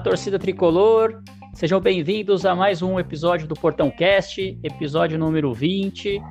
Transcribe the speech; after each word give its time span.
torcida 0.00 0.38
tricolor. 0.38 1.22
Sejam 1.52 1.78
bem-vindos 1.78 2.46
a 2.46 2.54
mais 2.54 2.80
um 2.80 2.98
episódio 2.98 3.46
do 3.46 3.54
Portão 3.54 3.90
Cast, 3.90 4.58
episódio 4.62 5.18
número 5.18 5.52
20. 5.52 6.22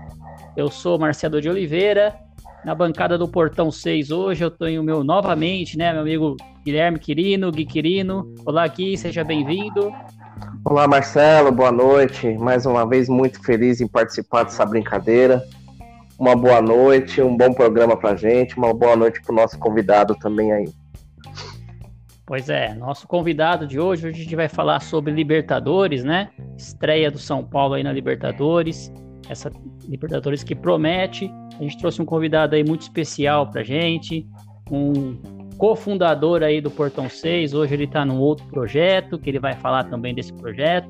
Eu 0.58 0.70
sou 0.70 0.98
Marcelo 0.98 1.40
de 1.40 1.48
Oliveira. 1.48 2.16
Na 2.66 2.74
bancada 2.74 3.16
do 3.16 3.28
Portão 3.28 3.72
6 3.72 4.10
hoje 4.10 4.44
eu 4.44 4.50
tenho 4.50 4.84
meu 4.84 5.04
novamente, 5.04 5.78
né, 5.78 5.94
meu 5.94 6.02
amigo 6.02 6.36
Guilherme 6.66 6.98
Quirino, 6.98 7.52
Gui 7.52 7.66
Quirino. 7.66 8.34
Olá, 8.44 8.68
Gui, 8.68 8.98
seja 8.98 9.24
bem-vindo. 9.24 9.94
Olá, 10.66 10.88
Marcelo, 10.88 11.52
boa 11.52 11.72
noite. 11.72 12.28
Mais 12.40 12.66
uma 12.66 12.88
vez, 12.88 13.08
muito 13.08 13.42
feliz 13.44 13.80
em 13.80 13.88
participar 13.88 14.44
dessa 14.44 14.66
brincadeira. 14.66 15.44
Uma 16.18 16.36
boa 16.36 16.62
noite, 16.62 17.22
um 17.22 17.38
bom 17.38 17.54
programa 17.54 17.96
pra 17.96 18.16
gente, 18.16 18.58
uma 18.58 18.74
boa 18.74 18.96
noite 18.96 19.22
pro 19.22 19.34
nosso 19.34 19.60
convidado 19.60 20.16
também 20.16 20.52
aí. 20.52 20.68
Pois 22.30 22.48
é, 22.48 22.76
nosso 22.76 23.08
convidado 23.08 23.66
de 23.66 23.80
hoje, 23.80 24.08
hoje 24.08 24.22
a 24.22 24.24
gente 24.24 24.36
vai 24.36 24.48
falar 24.48 24.82
sobre 24.82 25.12
Libertadores, 25.12 26.04
né? 26.04 26.30
Estreia 26.56 27.10
do 27.10 27.18
São 27.18 27.44
Paulo 27.44 27.74
aí 27.74 27.82
na 27.82 27.92
Libertadores, 27.92 28.94
essa 29.28 29.52
Libertadores 29.88 30.44
que 30.44 30.54
promete. 30.54 31.34
A 31.60 31.64
gente 31.64 31.80
trouxe 31.80 32.00
um 32.00 32.06
convidado 32.06 32.56
aí 32.56 32.64
muito 32.64 32.82
especial 32.82 33.50
pra 33.50 33.64
gente, 33.64 34.28
um 34.70 35.18
cofundador 35.58 36.44
aí 36.44 36.62
do 36.62 36.70
Portão 36.70 37.10
6, 37.10 37.56
hoje 37.56 37.74
ele 37.74 37.88
tá 37.88 38.06
num 38.06 38.20
outro 38.20 38.46
projeto, 38.46 39.18
que 39.18 39.28
ele 39.28 39.40
vai 39.40 39.56
falar 39.56 39.86
também 39.86 40.14
desse 40.14 40.32
projeto. 40.32 40.88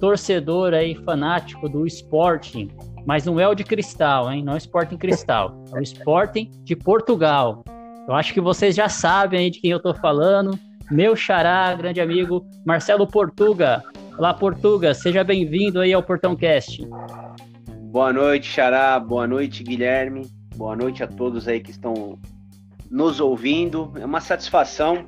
Torcedor 0.00 0.72
aí 0.72 0.94
fanático 0.94 1.68
do 1.68 1.86
Sporting, 1.86 2.70
mas 3.04 3.26
não 3.26 3.38
é 3.38 3.46
o 3.46 3.54
de 3.54 3.62
cristal, 3.62 4.32
hein? 4.32 4.42
Não 4.42 4.54
é 4.54 4.56
o 4.56 4.58
Sporting 4.58 4.96
Cristal, 4.96 5.62
é 5.70 5.78
o 5.78 5.82
Sporting 5.82 6.50
de 6.64 6.74
Portugal. 6.74 7.62
Eu 8.06 8.14
acho 8.14 8.34
que 8.34 8.40
vocês 8.40 8.74
já 8.74 8.88
sabem 8.88 9.40
aí 9.40 9.50
de 9.50 9.60
quem 9.60 9.70
eu 9.70 9.80
tô 9.80 9.94
falando. 9.94 10.58
Meu 10.90 11.14
xará, 11.14 11.72
grande 11.74 12.00
amigo 12.00 12.44
Marcelo 12.66 13.06
Portuga. 13.06 13.82
Olá, 14.18 14.34
Portuga, 14.34 14.92
seja 14.92 15.22
bem-vindo 15.22 15.80
aí 15.80 15.92
ao 15.92 16.02
Portão 16.02 16.34
Cast. 16.34 16.84
Boa 17.92 18.12
noite, 18.12 18.46
xará. 18.46 18.98
Boa 18.98 19.26
noite, 19.26 19.62
Guilherme. 19.62 20.26
Boa 20.56 20.74
noite 20.74 21.02
a 21.02 21.06
todos 21.06 21.46
aí 21.46 21.60
que 21.60 21.70
estão 21.70 22.18
nos 22.90 23.20
ouvindo. 23.20 23.92
É 23.96 24.04
uma 24.04 24.20
satisfação 24.20 25.06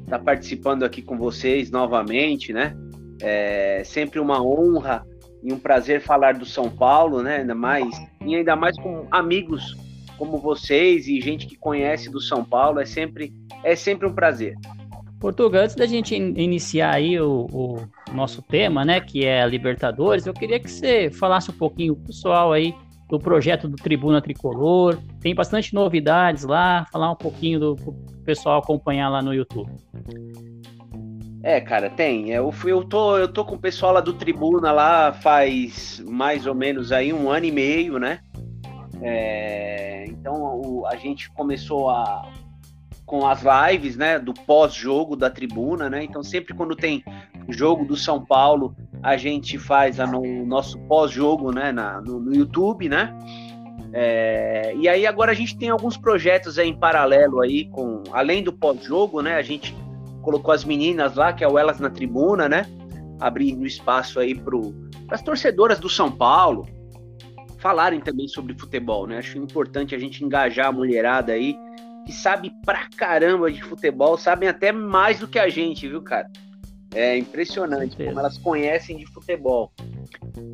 estar 0.00 0.18
participando 0.18 0.82
aqui 0.82 1.00
com 1.00 1.16
vocês 1.16 1.70
novamente, 1.70 2.52
né? 2.52 2.74
É 3.20 3.82
sempre 3.84 4.18
uma 4.18 4.42
honra 4.42 5.06
e 5.44 5.52
um 5.52 5.58
prazer 5.58 6.00
falar 6.00 6.34
do 6.34 6.44
São 6.44 6.68
Paulo, 6.68 7.22
né? 7.22 7.36
Ainda 7.36 7.54
mais 7.54 7.88
e 8.26 8.34
ainda 8.34 8.56
mais 8.56 8.76
com 8.76 9.06
amigos 9.12 9.76
como 10.18 10.38
vocês 10.38 11.06
e 11.06 11.20
gente 11.20 11.46
que 11.46 11.56
conhece 11.56 12.10
do 12.10 12.20
São 12.20 12.44
Paulo, 12.44 12.80
é 12.80 12.84
sempre, 12.84 13.32
é 13.64 13.74
sempre 13.74 14.06
um 14.06 14.14
prazer. 14.14 14.54
Portugal, 15.18 15.62
antes 15.62 15.76
da 15.76 15.86
gente 15.86 16.16
in 16.16 16.34
iniciar 16.36 16.94
aí 16.94 17.20
o, 17.20 17.46
o, 17.52 18.12
nosso 18.12 18.42
tema, 18.42 18.84
né, 18.84 19.00
que 19.00 19.24
é 19.24 19.40
a 19.42 19.46
Libertadores, 19.46 20.26
eu 20.26 20.34
queria 20.34 20.58
que 20.58 20.68
você 20.68 21.10
falasse 21.10 21.48
um 21.50 21.54
pouquinho, 21.54 21.94
pessoal 21.94 22.52
aí, 22.52 22.74
do 23.08 23.18
projeto 23.18 23.68
do 23.68 23.76
Tribuna 23.76 24.20
Tricolor. 24.20 24.98
Tem 25.20 25.34
bastante 25.34 25.74
novidades 25.74 26.44
lá, 26.44 26.86
falar 26.90 27.12
um 27.12 27.16
pouquinho 27.16 27.60
do 27.60 27.76
pessoal 28.24 28.58
acompanhar 28.58 29.10
lá 29.10 29.22
no 29.22 29.32
YouTube. 29.32 29.70
É, 31.42 31.60
cara, 31.60 31.90
tem. 31.90 32.30
Eu, 32.30 32.52
eu, 32.64 32.82
tô, 32.82 33.18
eu 33.18 33.28
tô 33.28 33.44
com 33.44 33.56
o 33.56 33.60
pessoal 33.60 33.92
lá 33.92 34.00
do 34.00 34.12
Tribuna 34.12 34.72
lá 34.72 35.12
faz 35.12 36.02
mais 36.06 36.46
ou 36.46 36.54
menos 36.54 36.90
aí 36.90 37.12
um 37.12 37.30
ano 37.30 37.46
e 37.46 37.52
meio, 37.52 37.98
né? 37.98 38.20
É, 39.02 40.04
então 40.06 40.60
o, 40.64 40.86
a 40.86 40.96
gente 40.96 41.30
começou 41.30 41.90
a, 41.90 42.30
com 43.04 43.26
as 43.26 43.42
lives, 43.42 43.96
né, 43.96 44.18
do 44.18 44.32
pós-jogo 44.32 45.16
da 45.16 45.28
tribuna, 45.28 45.90
né? 45.90 46.04
Então 46.04 46.22
sempre 46.22 46.54
quando 46.54 46.76
tem 46.76 47.04
jogo 47.48 47.84
do 47.84 47.96
São 47.96 48.24
Paulo, 48.24 48.74
a 49.02 49.16
gente 49.16 49.58
faz 49.58 49.98
o 49.98 50.06
no 50.06 50.46
nosso 50.46 50.78
pós-jogo, 50.80 51.52
né, 51.52 51.72
na, 51.72 52.00
no, 52.00 52.20
no, 52.20 52.34
YouTube, 52.34 52.88
né? 52.88 53.16
É, 53.92 54.74
e 54.76 54.88
aí 54.88 55.06
agora 55.06 55.32
a 55.32 55.34
gente 55.34 55.58
tem 55.58 55.68
alguns 55.68 55.96
projetos 55.96 56.58
aí 56.58 56.68
em 56.68 56.74
paralelo 56.74 57.40
aí 57.40 57.66
com, 57.66 58.02
além 58.12 58.42
do 58.42 58.52
pós-jogo, 58.52 59.20
né? 59.20 59.34
A 59.34 59.42
gente 59.42 59.76
colocou 60.22 60.54
as 60.54 60.64
meninas 60.64 61.16
lá, 61.16 61.32
que 61.32 61.42
é 61.42 61.48
o 61.48 61.58
Elas 61.58 61.80
na 61.80 61.90
Tribuna, 61.90 62.48
né? 62.48 62.64
Abrindo 63.20 63.66
espaço 63.66 64.20
aí 64.20 64.34
para 64.34 64.56
as 65.10 65.20
torcedoras 65.20 65.78
do 65.78 65.88
São 65.88 66.10
Paulo, 66.10 66.66
falarem 67.62 68.00
também 68.00 68.26
sobre 68.26 68.58
futebol, 68.58 69.06
né? 69.06 69.18
Acho 69.18 69.38
importante 69.38 69.94
a 69.94 69.98
gente 69.98 70.24
engajar 70.24 70.66
a 70.66 70.72
mulherada 70.72 71.32
aí, 71.32 71.56
que 72.04 72.12
sabe 72.12 72.52
pra 72.66 72.88
caramba 72.96 73.50
de 73.52 73.62
futebol, 73.62 74.18
sabem 74.18 74.48
até 74.48 74.72
mais 74.72 75.20
do 75.20 75.28
que 75.28 75.38
a 75.38 75.48
gente, 75.48 75.88
viu, 75.88 76.02
cara? 76.02 76.28
É 76.92 77.16
impressionante 77.16 77.96
como 77.96 78.18
elas 78.18 78.36
conhecem 78.36 78.96
de 78.96 79.06
futebol. 79.06 79.72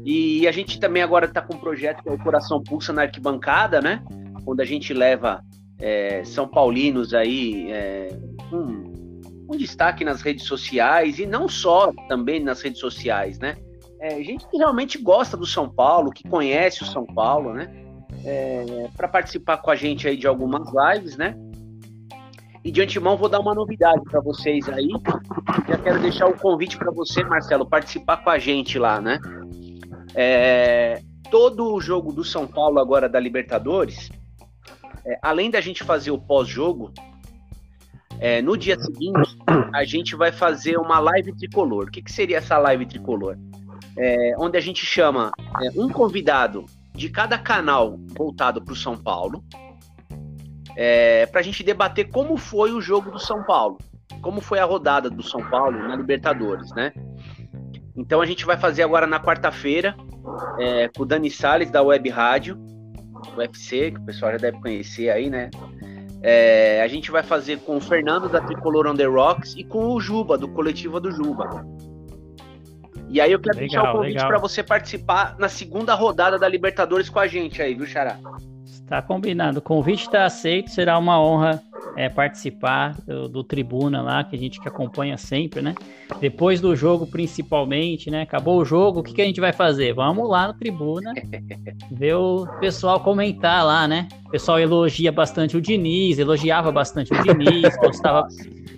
E 0.04 0.46
a 0.46 0.52
gente 0.52 0.78
também 0.78 1.02
agora 1.02 1.24
está 1.24 1.40
com 1.40 1.54
um 1.54 1.58
projeto 1.58 2.02
que 2.02 2.08
é 2.10 2.12
o 2.12 2.18
Coração 2.18 2.62
Pulsa 2.62 2.92
na 2.92 3.02
Arquibancada, 3.02 3.80
né? 3.80 4.04
Onde 4.46 4.62
a 4.62 4.66
gente 4.66 4.92
leva 4.92 5.42
é, 5.80 6.22
São 6.24 6.46
Paulinos 6.46 7.14
aí 7.14 7.72
é, 7.72 8.08
um, 8.52 9.20
um 9.50 9.56
destaque 9.56 10.04
nas 10.04 10.20
redes 10.20 10.44
sociais 10.44 11.18
e 11.18 11.24
não 11.24 11.48
só 11.48 11.90
também 12.06 12.38
nas 12.38 12.60
redes 12.60 12.80
sociais, 12.80 13.38
né? 13.38 13.56
É, 14.00 14.22
gente 14.22 14.46
que 14.48 14.56
realmente 14.56 14.98
gosta 14.98 15.36
do 15.36 15.46
São 15.46 15.68
Paulo, 15.68 16.12
que 16.12 16.28
conhece 16.28 16.82
o 16.82 16.86
São 16.86 17.04
Paulo, 17.04 17.52
né? 17.52 17.68
É, 18.24 18.88
para 18.96 19.08
participar 19.08 19.58
com 19.58 19.70
a 19.70 19.76
gente 19.76 20.08
aí 20.08 20.16
de 20.16 20.26
algumas 20.26 20.68
lives, 20.72 21.16
né? 21.16 21.36
E 22.64 22.70
de 22.70 22.82
antemão 22.82 23.16
vou 23.16 23.28
dar 23.28 23.40
uma 23.40 23.54
novidade 23.54 24.02
para 24.04 24.20
vocês 24.20 24.68
aí. 24.68 24.88
Já 25.68 25.78
quero 25.78 26.00
deixar 26.00 26.26
o 26.26 26.30
um 26.30 26.36
convite 26.36 26.76
para 26.76 26.90
você, 26.90 27.22
Marcelo, 27.24 27.66
participar 27.66 28.18
com 28.18 28.30
a 28.30 28.38
gente 28.38 28.78
lá, 28.78 29.00
né? 29.00 29.18
É, 30.14 31.00
todo 31.30 31.72
o 31.72 31.80
jogo 31.80 32.12
do 32.12 32.24
São 32.24 32.46
Paulo 32.46 32.78
agora 32.78 33.08
da 33.08 33.20
Libertadores, 33.20 34.10
é, 35.04 35.18
além 35.22 35.50
da 35.50 35.60
gente 35.60 35.84
fazer 35.84 36.10
o 36.10 36.18
pós-jogo, 36.18 36.92
é, 38.20 38.42
no 38.42 38.56
dia 38.56 38.78
seguinte 38.78 39.38
a 39.72 39.84
gente 39.84 40.16
vai 40.16 40.32
fazer 40.32 40.76
uma 40.76 40.98
live 40.98 41.32
tricolor. 41.36 41.84
O 41.84 41.90
que, 41.90 42.02
que 42.02 42.12
seria 42.12 42.38
essa 42.38 42.58
live 42.58 42.84
tricolor? 42.86 43.38
É, 43.96 44.34
onde 44.38 44.56
a 44.56 44.60
gente 44.60 44.84
chama 44.84 45.32
é, 45.62 45.70
um 45.80 45.88
convidado 45.88 46.66
de 46.94 47.08
cada 47.08 47.38
canal 47.38 47.98
voltado 48.16 48.62
para 48.62 48.72
o 48.72 48.76
São 48.76 48.96
Paulo, 48.96 49.42
é, 50.76 51.26
para 51.26 51.40
a 51.40 51.42
gente 51.44 51.62
debater 51.62 52.10
como 52.10 52.36
foi 52.36 52.72
o 52.72 52.80
jogo 52.80 53.10
do 53.10 53.18
São 53.18 53.42
Paulo, 53.42 53.78
como 54.20 54.40
foi 54.40 54.58
a 54.58 54.64
rodada 54.64 55.08
do 55.08 55.22
São 55.22 55.40
Paulo 55.48 55.78
na 55.78 55.96
Libertadores, 55.96 56.72
né? 56.72 56.92
Então 57.96 58.20
a 58.20 58.26
gente 58.26 58.44
vai 58.44 58.56
fazer 58.56 58.82
agora 58.82 59.06
na 59.06 59.20
quarta-feira 59.20 59.96
é, 60.58 60.88
com 60.88 61.02
o 61.02 61.06
Dani 61.06 61.30
Salles 61.30 61.70
da 61.70 61.82
Web 61.82 62.08
Rádio, 62.10 62.56
UFC, 63.36 63.90
que 63.90 63.98
o 63.98 64.04
pessoal 64.04 64.32
já 64.32 64.38
deve 64.38 64.60
conhecer 64.60 65.10
aí, 65.10 65.28
né? 65.28 65.50
É, 66.22 66.82
a 66.82 66.88
gente 66.88 67.10
vai 67.10 67.22
fazer 67.22 67.60
com 67.60 67.76
o 67.76 67.80
Fernando 67.80 68.28
da 68.28 68.40
Tricolor 68.40 68.86
on 68.86 68.94
the 68.94 69.04
Rocks 69.04 69.54
e 69.56 69.62
com 69.62 69.88
o 69.88 70.00
Juba, 70.00 70.36
do 70.36 70.48
coletivo 70.48 70.98
do 70.98 71.10
Juba. 71.10 71.64
E 73.10 73.20
aí 73.20 73.32
eu 73.32 73.38
quero 73.38 73.58
legal, 73.58 73.68
deixar 73.68 73.90
o 73.90 73.96
convite 73.96 74.26
para 74.26 74.38
você 74.38 74.62
participar 74.62 75.36
na 75.38 75.48
segunda 75.48 75.94
rodada 75.94 76.38
da 76.38 76.48
Libertadores 76.48 77.08
com 77.08 77.18
a 77.18 77.26
gente 77.26 77.62
aí, 77.62 77.74
viu, 77.74 77.86
Xará? 77.86 78.18
Está 78.88 79.02
combinado. 79.02 79.58
O 79.58 79.62
convite 79.62 80.04
está 80.04 80.24
aceito, 80.24 80.70
será 80.70 80.96
uma 80.96 81.22
honra 81.22 81.62
é, 81.94 82.08
participar 82.08 82.96
do, 83.06 83.28
do, 83.28 83.44
Tribuna 83.44 84.00
lá, 84.00 84.24
que 84.24 84.34
a 84.34 84.38
gente 84.38 84.58
que 84.58 84.66
acompanha 84.66 85.18
sempre, 85.18 85.60
né? 85.60 85.74
Depois 86.22 86.58
do 86.58 86.74
jogo, 86.74 87.06
principalmente, 87.06 88.10
né? 88.10 88.22
Acabou 88.22 88.58
o 88.58 88.64
jogo, 88.64 89.00
o 89.00 89.02
que, 89.02 89.12
que 89.12 89.20
a 89.20 89.26
gente 89.26 89.42
vai 89.42 89.52
fazer? 89.52 89.92
Vamos 89.92 90.26
lá 90.26 90.48
no 90.48 90.54
Tribuna, 90.54 91.12
ver 91.92 92.14
o 92.14 92.46
pessoal 92.60 92.98
comentar 93.00 93.62
lá, 93.62 93.86
né? 93.86 94.08
O 94.24 94.30
pessoal 94.30 94.58
elogia 94.58 95.12
bastante 95.12 95.54
o 95.54 95.60
Diniz, 95.60 96.18
elogiava 96.18 96.72
bastante 96.72 97.12
o 97.12 97.22
Diniz, 97.22 97.76
gostava, 97.76 98.26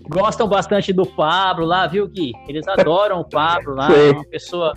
gostam 0.09 0.49
bastante 0.49 0.93
do 0.93 1.07
Pablo 1.07 1.65
lá, 1.65 1.87
viu, 1.87 2.09
Gui? 2.09 2.33
Eles 2.49 2.67
adoram 2.67 3.21
o 3.21 3.25
Pablo 3.25 3.77
lá, 3.77 3.93
é 3.93 4.11
uma 4.11 4.25
pessoa 4.25 4.75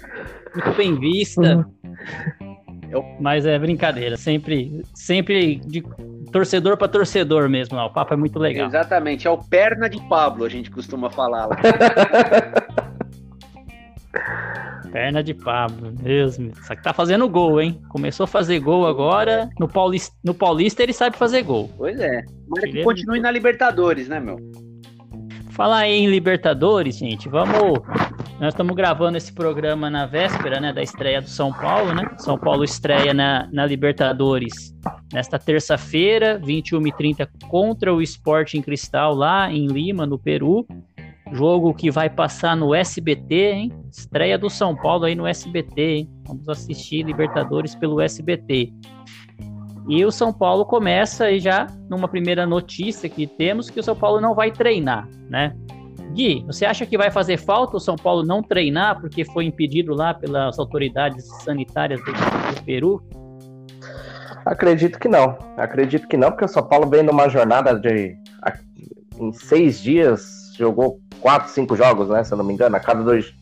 muito 0.53 0.77
bem 0.77 0.93
vista. 0.93 1.67
Mas 3.19 3.45
é 3.45 3.57
brincadeira, 3.57 4.17
sempre, 4.17 4.83
sempre 4.93 5.55
de 5.55 5.83
torcedor 6.31 6.77
para 6.77 6.87
torcedor 6.87 7.49
mesmo. 7.49 7.77
Ó. 7.77 7.87
O 7.87 7.89
papo 7.89 8.13
é 8.13 8.17
muito 8.17 8.37
legal. 8.39 8.67
Exatamente, 8.67 9.27
é 9.27 9.29
o 9.31 9.37
perna 9.37 9.89
de 9.89 10.01
Pablo, 10.07 10.45
a 10.45 10.49
gente 10.49 10.69
costuma 10.69 11.09
falar 11.09 11.47
lá. 11.47 11.57
Perna 14.91 15.23
de 15.23 15.33
Pablo, 15.33 15.91
mesmo. 16.03 16.51
Só 16.67 16.75
que 16.75 16.83
tá 16.83 16.93
fazendo 16.93 17.27
gol, 17.27 17.59
hein? 17.59 17.81
Começou 17.89 18.25
a 18.25 18.27
fazer 18.27 18.59
gol 18.59 18.85
agora. 18.85 19.49
No 19.59 19.67
Paulista, 19.67 20.15
no 20.23 20.35
Paulista 20.35 20.83
ele 20.83 20.93
sabe 20.93 21.17
fazer 21.17 21.41
gol. 21.41 21.71
Pois 21.75 21.99
é. 21.99 22.23
Mas 22.47 22.65
que 22.65 22.83
continue 22.83 23.19
na 23.19 23.31
Libertadores, 23.31 24.07
né, 24.07 24.19
meu? 24.19 24.37
Falar 25.53 25.87
em 25.87 26.07
Libertadores, 26.07 26.97
gente, 26.97 27.29
vamos. 27.29 27.79
Nós 28.39 28.53
estamos 28.53 28.75
gravando 28.75 29.17
esse 29.17 29.31
programa 29.31 29.87
na 29.87 30.07
véspera 30.07 30.59
né, 30.59 30.73
da 30.73 30.81
estreia 30.81 31.21
do 31.21 31.29
São 31.29 31.53
Paulo, 31.53 31.93
né? 31.93 32.03
São 32.17 32.39
Paulo 32.39 32.63
estreia 32.63 33.13
na, 33.13 33.47
na 33.51 33.63
Libertadores 33.63 34.75
nesta 35.13 35.37
terça-feira, 35.37 36.41
21h30, 36.43 37.29
contra 37.47 37.93
o 37.93 38.01
Sporting 38.01 38.63
Cristal, 38.63 39.13
lá 39.13 39.51
em 39.51 39.67
Lima, 39.67 40.07
no 40.07 40.17
Peru. 40.17 40.65
Jogo 41.31 41.73
que 41.73 41.91
vai 41.91 42.09
passar 42.09 42.57
no 42.57 42.73
SBT, 42.73 43.35
hein? 43.35 43.71
Estreia 43.91 44.39
do 44.39 44.49
São 44.49 44.75
Paulo 44.75 45.05
aí 45.05 45.13
no 45.13 45.27
SBT, 45.27 45.81
hein? 45.81 46.09
Vamos 46.25 46.49
assistir 46.49 47.05
Libertadores 47.05 47.75
pelo 47.75 48.01
SBT. 48.01 48.73
E 49.87 50.05
o 50.05 50.11
São 50.11 50.31
Paulo 50.31 50.65
começa 50.65 51.25
aí 51.25 51.39
já 51.39 51.67
numa 51.89 52.07
primeira 52.07 52.45
notícia 52.45 53.09
que 53.09 53.27
temos 53.27 53.69
que 53.69 53.79
o 53.79 53.83
São 53.83 53.95
Paulo 53.95 54.21
não 54.21 54.33
vai 54.33 54.51
treinar, 54.51 55.07
né? 55.29 55.55
Gui, 56.13 56.43
você 56.45 56.65
acha 56.65 56.85
que 56.85 56.97
vai 56.97 57.09
fazer 57.09 57.37
falta 57.37 57.75
o 57.75 57.79
São 57.79 57.95
Paulo 57.95 58.23
não 58.23 58.43
treinar 58.43 58.99
porque 59.01 59.25
foi 59.25 59.45
impedido 59.45 59.93
lá 59.93 60.13
pelas 60.13 60.59
autoridades 60.59 61.25
sanitárias 61.43 61.99
do, 62.01 62.11
do 62.11 62.63
Peru? 62.63 63.01
Acredito 64.45 64.99
que 64.99 65.07
não. 65.07 65.37
Acredito 65.57 66.07
que 66.07 66.17
não, 66.17 66.29
porque 66.29 66.45
o 66.45 66.49
São 66.49 66.63
Paulo 66.63 66.87
vem 66.87 67.03
numa 67.03 67.27
jornada 67.29 67.77
de 67.79 68.15
em 69.19 69.31
seis 69.31 69.79
dias 69.79 70.53
jogou 70.57 70.99
quatro, 71.19 71.49
cinco 71.49 71.75
jogos, 71.75 72.09
né? 72.09 72.23
Se 72.23 72.33
eu 72.33 72.37
não 72.37 72.45
me 72.45 72.53
engano, 72.53 72.75
a 72.75 72.79
cada 72.79 73.03
dois, 73.03 73.33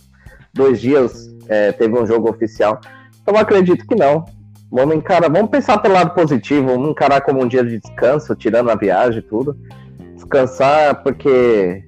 dois 0.54 0.80
dias 0.80 1.28
é, 1.48 1.72
teve 1.72 1.98
um 1.98 2.06
jogo 2.06 2.30
oficial. 2.30 2.80
Então 3.22 3.36
acredito 3.36 3.86
que 3.86 3.96
não. 3.96 4.26
Vamos 4.72 4.96
encarar, 4.96 5.30
vamos 5.30 5.50
pensar 5.50 5.80
pelo 5.80 5.96
lado 5.96 6.14
positivo, 6.14 6.68
vamos 6.68 6.92
encarar 6.92 7.20
como 7.22 7.44
um 7.44 7.48
dia 7.48 7.62
de 7.62 7.78
descanso, 7.78 8.34
tirando 8.36 8.72
a 8.72 8.76
viagem 8.76 9.20
e 9.20 9.22
tudo. 9.22 9.58
Descansar, 10.16 11.04
porque 11.04 11.84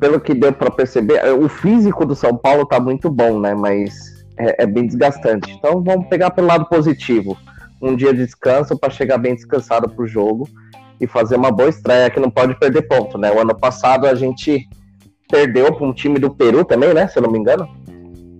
pelo 0.00 0.18
que 0.18 0.34
deu 0.34 0.52
para 0.52 0.68
perceber, 0.68 1.22
o 1.32 1.48
físico 1.48 2.04
do 2.04 2.16
São 2.16 2.36
Paulo 2.36 2.66
tá 2.66 2.80
muito 2.80 3.08
bom, 3.08 3.38
né? 3.38 3.54
Mas 3.54 4.26
é, 4.36 4.64
é 4.64 4.66
bem 4.66 4.84
desgastante. 4.84 5.52
Então 5.52 5.80
vamos 5.80 6.08
pegar 6.08 6.32
pelo 6.32 6.48
lado 6.48 6.66
positivo. 6.66 7.38
Um 7.80 7.94
dia 7.94 8.12
de 8.12 8.24
descanso 8.24 8.76
para 8.76 8.90
chegar 8.90 9.18
bem 9.18 9.36
descansado 9.36 9.88
pro 9.88 10.08
jogo 10.08 10.48
e 11.00 11.06
fazer 11.06 11.36
uma 11.36 11.52
boa 11.52 11.68
estreia 11.68 12.10
que 12.10 12.18
não 12.18 12.30
pode 12.30 12.58
perder 12.58 12.82
ponto, 12.82 13.16
né? 13.16 13.30
O 13.30 13.40
ano 13.40 13.54
passado 13.54 14.08
a 14.08 14.14
gente 14.16 14.68
perdeu 15.30 15.72
para 15.72 15.86
um 15.86 15.92
time 15.92 16.18
do 16.18 16.34
Peru 16.34 16.64
também, 16.64 16.92
né? 16.92 17.06
Se 17.06 17.18
eu 17.18 17.22
não 17.22 17.30
me 17.30 17.38
engano 17.38 17.68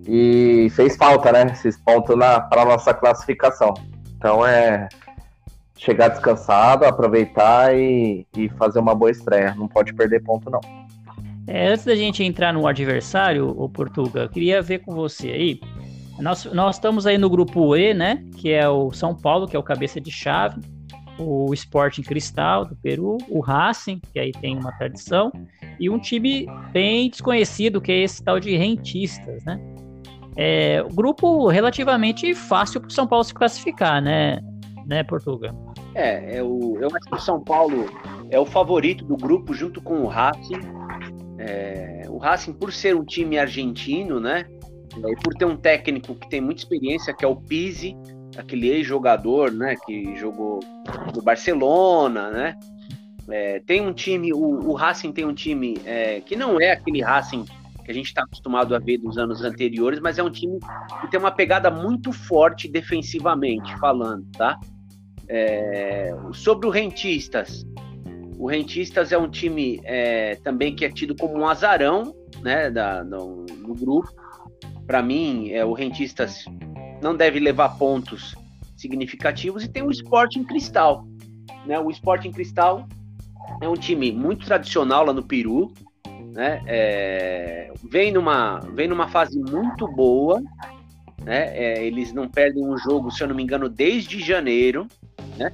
e 0.07 0.69
fez 0.71 0.95
falta, 0.95 1.31
né? 1.31 1.45
Esses 1.51 1.77
pontos 1.77 2.15
para 2.15 2.65
nossa 2.65 2.93
classificação. 2.93 3.73
Então 4.17 4.45
é 4.45 4.87
chegar 5.77 6.09
descansado, 6.09 6.85
aproveitar 6.85 7.75
e, 7.75 8.25
e, 8.37 8.49
fazer 8.49 8.79
uma 8.79 8.95
boa 8.95 9.11
estreia. 9.11 9.53
Não 9.55 9.67
pode 9.67 9.93
perder 9.93 10.23
ponto, 10.23 10.49
não. 10.49 10.61
É, 11.45 11.67
antes 11.67 11.83
da 11.83 11.95
gente 11.95 12.23
entrar 12.23 12.53
no 12.53 12.65
adversário, 12.65 13.49
o 13.49 13.67
Portuga, 13.67 14.21
eu 14.21 14.29
queria 14.29 14.61
ver 14.61 14.79
com 14.79 14.93
você 14.93 15.29
aí. 15.29 15.59
Nós, 16.19 16.45
nós 16.45 16.75
estamos 16.75 17.05
aí 17.05 17.17
no 17.17 17.29
grupo 17.29 17.75
E, 17.75 17.93
né? 17.93 18.23
Que 18.37 18.51
é 18.51 18.67
o 18.69 18.91
São 18.93 19.13
Paulo, 19.13 19.47
que 19.47 19.55
é 19.55 19.59
o 19.59 19.63
cabeça 19.63 19.99
de 19.99 20.11
chave, 20.11 20.61
o 21.17 21.53
Sporting 21.53 22.03
Cristal 22.03 22.65
do 22.65 22.75
Peru, 22.75 23.17
o 23.29 23.39
Racing, 23.41 23.99
que 24.11 24.19
aí 24.19 24.31
tem 24.31 24.57
uma 24.57 24.71
tradição, 24.73 25.31
e 25.79 25.89
um 25.89 25.99
time 25.99 26.47
bem 26.71 27.09
desconhecido, 27.09 27.81
que 27.81 27.91
é 27.91 28.03
esse 28.03 28.23
tal 28.23 28.39
de 28.39 28.55
Rentistas, 28.55 29.43
né? 29.43 29.59
É, 30.35 30.83
grupo 30.93 31.47
relativamente 31.47 32.33
fácil 32.33 32.81
para 32.81 32.87
o 32.87 32.91
São 32.91 33.07
Paulo 33.07 33.23
se 33.23 33.33
classificar, 33.33 34.01
né, 34.01 34.39
né, 34.85 35.03
Portugal? 35.03 35.53
É, 35.95 36.37
é 36.37 36.43
o, 36.43 36.77
eu 36.79 36.87
acho 36.87 37.09
que 37.09 37.15
o 37.15 37.19
São 37.19 37.39
Paulo 37.43 37.85
é 38.29 38.39
o 38.39 38.45
favorito 38.45 39.05
do 39.05 39.15
grupo 39.15 39.53
junto 39.53 39.81
com 39.81 40.01
o 40.01 40.07
Racing. 40.07 40.59
É, 41.37 42.03
o 42.09 42.17
Racing, 42.17 42.53
por 42.53 42.71
ser 42.71 42.95
um 42.95 43.03
time 43.03 43.37
argentino, 43.37 44.19
né, 44.19 44.45
e 44.97 45.15
por 45.23 45.33
ter 45.35 45.45
um 45.45 45.55
técnico 45.55 46.15
que 46.15 46.29
tem 46.29 46.41
muita 46.41 46.61
experiência, 46.61 47.13
que 47.13 47.23
é 47.23 47.27
o 47.27 47.35
Pizzi, 47.35 47.95
aquele 48.37 48.69
ex-jogador, 48.69 49.51
né, 49.51 49.75
que 49.85 50.15
jogou 50.15 50.59
no 51.13 51.21
Barcelona, 51.21 52.31
né, 52.31 52.55
é, 53.29 53.59
tem 53.65 53.81
um 53.81 53.93
time, 53.93 54.33
o, 54.33 54.69
o, 54.69 54.73
Racing 54.73 55.11
tem 55.11 55.25
um 55.25 55.33
time 55.33 55.77
é, 55.85 56.19
que 56.21 56.35
não 56.35 56.59
é 56.59 56.71
aquele 56.71 57.01
Racing 57.01 57.45
que 57.83 57.91
a 57.91 57.93
gente 57.93 58.07
está 58.07 58.23
acostumado 58.23 58.75
a 58.75 58.79
ver 58.79 58.97
dos 58.97 59.17
anos 59.17 59.43
anteriores, 59.43 59.99
mas 59.99 60.17
é 60.17 60.23
um 60.23 60.31
time 60.31 60.59
que 61.01 61.07
tem 61.09 61.19
uma 61.19 61.31
pegada 61.31 61.69
muito 61.69 62.11
forte 62.11 62.67
defensivamente 62.67 63.77
falando, 63.77 64.25
tá? 64.37 64.59
É, 65.27 66.13
sobre 66.33 66.67
o 66.67 66.69
Rentistas, 66.69 67.65
o 68.43 68.47
Rentistas 68.47 69.13
é 69.13 69.17
um 69.17 69.29
time 69.29 69.79
é, 69.85 70.35
também 70.35 70.75
que 70.75 70.83
é 70.83 70.89
tido 70.89 71.15
como 71.15 71.37
um 71.37 71.47
azarão, 71.47 72.13
né, 72.41 72.69
da, 72.69 73.01
no, 73.01 73.45
grupo. 73.73 74.09
Para 74.85 75.01
mim, 75.01 75.51
é, 75.51 75.63
o 75.63 75.71
Rentistas 75.71 76.43
não 77.01 77.15
deve 77.15 77.39
levar 77.39 77.77
pontos 77.77 78.35
significativos 78.75 79.63
e 79.63 79.69
tem 79.69 79.81
o 79.81 79.89
Sporting 79.91 80.43
Cristal, 80.43 81.07
né? 81.65 81.79
O 81.79 81.89
Sporting 81.89 82.31
Cristal 82.31 82.85
é 83.61 83.69
um 83.69 83.75
time 83.75 84.11
muito 84.11 84.45
tradicional 84.45 85.05
lá 85.05 85.13
no 85.13 85.23
Peru, 85.23 85.73
né? 86.33 86.61
É, 86.65 87.71
vem, 87.89 88.11
numa, 88.11 88.59
vem 88.73 88.87
numa 88.87 89.07
fase 89.07 89.39
muito 89.39 89.87
boa, 89.87 90.41
né? 91.23 91.55
É, 91.55 91.85
eles 91.85 92.11
não 92.11 92.27
perdem 92.27 92.65
um 92.65 92.77
jogo, 92.77 93.11
se 93.11 93.23
eu 93.23 93.27
não 93.27 93.35
me 93.35 93.43
engano, 93.43 93.69
desde 93.69 94.19
janeiro, 94.19 94.87
né? 95.37 95.51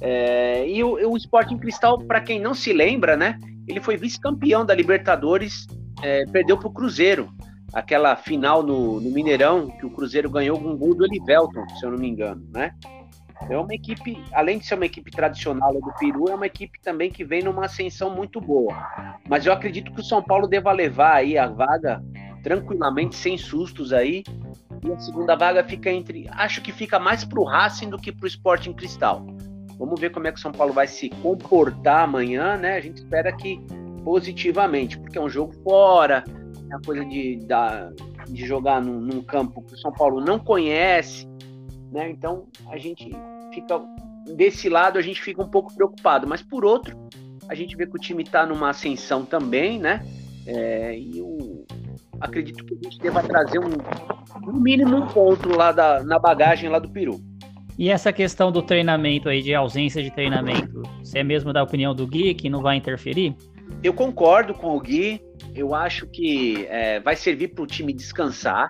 É, 0.00 0.68
e 0.68 0.82
o, 0.82 1.12
o 1.12 1.16
Sporting 1.16 1.58
Cristal, 1.58 1.98
para 2.02 2.20
quem 2.20 2.40
não 2.40 2.54
se 2.54 2.72
lembra, 2.72 3.16
né? 3.16 3.38
Ele 3.68 3.80
foi 3.80 3.96
vice-campeão 3.96 4.66
da 4.66 4.74
Libertadores, 4.74 5.66
é, 6.02 6.24
perdeu 6.26 6.58
para 6.58 6.68
o 6.68 6.72
Cruzeiro, 6.72 7.28
aquela 7.72 8.16
final 8.16 8.62
no, 8.62 9.00
no, 9.00 9.10
Mineirão 9.10 9.68
que 9.68 9.86
o 9.86 9.90
Cruzeiro 9.90 10.30
ganhou 10.30 10.58
com 10.58 10.70
um 10.70 10.76
gol 10.76 10.94
do 10.94 11.04
Elivelton, 11.04 11.68
se 11.68 11.84
eu 11.84 11.90
não 11.90 11.98
me 11.98 12.08
engano, 12.08 12.44
né? 12.52 12.72
É 13.48 13.56
uma 13.56 13.74
equipe, 13.74 14.22
além 14.32 14.58
de 14.58 14.66
ser 14.66 14.74
uma 14.74 14.86
equipe 14.86 15.10
tradicional 15.10 15.72
do 15.74 15.92
Peru, 15.98 16.28
é 16.28 16.34
uma 16.34 16.46
equipe 16.46 16.80
também 16.80 17.10
que 17.10 17.24
vem 17.24 17.42
numa 17.42 17.66
ascensão 17.66 18.10
muito 18.10 18.40
boa. 18.40 18.74
Mas 19.28 19.46
eu 19.46 19.52
acredito 19.52 19.92
que 19.92 20.00
o 20.00 20.04
São 20.04 20.22
Paulo 20.22 20.48
deva 20.48 20.72
levar 20.72 21.16
aí 21.16 21.36
a 21.36 21.46
vaga 21.46 22.02
tranquilamente, 22.42 23.14
sem 23.14 23.36
sustos 23.36 23.92
aí. 23.92 24.24
E 24.84 24.92
a 24.92 24.98
segunda 24.98 25.36
vaga 25.36 25.62
fica 25.64 25.90
entre. 25.90 26.28
Acho 26.30 26.62
que 26.62 26.72
fica 26.72 26.98
mais 26.98 27.24
pro 27.24 27.44
Racing 27.44 27.90
do 27.90 27.98
que 27.98 28.10
pro 28.10 28.26
Sporting 28.26 28.72
Cristal. 28.72 29.26
Vamos 29.78 30.00
ver 30.00 30.10
como 30.10 30.26
é 30.26 30.32
que 30.32 30.38
o 30.38 30.42
São 30.42 30.52
Paulo 30.52 30.72
vai 30.72 30.86
se 30.86 31.10
comportar 31.10 32.04
amanhã, 32.04 32.56
né? 32.56 32.76
A 32.76 32.80
gente 32.80 32.98
espera 32.98 33.30
que 33.32 33.60
positivamente, 34.02 34.98
porque 34.98 35.18
é 35.18 35.20
um 35.20 35.28
jogo 35.28 35.52
fora, 35.62 36.24
é 36.70 36.74
a 36.74 36.80
coisa 36.84 37.04
de, 37.04 37.40
de 38.28 38.46
jogar 38.46 38.80
num, 38.80 39.00
num 39.00 39.22
campo 39.22 39.62
que 39.62 39.74
o 39.74 39.78
São 39.78 39.92
Paulo 39.92 40.20
não 40.20 40.38
conhece 40.38 41.28
né? 41.90 42.10
Então 42.10 42.46
a 42.68 42.76
gente 42.76 43.10
fica 43.52 43.80
desse 44.34 44.68
lado 44.68 44.98
a 44.98 45.02
gente 45.02 45.22
fica 45.22 45.42
um 45.42 45.48
pouco 45.48 45.74
preocupado, 45.74 46.26
mas 46.26 46.42
por 46.42 46.64
outro 46.64 46.96
a 47.48 47.54
gente 47.54 47.76
vê 47.76 47.86
que 47.86 47.96
o 47.96 48.00
time 48.00 48.22
está 48.22 48.44
numa 48.44 48.70
ascensão 48.70 49.24
também, 49.24 49.78
né? 49.78 50.04
É, 50.46 50.96
e 50.96 51.18
eu 51.18 51.64
acredito 52.20 52.64
que 52.64 52.74
a 52.74 52.78
gente 52.82 52.98
deva 52.98 53.22
trazer 53.22 53.58
um, 53.58 53.70
no 54.40 54.60
mínimo 54.60 54.96
um 54.96 55.06
ponto 55.06 55.56
lá 55.56 55.72
da, 55.72 56.02
na 56.02 56.18
bagagem 56.18 56.68
lá 56.68 56.78
do 56.78 56.88
Peru. 56.88 57.20
E 57.78 57.90
essa 57.90 58.12
questão 58.12 58.50
do 58.50 58.62
treinamento 58.62 59.28
aí, 59.28 59.42
de 59.42 59.54
ausência 59.54 60.02
de 60.02 60.10
treinamento, 60.10 60.82
você 61.02 61.18
é 61.18 61.24
mesmo 61.24 61.52
da 61.52 61.62
opinião 61.62 61.94
do 61.94 62.06
Gui 62.06 62.34
que 62.34 62.48
não 62.48 62.62
vai 62.62 62.76
interferir? 62.76 63.36
Eu 63.82 63.92
concordo 63.92 64.54
com 64.54 64.76
o 64.76 64.80
Gui. 64.80 65.20
Eu 65.54 65.74
acho 65.74 66.06
que 66.06 66.66
é, 66.68 67.00
vai 67.00 67.16
servir 67.16 67.48
para 67.48 67.64
o 67.64 67.66
time 67.66 67.92
descansar, 67.92 68.68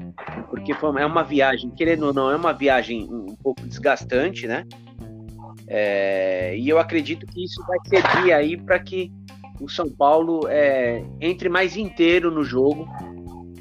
porque 0.49 0.73
foi, 0.75 1.01
é 1.01 1.07
uma 1.07 1.25
viagem, 1.25 1.71
querendo 1.71 2.07
ou 2.07 2.15
não, 2.15 2.31
é 2.31 2.37
uma 2.37 2.53
viagem 2.53 3.09
um, 3.11 3.31
um 3.31 3.37
pouco 3.37 3.67
desgastante, 3.67 4.47
né? 4.47 4.65
É, 5.69 6.57
e 6.57 6.69
eu 6.69 6.79
acredito 6.79 7.27
que 7.27 7.45
isso 7.45 7.61
vai 7.67 7.79
servir 7.89 8.33
aí 8.33 8.57
para 8.57 8.79
que 8.79 9.13
o 9.61 9.69
São 9.69 9.89
Paulo 9.91 10.47
é, 10.49 11.05
entre 11.21 11.49
mais 11.49 11.77
inteiro 11.77 12.31
no 12.31 12.45
jogo 12.45 12.87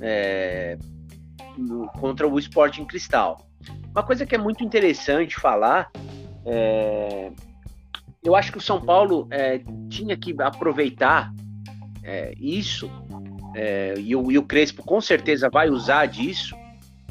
é, 0.02 0.78
no, 1.58 1.88
contra 1.94 2.28
o 2.28 2.38
Sporting 2.38 2.86
Cristal. 2.86 3.48
Uma 3.92 4.04
coisa 4.04 4.26
que 4.26 4.36
é 4.36 4.38
muito 4.38 4.64
interessante 4.64 5.36
falar 5.36 5.90
é, 6.46 7.32
eu 8.26 8.36
acho 8.36 8.52
que 8.52 8.58
o 8.58 8.62
São 8.62 8.82
Paulo 8.82 9.28
é, 9.30 9.62
tinha 9.90 10.18
que 10.18 10.36
aproveitar 10.42 11.32
é, 12.04 12.34
isso, 12.40 12.90
é, 13.56 13.94
e, 13.98 14.16
o, 14.16 14.32
e, 14.32 14.38
o, 14.38 14.44
Crespo 14.44 14.84
com 14.84 15.00
certeza 15.00 15.50
vai 15.50 15.70
usar 15.70 16.06
disso 16.08 16.56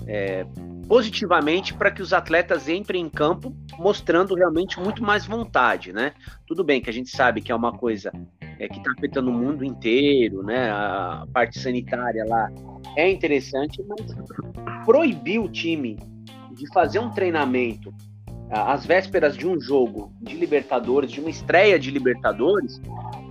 é, 0.07 0.45
positivamente 0.87 1.73
para 1.73 1.91
que 1.91 2.03
os 2.03 2.13
atletas 2.13 2.69
entrem 2.69 3.03
em 3.03 3.09
campo 3.09 3.55
mostrando 3.79 4.35
realmente 4.35 4.79
muito 4.79 5.03
mais 5.03 5.27
vontade, 5.27 5.93
né? 5.93 6.13
Tudo 6.47 6.63
bem 6.63 6.81
que 6.81 6.91
a 6.91 6.93
gente 6.93 7.09
sabe 7.09 7.41
que 7.41 7.51
é 7.51 7.55
uma 7.55 7.73
coisa 7.73 8.13
é, 8.59 8.69
que 8.69 8.77
está 8.77 8.93
afetando 8.93 9.31
o 9.31 9.35
mundo 9.35 9.65
inteiro, 9.65 10.43
né? 10.43 10.71
A 10.71 11.27
parte 11.33 11.59
sanitária 11.59 12.25
lá 12.27 12.51
é 12.97 13.11
interessante, 13.11 13.83
mas 13.89 14.15
proibir 14.85 15.41
o 15.41 15.49
time 15.49 15.99
de 16.53 16.71
fazer 16.73 16.99
um 16.99 17.11
treinamento 17.11 17.93
às 18.55 18.87
vésperas 18.87 19.37
de 19.37 19.47
um 19.47 19.61
jogo 19.61 20.13
de 20.21 20.37
Libertadores, 20.37 21.11
de 21.11 21.21
uma 21.21 21.29
estreia 21.29 21.79
de 21.79 21.91
Libertadores, 21.91 22.81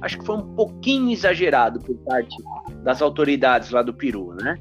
acho 0.02 0.20
que 0.20 0.26
foi 0.26 0.36
um 0.36 0.54
pouquinho 0.54 1.12
exagerado 1.12 1.80
por 1.80 1.96
parte 2.00 2.36
das 2.84 3.02
autoridades 3.02 3.72
lá 3.72 3.82
do 3.82 3.94
Peru, 3.94 4.34
né? 4.36 4.58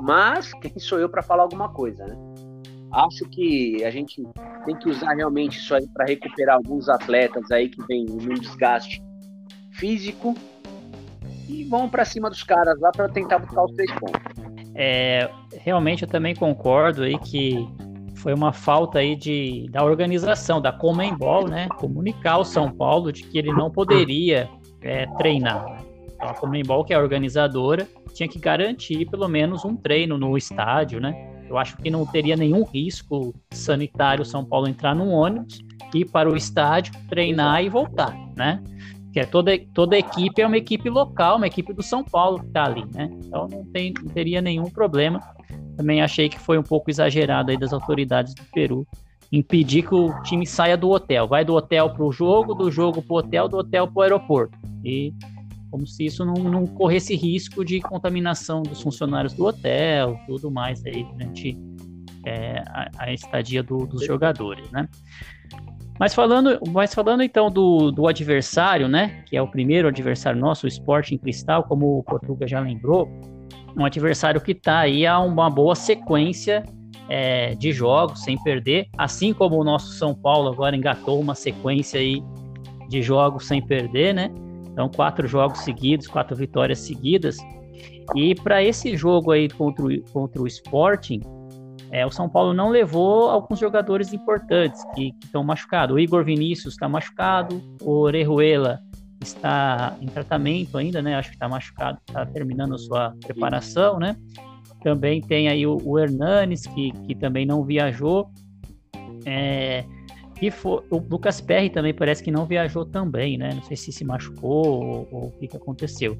Mas 0.00 0.52
quem 0.54 0.78
sou 0.78 1.00
eu 1.00 1.08
para 1.08 1.22
falar 1.22 1.42
alguma 1.42 1.68
coisa, 1.68 2.06
né? 2.06 2.16
Acho 2.92 3.28
que 3.28 3.82
a 3.84 3.90
gente 3.90 4.22
tem 4.64 4.76
que 4.76 4.88
usar 4.88 5.12
realmente 5.14 5.58
isso 5.58 5.74
aí 5.74 5.86
para 5.88 6.06
recuperar 6.06 6.56
alguns 6.56 6.88
atletas 6.88 7.50
aí 7.50 7.68
que 7.68 7.84
vêm 7.86 8.06
num 8.06 8.34
desgaste 8.34 9.02
físico 9.72 10.34
e 11.48 11.64
vão 11.64 11.88
para 11.88 12.04
cima 12.04 12.30
dos 12.30 12.44
caras 12.44 12.78
lá 12.80 12.92
para 12.92 13.08
tentar 13.08 13.40
buscar 13.40 13.64
os 13.64 13.72
três 13.72 13.90
pontos. 13.92 14.20
É, 14.74 15.28
realmente 15.52 16.04
eu 16.04 16.08
também 16.08 16.34
concordo 16.34 17.02
aí 17.02 17.18
que 17.18 17.66
foi 18.26 18.34
uma 18.34 18.52
falta 18.52 18.98
aí 18.98 19.14
de, 19.14 19.68
da 19.70 19.84
organização, 19.84 20.60
da 20.60 20.72
Comembol, 20.72 21.46
né? 21.46 21.68
Comunicar 21.68 22.32
ao 22.32 22.44
São 22.44 22.68
Paulo 22.72 23.12
de 23.12 23.22
que 23.22 23.38
ele 23.38 23.52
não 23.52 23.70
poderia 23.70 24.50
é, 24.82 25.06
treinar. 25.16 25.80
Então, 26.12 26.28
a 26.28 26.34
Comembol, 26.34 26.84
que 26.84 26.92
é 26.92 26.96
a 26.96 27.00
organizadora, 27.00 27.86
tinha 28.12 28.28
que 28.28 28.40
garantir 28.40 29.08
pelo 29.08 29.28
menos 29.28 29.64
um 29.64 29.76
treino 29.76 30.18
no 30.18 30.36
estádio, 30.36 31.00
né? 31.00 31.14
Eu 31.48 31.56
acho 31.56 31.76
que 31.76 31.88
não 31.88 32.04
teria 32.04 32.34
nenhum 32.34 32.64
risco 32.64 33.32
sanitário 33.52 34.24
São 34.24 34.44
Paulo 34.44 34.66
entrar 34.66 34.92
num 34.92 35.12
ônibus, 35.12 35.60
ir 35.94 36.06
para 36.06 36.28
o 36.28 36.36
estádio, 36.36 36.94
treinar 37.08 37.62
e 37.62 37.68
voltar, 37.68 38.12
né? 38.36 38.60
Que 39.12 39.20
é 39.20 39.24
toda, 39.24 39.56
toda 39.72 39.96
equipe 39.96 40.42
é 40.42 40.46
uma 40.48 40.56
equipe 40.56 40.90
local, 40.90 41.36
uma 41.36 41.46
equipe 41.46 41.72
do 41.72 41.80
São 41.80 42.02
Paulo 42.02 42.40
que 42.40 42.46
está 42.46 42.64
ali, 42.64 42.84
né? 42.92 43.08
Então 43.24 43.46
não, 43.46 43.64
tem, 43.66 43.94
não 44.02 44.08
teria 44.08 44.42
nenhum 44.42 44.68
problema 44.68 45.20
também 45.76 46.02
achei 46.02 46.28
que 46.28 46.38
foi 46.38 46.58
um 46.58 46.62
pouco 46.62 46.90
exagerado 46.90 47.50
aí 47.50 47.58
das 47.58 47.72
autoridades 47.72 48.34
do 48.34 48.42
Peru 48.52 48.86
impedir 49.30 49.86
que 49.86 49.94
o 49.94 50.22
time 50.22 50.46
saia 50.46 50.76
do 50.76 50.90
hotel. 50.90 51.26
Vai 51.26 51.44
do 51.44 51.54
hotel 51.54 51.90
para 51.90 52.04
o 52.04 52.12
jogo, 52.12 52.54
do 52.54 52.70
jogo 52.70 53.02
para 53.02 53.14
o 53.14 53.18
hotel, 53.18 53.48
do 53.48 53.58
hotel 53.58 53.86
para 53.86 53.98
o 53.98 54.02
aeroporto. 54.02 54.56
E 54.84 55.12
como 55.70 55.86
se 55.86 56.06
isso 56.06 56.24
não, 56.24 56.34
não 56.34 56.66
corresse 56.66 57.14
risco 57.14 57.64
de 57.64 57.80
contaminação 57.80 58.62
dos 58.62 58.80
funcionários 58.80 59.34
do 59.34 59.44
hotel, 59.44 60.18
tudo 60.26 60.50
mais 60.50 60.84
aí 60.86 61.04
durante 61.04 61.58
é, 62.24 62.62
a, 62.68 62.88
a, 62.98 63.12
estadia 63.12 63.62
do, 63.62 63.78
dos 63.86 64.04
jogadores, 64.04 64.70
né? 64.70 64.88
Mas 65.98 66.14
falando, 66.14 66.60
mas 66.68 66.94
falando 66.94 67.22
então 67.22 67.50
do, 67.50 67.90
do 67.90 68.06
adversário, 68.06 68.86
né? 68.86 69.22
Que 69.26 69.36
é 69.36 69.42
o 69.42 69.48
primeiro 69.48 69.88
adversário 69.88 70.38
nosso, 70.38 70.66
o 70.66 70.68
Sporting 70.68 71.18
Cristal, 71.18 71.64
como 71.64 71.98
o 71.98 72.02
Portuga 72.02 72.46
já 72.46 72.60
lembrou, 72.60 73.08
um 73.76 73.84
adversário 73.84 74.40
que 74.40 74.52
está 74.52 74.80
aí 74.80 75.06
a 75.06 75.18
uma 75.18 75.50
boa 75.50 75.74
sequência 75.74 76.64
é, 77.08 77.54
de 77.54 77.72
jogos 77.72 78.22
sem 78.22 78.42
perder, 78.42 78.88
assim 78.96 79.32
como 79.32 79.60
o 79.60 79.64
nosso 79.64 79.92
São 79.92 80.14
Paulo 80.14 80.50
agora 80.50 80.74
engatou 80.74 81.20
uma 81.20 81.34
sequência 81.34 82.00
aí 82.00 82.22
de 82.88 83.02
jogos 83.02 83.46
sem 83.46 83.64
perder, 83.64 84.14
né? 84.14 84.30
Então, 84.72 84.88
quatro 84.88 85.26
jogos 85.26 85.60
seguidos, 85.60 86.06
quatro 86.06 86.36
vitórias 86.36 86.80
seguidas. 86.80 87.36
E 88.14 88.34
para 88.34 88.62
esse 88.62 88.96
jogo 88.96 89.32
aí 89.32 89.48
contra 89.48 89.84
o, 89.84 90.00
contra 90.12 90.42
o 90.42 90.46
Sporting, 90.46 91.20
é, 91.90 92.04
o 92.04 92.10
São 92.10 92.28
Paulo 92.28 92.52
não 92.52 92.68
levou 92.68 93.30
alguns 93.30 93.58
jogadores 93.58 94.12
importantes 94.12 94.84
que 94.94 95.14
estão 95.22 95.42
machucados. 95.42 95.94
O 95.94 95.98
Igor 95.98 96.24
Vinícius 96.24 96.74
está 96.74 96.88
machucado, 96.88 97.62
o 97.80 97.92
Orejuela 98.00 98.80
está 99.22 99.96
em 100.00 100.06
tratamento 100.06 100.78
ainda, 100.78 101.00
né? 101.02 101.14
Acho 101.14 101.30
que 101.30 101.36
está 101.36 101.48
machucado, 101.48 101.98
está 102.06 102.24
terminando 102.26 102.78
sua 102.78 103.14
preparação, 103.24 103.98
né? 103.98 104.16
Também 104.82 105.20
tem 105.20 105.48
aí 105.48 105.66
o, 105.66 105.78
o 105.84 105.98
Hernanes, 105.98 106.66
que, 106.66 106.92
que 106.92 107.14
também 107.14 107.44
não 107.46 107.64
viajou. 107.64 108.30
É, 109.24 109.84
e 110.40 110.50
for, 110.50 110.84
o 110.90 110.98
Lucas 110.98 111.40
Perry 111.40 111.70
também 111.70 111.94
parece 111.94 112.22
que 112.22 112.30
não 112.30 112.44
viajou 112.44 112.84
também, 112.84 113.38
né? 113.38 113.50
Não 113.54 113.62
sei 113.62 113.76
se 113.76 113.90
se 113.90 114.04
machucou 114.04 115.06
ou, 115.10 115.26
o 115.28 115.30
que, 115.38 115.48
que 115.48 115.56
aconteceu. 115.56 116.16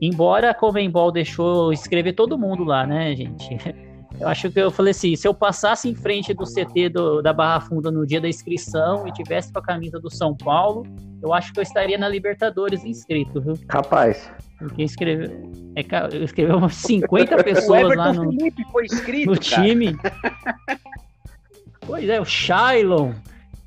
Embora 0.00 0.50
a 0.50 0.54
Convenbol 0.54 1.12
deixou 1.12 1.72
escrever 1.72 2.14
todo 2.14 2.38
mundo 2.38 2.64
lá, 2.64 2.86
né, 2.86 3.14
gente? 3.14 3.48
Eu 4.20 4.28
acho 4.28 4.50
que 4.50 4.60
eu 4.60 4.70
falei 4.70 4.92
assim, 4.92 5.16
se 5.16 5.26
eu 5.26 5.34
passasse 5.34 5.88
em 5.88 5.94
frente 5.94 6.32
do 6.32 6.44
CT 6.44 6.88
do, 6.90 7.20
da 7.20 7.32
Barra 7.32 7.60
Funda 7.60 7.90
no 7.90 8.06
dia 8.06 8.20
da 8.20 8.28
inscrição 8.28 9.06
e 9.08 9.12
tivesse 9.12 9.52
com 9.52 9.58
a 9.58 9.62
camisa 9.62 9.98
do 9.98 10.08
São 10.08 10.36
Paulo, 10.36 10.86
eu 11.20 11.32
acho 11.32 11.52
que 11.52 11.58
eu 11.58 11.62
estaria 11.62 11.98
na 11.98 12.08
Libertadores 12.08 12.84
inscrito, 12.84 13.40
viu? 13.40 13.54
Capaz. 13.66 14.30
Porque 14.58 14.82
escreveu, 14.82 15.50
é, 15.74 16.24
escreveu 16.24 16.58
umas 16.58 16.74
50 16.76 17.42
pessoas 17.42 17.96
lá 17.96 18.12
no, 18.12 18.32
inscrito, 18.82 19.30
no 19.30 19.36
time. 19.36 19.96
pois 21.80 22.08
é, 22.08 22.20
o 22.20 22.24
Shailon, 22.24 23.12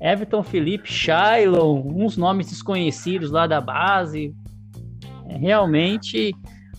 Everton 0.00 0.42
Felipe, 0.42 0.90
Shailon, 0.90 1.82
uns 1.94 2.16
nomes 2.16 2.48
desconhecidos 2.48 3.30
lá 3.30 3.46
da 3.46 3.60
base. 3.60 4.34
É, 5.28 5.36
realmente 5.36 6.34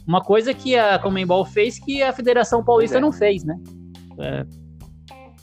uma 0.10 0.22
coisa 0.22 0.56
que 0.56 0.76
a 0.76 0.98
Comembol 0.98 1.46
fez 1.46 1.78
que 1.78 2.02
a 2.02 2.12
Federação 2.12 2.64
Paulista 2.64 2.98
é. 2.98 3.00
não 3.00 3.12
fez, 3.12 3.44
né? 3.44 3.56
É, 4.20 4.44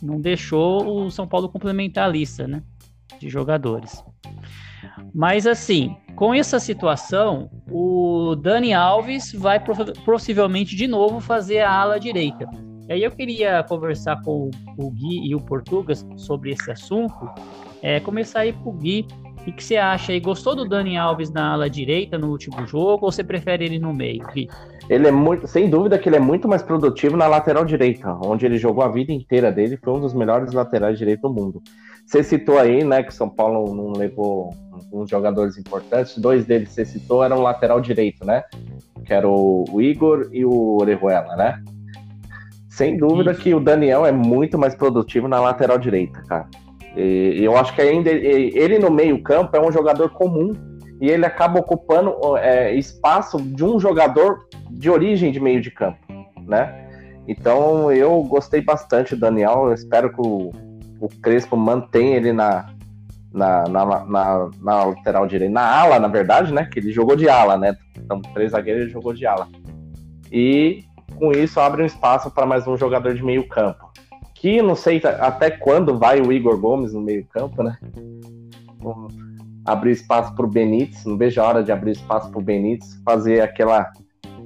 não 0.03 0.21
deixou 0.21 1.05
o 1.05 1.09
São 1.09 1.25
Paulo 1.25 1.49
complementar 1.49 2.07
a 2.07 2.09
lista, 2.09 2.49
né? 2.49 2.61
De 3.21 3.29
jogadores. 3.29 4.05
Mas 5.15 5.47
assim, 5.47 5.97
com 6.17 6.35
essa 6.35 6.59
situação, 6.59 7.49
o 7.71 8.35
Dani 8.35 8.75
Alves 8.75 9.33
vai 9.33 9.63
possivelmente 10.05 10.75
de 10.75 10.89
novo 10.89 11.21
fazer 11.21 11.61
a 11.61 11.71
ala 11.71 12.01
direita. 12.01 12.51
E 12.89 12.93
aí 12.95 13.05
eu 13.05 13.13
queria 13.13 13.63
conversar 13.63 14.21
com 14.23 14.51
o 14.77 14.91
Gui 14.91 15.29
e 15.29 15.35
o 15.37 15.41
Portugas 15.41 16.05
sobre 16.17 16.51
esse 16.51 16.73
assunto. 16.73 17.31
É, 17.81 18.01
começar 18.01 18.41
aí 18.41 18.53
com 18.53 18.71
o 18.71 18.73
Gui. 18.73 19.07
O 19.47 19.53
que 19.53 19.63
você 19.63 19.77
acha 19.77 20.11
aí? 20.11 20.19
Gostou 20.19 20.57
do 20.57 20.69
Dani 20.69 20.99
Alves 20.99 21.31
na 21.31 21.53
ala 21.53 21.71
direita 21.71 22.19
no 22.19 22.31
último 22.31 22.67
jogo 22.67 23.07
ou 23.07 23.13
você 23.13 23.23
prefere 23.23 23.65
ele 23.65 23.79
no 23.79 23.95
meio? 23.95 24.27
Ele 24.89 25.07
é 25.07 25.13
muito, 25.13 25.47
sem 25.47 25.71
dúvida 25.71 25.99
que 25.99 26.09
ele 26.09 26.17
é 26.17 26.21
muito 26.21 26.49
mais 26.49 26.63
produtivo 26.63 27.17
na 27.17 27.29
lateral 27.29 27.65
direita, 27.65 28.13
onde 28.25 28.45
ele 28.45 28.59
jogou 28.59 28.83
a 28.83 28.89
vida 28.89 29.13
inteira 29.13 29.53
dele, 29.53 29.77
foi 29.77 29.95
um 29.95 30.01
dos 30.01 30.15
melhores 30.15 30.53
laterais 30.53 30.99
direitos 30.99 31.23
do 31.23 31.33
mundo. 31.33 31.63
Você 32.05 32.23
citou 32.23 32.59
aí, 32.59 32.85
né, 32.85 33.03
que 33.03 33.15
São 33.15 33.29
Paulo 33.29 33.75
não 33.75 33.93
levou 33.93 34.55
uns 34.93 35.11
jogadores 35.11 35.57
importantes, 35.59 36.19
dois 36.19 36.45
deles 36.45 36.71
você 36.71 36.85
citou 36.85 37.23
eram 37.25 37.41
lateral 37.41 37.81
direito, 37.81 38.25
né? 38.25 38.45
Que 39.05 39.13
era 39.13 39.29
o, 39.29 39.65
Igor 39.81 40.29
e 40.33 40.45
o 40.45 40.79
Orejuela, 40.81 41.37
né? 41.37 41.63
Sem 42.69 42.97
dúvida 42.97 43.35
que 43.35 43.55
o 43.55 43.61
Daniel 43.61 44.05
é 44.05 44.13
muito 44.13 44.59
mais 44.59 44.75
produtivo 44.75 45.27
na 45.27 45.41
lateral 45.41 45.79
direita, 45.79 46.23
cara. 46.29 46.49
E, 46.97 47.45
eu 47.45 47.57
acho 47.57 47.75
que 47.75 47.83
ainda 47.83 48.11
ele 48.11 48.79
no 48.79 48.91
meio-campo 48.91 49.55
é 49.57 49.61
um 49.61 49.71
jogador 49.71 50.11
comum 50.11 50.53
e 51.01 51.11
ele 51.11 51.27
acaba 51.27 51.61
ocupando 51.61 52.37
é, 52.39 52.75
espaço 52.75 53.39
de 53.41 53.63
um 53.63 53.79
jogador 53.79 54.47
de 54.71 54.91
origem 54.91 55.31
de 55.31 55.39
meio 55.39 55.61
de 55.61 55.71
campo, 55.71 55.99
né? 56.47 56.85
Então 57.29 57.93
eu 57.93 58.23
gostei 58.23 58.63
bastante 58.63 59.15
do 59.15 59.21
Daniel, 59.21 59.67
eu 59.67 59.75
espero 59.75 60.11
que 60.11 60.21
o, 60.21 60.53
o 61.01 61.09
Crespo 61.21 61.57
mantenha 61.57 62.17
ele 62.17 62.33
na, 62.33 62.67
na, 63.33 63.65
na, 63.65 63.85
na, 64.05 64.51
na, 64.63 64.85
lateral 64.85 65.27
direita, 65.27 65.53
na 65.53 65.67
ala, 65.67 65.99
na 65.99 66.09
verdade, 66.09 66.53
né? 66.53 66.67
Que 66.73 66.79
ele 66.79 66.93
jogou 66.93 67.15
de 67.15 67.29
ala, 67.29 67.59
né? 67.59 67.77
Então, 67.99 68.23
três 68.33 68.53
zagueiros 68.53 68.85
ele 68.85 68.93
jogou 68.93 69.13
de 69.13 69.27
ala. 69.27 69.49
E 70.33 70.85
com 71.17 71.31
isso 71.33 71.61
abre 71.61 71.83
um 71.83 71.87
espaço 71.87 72.31
para 72.31 72.47
mais 72.47 72.67
um 72.67 72.77
jogador 72.77 73.15
de 73.15 73.23
meio 73.23 73.47
campo 73.49 73.87
que 74.41 74.63
não 74.63 74.75
sei 74.75 75.01
até 75.21 75.51
quando 75.51 75.99
vai 75.99 76.21
o 76.21 76.33
Igor 76.33 76.59
Gomes 76.59 76.93
no 76.93 77.01
meio-campo, 77.01 77.63
né? 77.63 77.79
abrir 79.65 79.91
espaço 79.91 80.35
para 80.35 80.47
o 80.47 80.49
Benítez, 80.49 81.05
não 81.05 81.17
vejo 81.17 81.41
a 81.41 81.45
hora 81.45 81.63
de 81.63 81.73
abrir 81.73 81.91
espaço 81.91 82.31
para 82.31 82.39
o 82.39 82.43
Benítez, 82.43 83.01
fazer 83.05 83.41
aquela, 83.41 83.91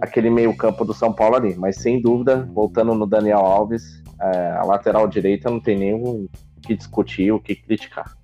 aquele 0.01 0.31
meio-campo 0.31 0.85
do 0.85 0.95
São 0.95 1.13
Paulo 1.13 1.37
ali. 1.37 1.55
Mas 1.57 1.77
sem 1.77 2.01
dúvida, 2.01 2.49
voltando 2.55 2.95
no 2.95 3.07
Daniel 3.07 3.41
Alves, 3.41 4.03
é, 4.21 4.51
a 4.53 4.65
lateral 4.65 5.07
direita 5.07 5.51
não 5.51 5.61
tem 5.61 5.79
nem 5.79 5.95
o 5.95 6.29
que 6.63 6.75
discutir, 6.75 7.31
o 7.33 7.41
que 7.41 7.55
criticar. 7.55 8.17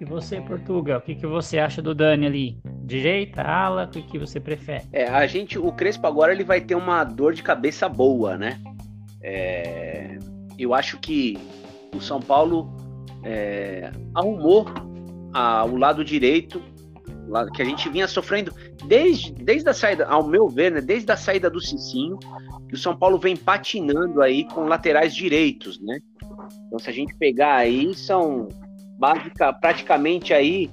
E 0.00 0.04
você, 0.04 0.40
Portugal, 0.40 0.98
o 0.98 1.02
que, 1.02 1.14
que 1.14 1.26
você 1.26 1.58
acha 1.58 1.82
do 1.82 1.94
Dani 1.94 2.26
ali? 2.26 2.60
Direita, 2.82 3.42
ala, 3.42 3.84
o 3.84 3.88
que, 3.88 4.02
que 4.02 4.18
você 4.18 4.40
prefere? 4.40 4.84
É, 4.92 5.04
a 5.04 5.26
gente, 5.26 5.58
o 5.58 5.70
Crespo 5.70 6.06
agora 6.06 6.32
ele 6.32 6.42
vai 6.42 6.60
ter 6.60 6.74
uma 6.74 7.04
dor 7.04 7.34
de 7.34 7.42
cabeça 7.42 7.88
boa, 7.88 8.36
né? 8.36 8.58
É, 9.22 10.18
eu 10.58 10.74
acho 10.74 10.98
que 10.98 11.38
o 11.94 12.00
São 12.00 12.20
Paulo 12.20 12.70
é, 13.22 13.90
arrumou 14.14 14.66
a, 15.32 15.64
o 15.64 15.76
lado 15.76 16.04
direito 16.04 16.62
que 17.54 17.62
a 17.62 17.64
gente 17.64 17.88
vinha 17.88 18.08
sofrendo 18.08 18.52
desde, 18.86 19.32
desde 19.32 19.68
a 19.68 19.74
saída, 19.74 20.06
ao 20.06 20.26
meu 20.26 20.48
ver, 20.48 20.72
né, 20.72 20.80
desde 20.80 21.10
a 21.12 21.16
saída 21.16 21.48
do 21.48 21.60
Cicinho, 21.60 22.18
que 22.68 22.74
o 22.74 22.78
São 22.78 22.96
Paulo 22.96 23.18
vem 23.18 23.36
patinando 23.36 24.20
aí 24.20 24.44
com 24.44 24.64
laterais 24.64 25.14
direitos, 25.14 25.80
né? 25.80 26.00
Então, 26.66 26.78
se 26.78 26.90
a 26.90 26.92
gente 26.92 27.14
pegar 27.16 27.56
aí, 27.56 27.94
são 27.94 28.48
básica, 28.98 29.52
praticamente 29.52 30.34
aí 30.34 30.70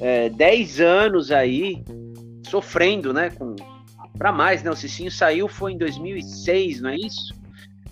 é, 0.00 0.28
10 0.28 0.80
anos 0.80 1.30
aí 1.30 1.84
sofrendo, 2.46 3.12
né? 3.12 3.30
Com, 3.30 3.54
para 4.18 4.32
mais, 4.32 4.62
né? 4.62 4.70
O 4.70 4.76
Cicinho 4.76 5.10
saiu 5.10 5.48
foi 5.48 5.72
em 5.72 5.78
2006, 5.78 6.80
não 6.80 6.90
é 6.90 6.96
isso? 6.96 7.39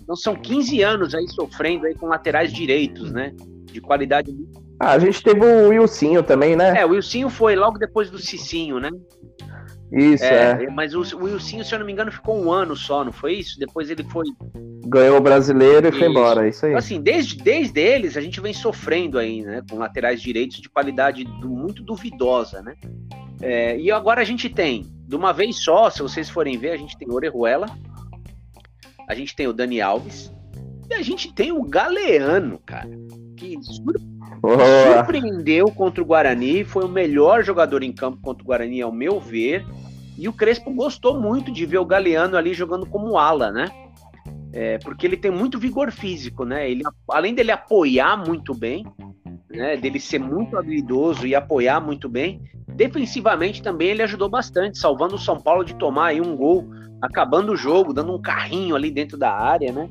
Então 0.09 0.15
são 0.15 0.35
15 0.35 0.81
anos 0.81 1.13
aí 1.13 1.27
sofrendo 1.27 1.85
aí 1.85 1.93
com 1.93 2.07
laterais 2.07 2.51
direitos, 2.51 3.11
né? 3.11 3.31
De 3.71 3.79
qualidade. 3.79 4.35
Ah, 4.79 4.93
a 4.93 4.97
gente 4.97 5.21
teve 5.21 5.39
o 5.39 5.69
Wilsinho 5.69 6.23
também, 6.23 6.55
né? 6.55 6.81
É, 6.81 6.83
o 6.83 6.89
Wilsinho 6.89 7.29
foi 7.29 7.55
logo 7.55 7.77
depois 7.77 8.09
do 8.09 8.17
Cicinho, 8.17 8.79
né? 8.79 8.89
Isso, 9.91 10.23
é. 10.23 10.63
é. 10.63 10.69
Mas 10.71 10.95
o, 10.95 11.01
o 11.15 11.25
Wilsinho, 11.25 11.63
se 11.63 11.75
eu 11.75 11.77
não 11.77 11.85
me 11.85 11.91
engano, 11.91 12.11
ficou 12.11 12.43
um 12.43 12.51
ano 12.51 12.75
só, 12.75 13.05
não 13.05 13.11
foi 13.11 13.33
isso? 13.33 13.59
Depois 13.59 13.91
ele 13.91 14.03
foi. 14.03 14.25
Ganhou 14.87 15.17
o 15.17 15.21
brasileiro 15.21 15.85
e 15.85 15.89
isso. 15.91 15.99
foi 15.99 16.07
embora, 16.07 16.47
é 16.47 16.49
isso 16.49 16.65
aí. 16.65 16.71
Então, 16.71 16.79
assim, 16.79 16.99
desde, 16.99 17.35
desde 17.35 17.79
eles, 17.79 18.17
a 18.17 18.21
gente 18.21 18.41
vem 18.41 18.51
sofrendo 18.51 19.19
aí, 19.19 19.43
né? 19.43 19.61
Com 19.69 19.77
laterais 19.77 20.19
direitos 20.19 20.59
de 20.59 20.69
qualidade 20.69 21.23
do, 21.23 21.49
muito 21.49 21.83
duvidosa, 21.83 22.63
né? 22.63 22.73
É, 23.43 23.77
e 23.79 23.91
agora 23.91 24.21
a 24.21 24.25
gente 24.25 24.49
tem, 24.49 24.87
de 25.07 25.15
uma 25.15 25.31
vez 25.31 25.63
só, 25.63 25.87
se 25.91 26.01
vocês 26.01 26.31
forem 26.31 26.57
ver, 26.57 26.71
a 26.71 26.77
gente 26.77 26.97
tem 26.97 27.11
Orejuela, 27.11 27.67
a 29.09 29.15
gente 29.15 29.35
tem 29.35 29.47
o 29.47 29.53
Dani 29.53 29.81
Alves, 29.81 30.31
e 30.87 30.93
a 30.93 31.01
gente 31.01 31.33
tem 31.33 31.51
o 31.51 31.63
Galeano, 31.63 32.59
cara, 32.63 32.89
que 33.35 33.57
surpreendeu 33.63 35.71
contra 35.71 36.01
o 36.01 36.05
Guarani, 36.05 36.63
foi 36.63 36.85
o 36.85 36.89
melhor 36.89 37.43
jogador 37.43 37.81
em 37.81 37.91
campo 37.91 38.21
contra 38.21 38.43
o 38.43 38.45
Guarani, 38.45 38.81
ao 38.81 38.91
meu 38.91 39.19
ver. 39.19 39.65
E 40.15 40.27
o 40.27 40.33
Crespo 40.33 40.71
gostou 40.73 41.19
muito 41.19 41.51
de 41.51 41.65
ver 41.65 41.79
o 41.79 41.85
Galeano 41.85 42.37
ali 42.37 42.53
jogando 42.53 42.85
como 42.85 43.17
ala, 43.17 43.51
né? 43.51 43.67
É, 44.51 44.77
porque 44.79 45.07
ele 45.07 45.17
tem 45.17 45.31
muito 45.31 45.59
vigor 45.59 45.91
físico, 45.91 46.43
né? 46.43 46.69
Ele, 46.69 46.83
além 47.09 47.33
dele 47.33 47.51
apoiar 47.51 48.17
muito 48.17 48.53
bem, 48.53 48.85
né? 49.49 49.77
Dele 49.77 49.99
ser 49.99 50.19
muito 50.19 50.57
habilidoso 50.57 51.25
e 51.25 51.33
apoiar 51.33 51.79
muito 51.79 52.09
bem, 52.09 52.41
defensivamente 52.67 53.61
também 53.61 53.89
ele 53.89 54.03
ajudou 54.03 54.29
bastante, 54.29 54.77
salvando 54.77 55.15
o 55.15 55.19
São 55.19 55.39
Paulo 55.39 55.63
de 55.63 55.75
tomar 55.75 56.07
aí 56.07 56.21
um 56.21 56.35
gol, 56.35 56.67
acabando 57.01 57.53
o 57.53 57.57
jogo, 57.57 57.93
dando 57.93 58.13
um 58.13 58.21
carrinho 58.21 58.75
ali 58.75 58.91
dentro 58.91 59.17
da 59.17 59.31
área, 59.31 59.71
né? 59.71 59.89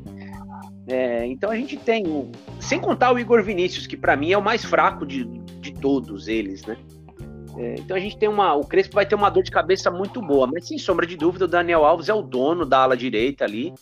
É, 0.86 1.26
então 1.26 1.50
a 1.50 1.56
gente 1.56 1.76
tem, 1.76 2.30
sem 2.58 2.80
contar 2.80 3.12
o 3.12 3.18
Igor 3.18 3.42
Vinícius, 3.42 3.86
que 3.86 3.96
para 3.96 4.16
mim 4.16 4.32
é 4.32 4.38
o 4.38 4.42
mais 4.42 4.64
fraco 4.64 5.04
de, 5.04 5.24
de 5.60 5.72
todos 5.74 6.28
eles, 6.28 6.64
né? 6.64 6.76
É, 7.58 7.74
então 7.78 7.96
a 7.96 8.00
gente 8.00 8.16
tem 8.16 8.28
uma. 8.28 8.54
O 8.54 8.64
Crespo 8.64 8.94
vai 8.94 9.04
ter 9.04 9.14
uma 9.14 9.28
dor 9.28 9.42
de 9.42 9.50
cabeça 9.50 9.90
muito 9.90 10.22
boa, 10.22 10.46
mas 10.46 10.66
sem 10.68 10.78
sombra 10.78 11.06
de 11.06 11.16
dúvida, 11.16 11.44
o 11.44 11.48
Daniel 11.48 11.84
Alves 11.84 12.08
é 12.08 12.14
o 12.14 12.22
dono 12.22 12.64
da 12.64 12.78
ala 12.82 12.96
direita 12.96 13.44
ali, 13.44 13.74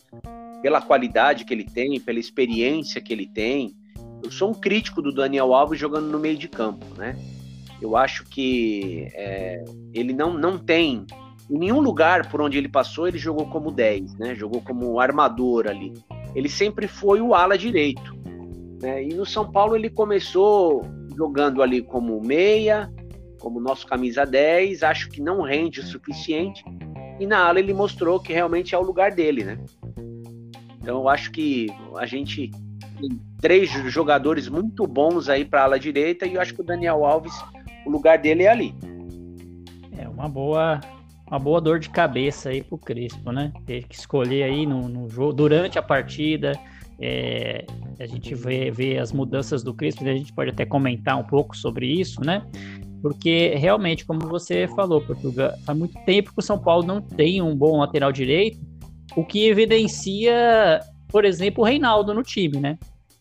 pela 0.61 0.81
qualidade 0.81 1.45
que 1.45 1.53
ele 1.53 1.63
tem, 1.63 1.99
pela 1.99 2.19
experiência 2.19 2.99
que 2.99 3.13
ele 3.13 3.27
tem. 3.27 3.75
Eu 4.23 4.31
sou 4.31 4.49
um 4.49 4.53
crítico 4.53 5.01
do 5.01 5.13
Daniel 5.13 5.53
Alves 5.53 5.79
jogando 5.79 6.07
no 6.07 6.19
meio 6.19 6.37
de 6.37 6.47
campo, 6.47 6.85
né? 6.97 7.15
Eu 7.81 7.95
acho 7.95 8.23
que 8.25 9.07
é, 9.13 9.63
ele 9.93 10.11
não, 10.11 10.33
não 10.33 10.57
tem. 10.57 11.05
Em 11.49 11.57
nenhum 11.57 11.79
lugar 11.79 12.29
por 12.29 12.41
onde 12.41 12.57
ele 12.57 12.67
passou, 12.67 13.07
ele 13.07 13.17
jogou 13.17 13.47
como 13.47 13.71
10, 13.71 14.15
né? 14.15 14.35
Jogou 14.35 14.61
como 14.61 14.99
armador 14.99 15.67
ali. 15.67 15.93
Ele 16.35 16.49
sempre 16.49 16.87
foi 16.87 17.21
o 17.21 17.33
ala 17.33 17.57
direito. 17.57 18.15
Né? 18.81 19.05
E 19.05 19.13
no 19.13 19.25
São 19.25 19.49
Paulo 19.49 19.75
ele 19.75 19.89
começou 19.89 20.85
jogando 21.15 21.63
ali 21.63 21.81
como 21.81 22.21
meia, 22.21 22.91
como 23.39 23.59
nosso 23.59 23.87
camisa 23.87 24.25
10, 24.25 24.83
acho 24.83 25.09
que 25.09 25.21
não 25.21 25.41
rende 25.41 25.79
o 25.79 25.83
suficiente. 25.83 26.63
E 27.19 27.25
na 27.25 27.47
ala 27.47 27.59
ele 27.59 27.73
mostrou 27.73 28.19
que 28.19 28.33
realmente 28.33 28.75
é 28.75 28.77
o 28.77 28.83
lugar 28.83 29.11
dele, 29.11 29.43
né? 29.43 29.57
Então 30.79 30.99
eu 30.99 31.09
acho 31.09 31.31
que 31.31 31.67
a 31.95 32.05
gente 32.05 32.51
tem 32.99 33.09
três 33.41 33.69
jogadores 33.91 34.47
muito 34.47 34.85
bons 34.85 35.29
aí 35.29 35.45
para 35.45 35.63
ala 35.63 35.79
direita 35.79 36.25
e 36.25 36.35
eu 36.35 36.41
acho 36.41 36.53
que 36.53 36.61
o 36.61 36.65
Daniel 36.65 37.05
Alves, 37.05 37.33
o 37.85 37.89
lugar 37.89 38.17
dele 38.17 38.43
é 38.43 38.49
ali. 38.49 38.75
É 39.97 40.07
uma 40.07 40.29
boa 40.29 40.79
uma 41.29 41.39
boa 41.39 41.59
dor 41.59 41.79
de 41.79 41.89
cabeça 41.89 42.49
aí 42.49 42.63
pro 42.63 42.77
Crespo, 42.77 43.31
né? 43.31 43.51
Ter 43.65 43.83
que 43.83 43.95
escolher 43.95 44.43
aí 44.43 44.65
no, 44.65 44.87
no 44.87 45.09
jogo, 45.09 45.33
durante 45.33 45.77
a 45.77 45.81
partida. 45.81 46.53
É, 46.99 47.65
a 47.99 48.05
gente 48.07 48.33
vê, 48.33 48.71
vê 48.71 48.97
as 48.97 49.11
mudanças 49.11 49.61
do 49.61 49.73
Crespo, 49.73 50.03
a 50.03 50.13
gente 50.13 50.33
pode 50.33 50.49
até 50.49 50.65
comentar 50.65 51.17
um 51.17 51.23
pouco 51.23 51.55
sobre 51.55 51.85
isso, 51.85 52.21
né? 52.21 52.43
Porque 53.01 53.53
realmente, 53.55 54.05
como 54.05 54.21
você 54.21 54.67
falou, 54.69 55.01
Portugal, 55.01 55.53
faz 55.65 55.77
muito 55.77 55.93
tempo 56.05 56.31
que 56.33 56.39
o 56.39 56.41
São 56.41 56.57
Paulo 56.57 56.85
não 56.85 57.01
tem 57.01 57.41
um 57.41 57.55
bom 57.55 57.77
lateral 57.77 58.11
direito, 58.11 58.59
o 59.15 59.23
que 59.23 59.47
evidencia, 59.47 60.79
por 61.07 61.23
exemplo, 61.23 61.63
o 61.63 61.67
Reinaldo 61.67 62.13
no 62.13 62.23
time, 62.23 62.59
né? 62.59 62.79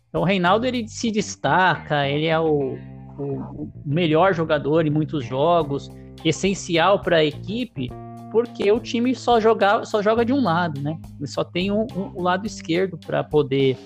Então 0.09 0.23
o 0.23 0.25
Reinaldo 0.25 0.66
ele 0.66 0.88
se 0.88 1.11
destaca, 1.11 2.09
ele 2.09 2.27
é 2.27 2.38
o, 2.38 2.79
o 3.19 3.71
melhor 3.85 4.33
jogador 4.33 4.87
em 4.87 4.90
muitos 4.90 5.25
jogos, 5.25 5.90
essencial 6.24 7.00
para 7.00 7.18
a 7.18 7.24
equipe, 7.24 7.90
porque 8.31 8.70
o 8.70 8.81
time 8.81 9.14
só 9.14 9.40
joga, 9.40 9.85
só 9.85 10.02
joga 10.02 10.24
de 10.24 10.33
um 10.33 10.42
lado, 10.42 10.81
né? 10.81 10.98
Ele 11.18 11.26
só 11.26 11.44
tem 11.44 11.70
um, 11.70 11.87
um, 11.96 12.12
um 12.16 12.22
lado 12.22 12.46
esquerdo 12.46 12.98
para 12.98 13.22
poder 13.22 13.76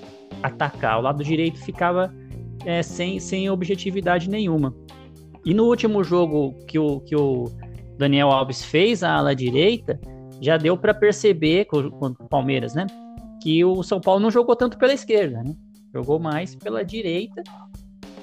atacar. 0.43 0.99
O 0.99 1.03
lado 1.03 1.23
direito 1.23 1.59
ficava 1.59 2.13
é, 2.65 2.83
sem, 2.83 3.21
sem 3.21 3.51
objetividade 3.51 4.29
nenhuma. 4.29 4.75
E 5.45 5.55
no 5.55 5.65
último 5.65 6.03
jogo 6.05 6.55
que 6.67 6.79
o, 6.79 7.01
que 7.01 7.17
o 7.17 7.45
Daniel 7.97 8.31
Alves 8.31 8.65
fez 8.65 9.03
a 9.03 9.15
ala 9.15 9.35
direita, 9.35 10.01
já 10.41 10.57
deu 10.57 10.77
para 10.77 10.95
perceber, 10.95 11.67
com 11.67 11.79
o 11.79 12.29
Palmeiras, 12.29 12.75
né? 12.75 12.87
Que 13.43 13.65
o 13.65 13.83
São 13.83 14.01
Paulo 14.01 14.21
não 14.21 14.31
jogou 14.31 14.57
tanto 14.57 14.79
pela 14.79 14.93
esquerda, 14.93 15.43
né? 15.43 15.55
Jogou 15.93 16.19
mais 16.19 16.55
pela 16.55 16.85
direita 16.85 17.43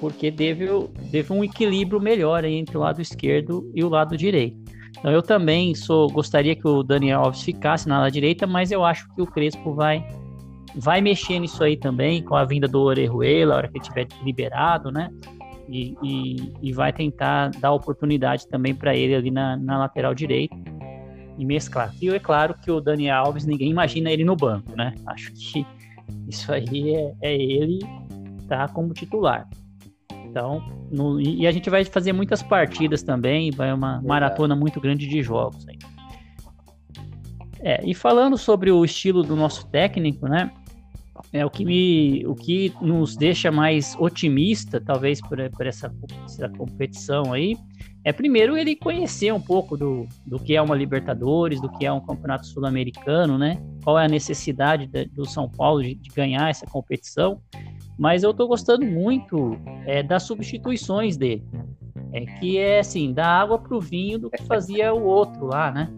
porque 0.00 0.30
teve, 0.30 0.66
teve 1.10 1.32
um 1.32 1.44
equilíbrio 1.44 2.00
melhor 2.00 2.44
entre 2.44 2.76
o 2.76 2.80
lado 2.80 3.00
esquerdo 3.00 3.70
e 3.74 3.82
o 3.82 3.88
lado 3.88 4.16
direito. 4.16 4.56
Então 4.98 5.10
eu 5.10 5.22
também 5.22 5.74
sou 5.74 6.08
gostaria 6.10 6.56
que 6.56 6.66
o 6.66 6.82
Daniel 6.82 7.20
Alves 7.20 7.42
ficasse 7.42 7.88
na 7.88 7.98
ala 7.98 8.10
direita, 8.10 8.46
mas 8.46 8.72
eu 8.72 8.84
acho 8.84 9.08
que 9.14 9.22
o 9.22 9.26
Crespo 9.26 9.74
vai 9.74 10.04
vai 10.74 11.00
mexer 11.00 11.38
nisso 11.38 11.62
aí 11.64 11.76
também 11.76 12.22
com 12.22 12.34
a 12.34 12.44
vinda 12.44 12.68
do 12.68 12.80
Orejuela, 12.80 13.54
a 13.54 13.56
hora 13.56 13.68
que 13.68 13.78
ele 13.78 13.84
tiver 13.84 14.06
liberado, 14.22 14.90
né? 14.90 15.10
E, 15.68 15.96
e, 16.02 16.52
e 16.62 16.72
vai 16.72 16.92
tentar 16.92 17.50
dar 17.60 17.72
oportunidade 17.72 18.48
também 18.48 18.74
para 18.74 18.96
ele 18.96 19.14
ali 19.14 19.30
na, 19.30 19.56
na 19.56 19.78
lateral 19.78 20.14
direita 20.14 20.56
e 21.36 21.44
mesclar. 21.44 21.94
E 22.00 22.08
é 22.08 22.18
claro 22.18 22.54
que 22.54 22.70
o 22.70 22.80
Daniel 22.80 23.26
Alves, 23.26 23.44
ninguém 23.44 23.70
imagina 23.70 24.10
ele 24.10 24.24
no 24.24 24.34
banco, 24.34 24.74
né? 24.76 24.94
Acho 25.06 25.32
que 25.32 25.66
isso 26.26 26.52
aí 26.52 26.94
é, 26.94 27.14
é 27.22 27.34
ele 27.34 27.78
tá 28.48 28.66
como 28.68 28.94
titular. 28.94 29.48
Então, 30.28 30.62
no, 30.90 31.20
e 31.20 31.46
a 31.46 31.52
gente 31.52 31.70
vai 31.70 31.84
fazer 31.84 32.12
muitas 32.12 32.42
partidas 32.42 33.02
também, 33.02 33.50
vai 33.50 33.72
uma 33.72 34.00
maratona 34.02 34.54
muito 34.54 34.80
grande 34.80 35.06
de 35.06 35.22
jogos 35.22 35.66
aí. 35.66 35.78
É, 37.60 37.80
e 37.84 37.94
falando 37.94 38.36
sobre 38.38 38.70
o 38.70 38.84
estilo 38.84 39.22
do 39.22 39.34
nosso 39.34 39.66
técnico, 39.68 40.28
né? 40.28 40.50
É 41.32 41.44
o 41.44 41.50
que 41.50 41.64
me, 41.64 42.24
o 42.26 42.34
que 42.34 42.72
nos 42.80 43.16
deixa 43.16 43.50
mais 43.50 43.96
otimista, 43.98 44.80
talvez 44.80 45.20
por, 45.20 45.38
por 45.50 45.66
essa, 45.66 45.92
essa 46.24 46.48
competição 46.48 47.32
aí, 47.32 47.56
é 48.04 48.12
primeiro 48.12 48.56
ele 48.56 48.76
conhecer 48.76 49.34
um 49.34 49.40
pouco 49.40 49.76
do, 49.76 50.06
do 50.24 50.38
que 50.38 50.54
é 50.54 50.62
uma 50.62 50.76
Libertadores, 50.76 51.60
do 51.60 51.68
que 51.68 51.84
é 51.84 51.92
um 51.92 52.00
campeonato 52.00 52.46
sul-americano, 52.46 53.36
né? 53.36 53.60
Qual 53.82 53.98
é 53.98 54.04
a 54.04 54.08
necessidade 54.08 54.86
de, 54.86 55.06
do 55.06 55.26
São 55.26 55.50
Paulo 55.50 55.82
de, 55.82 55.96
de 55.96 56.08
ganhar 56.10 56.48
essa 56.48 56.64
competição 56.66 57.42
mas 57.98 58.22
eu 58.22 58.32
tô 58.32 58.46
gostando 58.46 58.86
muito 58.86 59.58
é, 59.84 60.02
das 60.02 60.22
substituições 60.22 61.16
dele. 61.16 61.44
É 62.12 62.24
que 62.24 62.56
é 62.56 62.78
assim, 62.78 63.12
dar 63.12 63.26
água 63.26 63.58
pro 63.58 63.80
vinho 63.80 64.18
do 64.18 64.30
que 64.30 64.42
fazia 64.44 64.94
o 64.94 65.04
outro 65.04 65.46
lá, 65.46 65.70
né? 65.72 65.90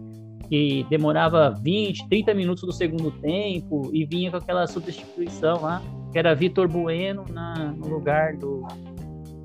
Que 0.49 0.85
demorava 0.89 1.51
20, 1.61 2.09
30 2.09 2.33
minutos 2.33 2.63
do 2.63 2.73
segundo 2.73 3.11
tempo 3.11 3.89
e 3.93 4.03
vinha 4.03 4.31
com 4.31 4.37
aquela 4.37 4.67
substituição 4.67 5.61
lá, 5.61 5.81
que 6.11 6.17
era 6.17 6.33
Vitor 6.33 6.67
Bueno 6.67 7.23
na, 7.29 7.71
no 7.71 7.87
lugar 7.87 8.35
do, 8.35 8.65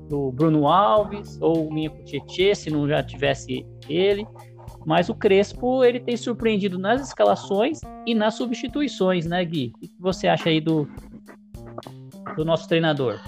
do 0.09 0.31
Bruno 0.31 0.67
Alves, 0.67 1.39
ou 1.39 1.71
o 1.71 2.03
Tietchan, 2.03 2.55
se 2.55 2.69
não 2.69 2.87
já 2.87 3.01
tivesse 3.03 3.65
ele. 3.87 4.27
Mas 4.85 5.09
o 5.09 5.15
Crespo, 5.15 5.83
ele 5.83 5.99
tem 5.99 6.17
surpreendido 6.17 6.79
nas 6.79 7.01
escalações 7.01 7.81
e 8.05 8.15
nas 8.15 8.35
substituições, 8.35 9.25
né, 9.25 9.43
Gui? 9.45 9.73
O 9.75 9.79
que 9.79 9.91
você 9.99 10.27
acha 10.27 10.49
aí 10.49 10.61
do, 10.61 10.87
do 12.35 12.45
nosso 12.45 12.67
treinador? 12.67 13.19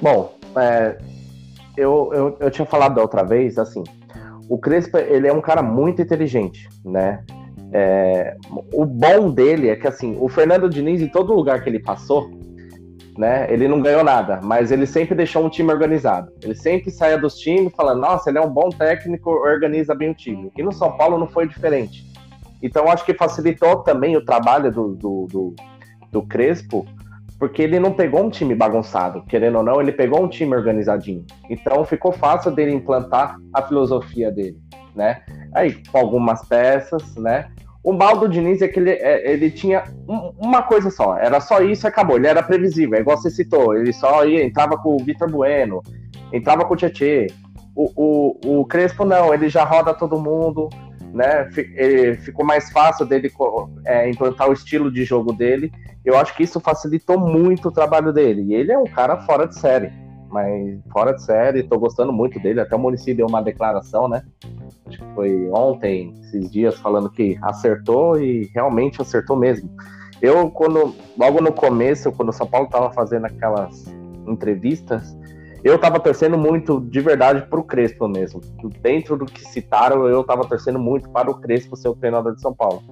Bom, 0.00 0.34
é, 0.56 0.98
eu, 1.76 2.10
eu, 2.12 2.36
eu 2.40 2.50
tinha 2.50 2.66
falado 2.66 2.94
da 2.94 3.02
outra 3.02 3.22
vez, 3.22 3.58
assim, 3.58 3.84
o 4.48 4.58
Crespo, 4.58 4.96
ele 4.98 5.28
é 5.28 5.32
um 5.32 5.40
cara 5.40 5.62
muito 5.62 6.00
inteligente, 6.00 6.68
né? 6.84 7.22
É, 7.70 8.36
o 8.72 8.86
bom 8.86 9.30
dele 9.30 9.68
é 9.68 9.76
que, 9.76 9.86
assim, 9.86 10.16
o 10.18 10.28
Fernando 10.28 10.70
Diniz, 10.70 11.02
em 11.02 11.08
todo 11.08 11.34
lugar 11.34 11.62
que 11.62 11.68
ele 11.68 11.78
passou, 11.78 12.30
né, 13.18 13.52
ele 13.52 13.66
não 13.66 13.80
ganhou 13.80 14.04
nada, 14.04 14.40
mas 14.42 14.70
ele 14.70 14.86
sempre 14.86 15.14
deixou 15.14 15.44
um 15.44 15.50
time 15.50 15.72
organizado. 15.72 16.32
Ele 16.40 16.54
sempre 16.54 16.90
saía 16.90 17.18
dos 17.18 17.36
times 17.36 17.72
falando, 17.76 18.00
nossa, 18.00 18.30
ele 18.30 18.38
é 18.38 18.40
um 18.40 18.48
bom 18.48 18.68
técnico, 18.70 19.28
organiza 19.30 19.94
bem 19.94 20.10
o 20.10 20.14
time. 20.14 20.52
E 20.56 20.62
no 20.62 20.72
São 20.72 20.96
Paulo 20.96 21.18
não 21.18 21.26
foi 21.26 21.46
diferente. 21.46 22.06
Então, 22.62 22.88
acho 22.88 23.04
que 23.04 23.12
facilitou 23.12 23.82
também 23.82 24.16
o 24.16 24.24
trabalho 24.24 24.70
do, 24.72 24.94
do, 24.94 25.26
do, 25.26 25.54
do 26.12 26.22
Crespo, 26.22 26.86
porque 27.38 27.62
ele 27.62 27.78
não 27.78 27.92
pegou 27.92 28.24
um 28.24 28.30
time 28.30 28.54
bagunçado, 28.54 29.22
querendo 29.26 29.58
ou 29.58 29.62
não, 29.62 29.80
ele 29.80 29.92
pegou 29.92 30.22
um 30.22 30.28
time 30.28 30.56
organizadinho. 30.56 31.24
Então 31.48 31.84
ficou 31.84 32.12
fácil 32.12 32.50
dele 32.50 32.72
implantar 32.72 33.36
a 33.54 33.62
filosofia 33.62 34.30
dele, 34.30 34.58
né? 34.94 35.22
Aí 35.54 35.80
com 35.90 35.98
algumas 35.98 36.44
peças, 36.46 37.14
né? 37.16 37.48
O 37.82 37.92
mal 37.92 38.18
do 38.18 38.28
Diniz 38.28 38.60
é 38.60 38.68
que 38.68 38.80
ele, 38.80 38.90
é, 38.90 39.30
ele 39.30 39.50
tinha 39.50 39.84
uma 40.38 40.62
coisa 40.62 40.90
só, 40.90 41.16
era 41.16 41.40
só 41.40 41.62
isso 41.62 41.86
e 41.86 41.88
acabou. 41.88 42.16
Ele 42.16 42.26
era 42.26 42.42
previsível, 42.42 42.98
é 42.98 43.00
igual 43.00 43.16
você 43.16 43.30
citou, 43.30 43.76
ele 43.76 43.92
só 43.92 44.26
ia, 44.26 44.44
entrava 44.44 44.76
com 44.76 44.96
o 44.96 45.04
Vitor 45.04 45.30
Bueno, 45.30 45.80
entrava 46.32 46.64
com 46.64 46.74
o 46.74 46.76
Tietê. 46.76 47.28
O, 47.76 47.92
o, 48.44 48.60
o 48.60 48.64
Crespo 48.66 49.04
não, 49.04 49.32
ele 49.32 49.48
já 49.48 49.62
roda 49.62 49.94
todo 49.94 50.20
mundo, 50.20 50.68
né? 51.14 51.48
Ele 51.76 52.16
ficou 52.16 52.44
mais 52.44 52.70
fácil 52.70 53.06
dele 53.06 53.30
é, 53.84 54.10
implantar 54.10 54.50
o 54.50 54.52
estilo 54.52 54.90
de 54.90 55.04
jogo 55.04 55.32
dele. 55.32 55.72
Eu 56.08 56.16
acho 56.16 56.34
que 56.34 56.42
isso 56.42 56.58
facilitou 56.58 57.20
muito 57.20 57.68
o 57.68 57.70
trabalho 57.70 58.14
dele. 58.14 58.40
E 58.44 58.54
ele 58.54 58.72
é 58.72 58.78
um 58.78 58.86
cara 58.86 59.18
fora 59.26 59.46
de 59.46 59.54
série, 59.58 59.92
mas 60.30 60.80
fora 60.90 61.12
de 61.12 61.22
série, 61.22 61.62
tô 61.62 61.78
gostando 61.78 62.10
muito 62.10 62.40
dele. 62.40 62.62
Até 62.62 62.74
o 62.74 62.78
Muricy 62.78 63.12
deu 63.12 63.26
uma 63.26 63.42
declaração, 63.42 64.08
né? 64.08 64.22
Acho 64.86 64.98
que 65.00 65.14
foi 65.14 65.50
ontem, 65.50 66.14
esses 66.22 66.50
dias, 66.50 66.76
falando 66.76 67.10
que 67.10 67.38
acertou 67.42 68.18
e 68.18 68.50
realmente 68.54 69.02
acertou 69.02 69.36
mesmo. 69.36 69.68
Eu, 70.22 70.50
quando 70.50 70.94
logo 71.18 71.42
no 71.42 71.52
começo, 71.52 72.10
quando 72.10 72.30
o 72.30 72.32
São 72.32 72.46
Paulo 72.46 72.70
tava 72.70 72.90
fazendo 72.90 73.26
aquelas 73.26 73.84
entrevistas, 74.26 75.14
eu 75.62 75.78
tava 75.78 76.00
torcendo 76.00 76.38
muito 76.38 76.80
de 76.80 77.00
verdade 77.02 77.42
pro 77.50 77.62
Crespo 77.62 78.08
mesmo. 78.08 78.40
Dentro 78.80 79.14
do 79.14 79.26
que 79.26 79.46
citaram, 79.46 80.06
eu 80.06 80.24
tava 80.24 80.46
torcendo 80.48 80.78
muito 80.78 81.10
para 81.10 81.30
o 81.30 81.34
Crespo 81.34 81.76
ser 81.76 81.88
o 81.88 81.94
treinador 81.94 82.34
de 82.34 82.40
São 82.40 82.54
Paulo. 82.54 82.82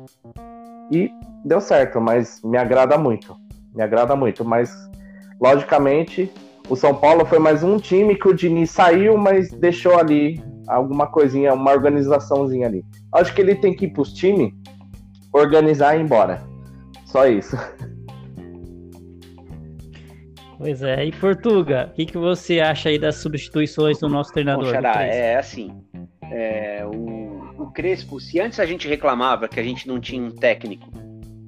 E 0.90 1.10
deu 1.44 1.60
certo, 1.60 2.00
mas 2.00 2.40
me 2.42 2.58
agrada 2.58 2.96
muito. 2.96 3.36
Me 3.74 3.82
agrada 3.82 4.14
muito, 4.16 4.44
mas 4.44 4.70
logicamente 5.40 6.32
o 6.68 6.76
São 6.76 6.94
Paulo 6.94 7.24
foi 7.24 7.38
mais 7.38 7.62
um 7.62 7.76
time 7.76 8.16
que 8.16 8.28
o 8.28 8.34
Diniz 8.34 8.70
saiu, 8.70 9.16
mas 9.16 9.50
deixou 9.50 9.98
ali 9.98 10.42
alguma 10.66 11.06
coisinha, 11.06 11.54
uma 11.54 11.70
organizaçãozinha 11.70 12.66
ali. 12.66 12.84
Acho 13.12 13.34
que 13.34 13.40
ele 13.40 13.54
tem 13.54 13.74
que 13.74 13.86
ir 13.86 13.92
pros 13.92 14.12
times, 14.12 14.52
organizar 15.32 15.96
e 15.96 16.00
ir 16.00 16.02
embora. 16.02 16.42
Só 17.04 17.26
isso. 17.26 17.56
Pois 20.58 20.82
é, 20.82 21.04
e 21.04 21.12
Portuga, 21.12 21.90
o 21.90 21.94
que, 21.94 22.06
que 22.06 22.16
você 22.16 22.60
acha 22.60 22.88
aí 22.88 22.98
das 22.98 23.16
substituições 23.16 23.98
do 24.00 24.08
nosso 24.08 24.32
treinador? 24.32 24.72
Xará, 24.72 25.02
é 25.02 25.36
assim, 25.36 25.70
é, 26.30 26.84
o, 26.84 27.62
o 27.62 27.70
Crespo, 27.70 28.20
se 28.20 28.40
antes 28.40 28.60
a 28.60 28.66
gente 28.66 28.88
reclamava 28.88 29.48
que 29.48 29.60
a 29.60 29.62
gente 29.62 29.86
não 29.86 30.00
tinha 30.00 30.22
um 30.22 30.30
técnico 30.30 30.90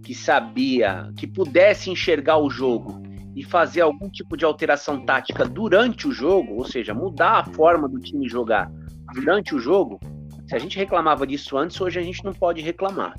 que 0.03 0.15
sabia, 0.15 1.13
que 1.17 1.27
pudesse 1.27 1.91
enxergar 1.91 2.39
o 2.39 2.49
jogo 2.49 3.03
e 3.37 3.45
fazer 3.45 3.83
algum 3.83 4.09
tipo 4.09 4.37
de 4.37 4.45
alteração 4.45 5.05
tática 5.05 5.45
durante 5.45 6.09
o 6.09 6.13
jogo, 6.13 6.55
ou 6.55 6.65
seja, 6.65 6.95
mudar 6.95 7.41
a 7.41 7.45
forma 7.45 7.89
do 7.89 8.01
time 8.01 8.29
jogar 8.29 8.71
durante 9.13 9.55
o 9.55 9.59
jogo, 9.59 10.01
se 10.47 10.55
a 10.55 10.59
gente 10.59 10.79
reclamava 10.79 11.27
disso 11.27 11.57
antes, 11.59 11.79
hoje 11.81 11.99
a 11.99 12.03
gente 12.03 12.25
não 12.25 12.33
pode 12.33 12.63
reclamar. 12.63 13.15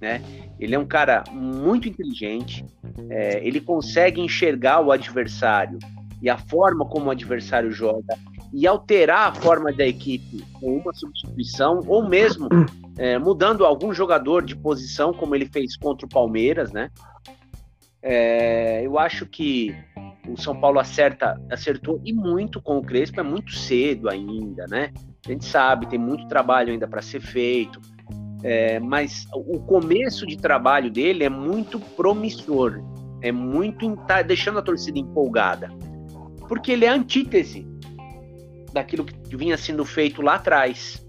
Né? 0.00 0.22
Ele 0.58 0.74
é 0.74 0.78
um 0.78 0.86
cara 0.86 1.22
muito 1.30 1.88
inteligente, 1.88 2.64
é, 3.10 3.46
ele 3.46 3.60
consegue 3.60 4.20
enxergar 4.20 4.80
o 4.80 4.90
adversário 4.90 5.78
e 6.22 6.30
a 6.30 6.38
forma 6.38 6.86
como 6.86 7.06
o 7.06 7.10
adversário 7.10 7.70
joga 7.70 8.16
e 8.52 8.66
alterar 8.66 9.28
a 9.28 9.34
forma 9.34 9.72
da 9.72 9.86
equipe 9.86 10.44
com 10.54 10.78
uma 10.78 10.92
substituição 10.94 11.80
ou 11.86 12.08
mesmo 12.08 12.48
é, 12.98 13.18
mudando 13.18 13.64
algum 13.64 13.92
jogador 13.92 14.44
de 14.44 14.56
posição, 14.56 15.12
como 15.12 15.34
ele 15.34 15.46
fez 15.46 15.76
contra 15.76 16.06
o 16.06 16.08
Palmeiras, 16.08 16.72
né? 16.72 16.90
É, 18.02 18.86
eu 18.86 18.98
acho 18.98 19.26
que 19.26 19.74
o 20.28 20.40
São 20.40 20.58
Paulo 20.58 20.78
acerta, 20.78 21.40
acertou 21.50 22.00
e 22.04 22.12
muito 22.12 22.60
com 22.60 22.78
o 22.78 22.82
Crespo, 22.82 23.20
é 23.20 23.22
muito 23.22 23.52
cedo 23.52 24.08
ainda, 24.08 24.66
né? 24.68 24.92
A 25.26 25.30
gente 25.30 25.44
sabe, 25.44 25.88
tem 25.88 25.98
muito 25.98 26.26
trabalho 26.28 26.72
ainda 26.72 26.86
para 26.86 27.02
ser 27.02 27.20
feito. 27.20 27.80
É, 28.42 28.78
mas 28.78 29.26
o 29.34 29.58
começo 29.60 30.26
de 30.26 30.36
trabalho 30.36 30.90
dele 30.90 31.24
é 31.24 31.28
muito 31.28 31.80
promissor, 31.80 32.80
é 33.20 33.32
muito 33.32 33.96
tá 34.06 34.22
deixando 34.22 34.58
a 34.58 34.62
torcida 34.62 34.98
empolgada, 34.98 35.68
porque 36.46 36.72
ele 36.72 36.84
é 36.84 36.88
antítese 36.88 37.66
daquilo 38.76 39.04
que 39.04 39.36
vinha 39.36 39.56
sendo 39.56 39.84
feito 39.84 40.22
lá 40.22 40.34
atrás. 40.34 41.04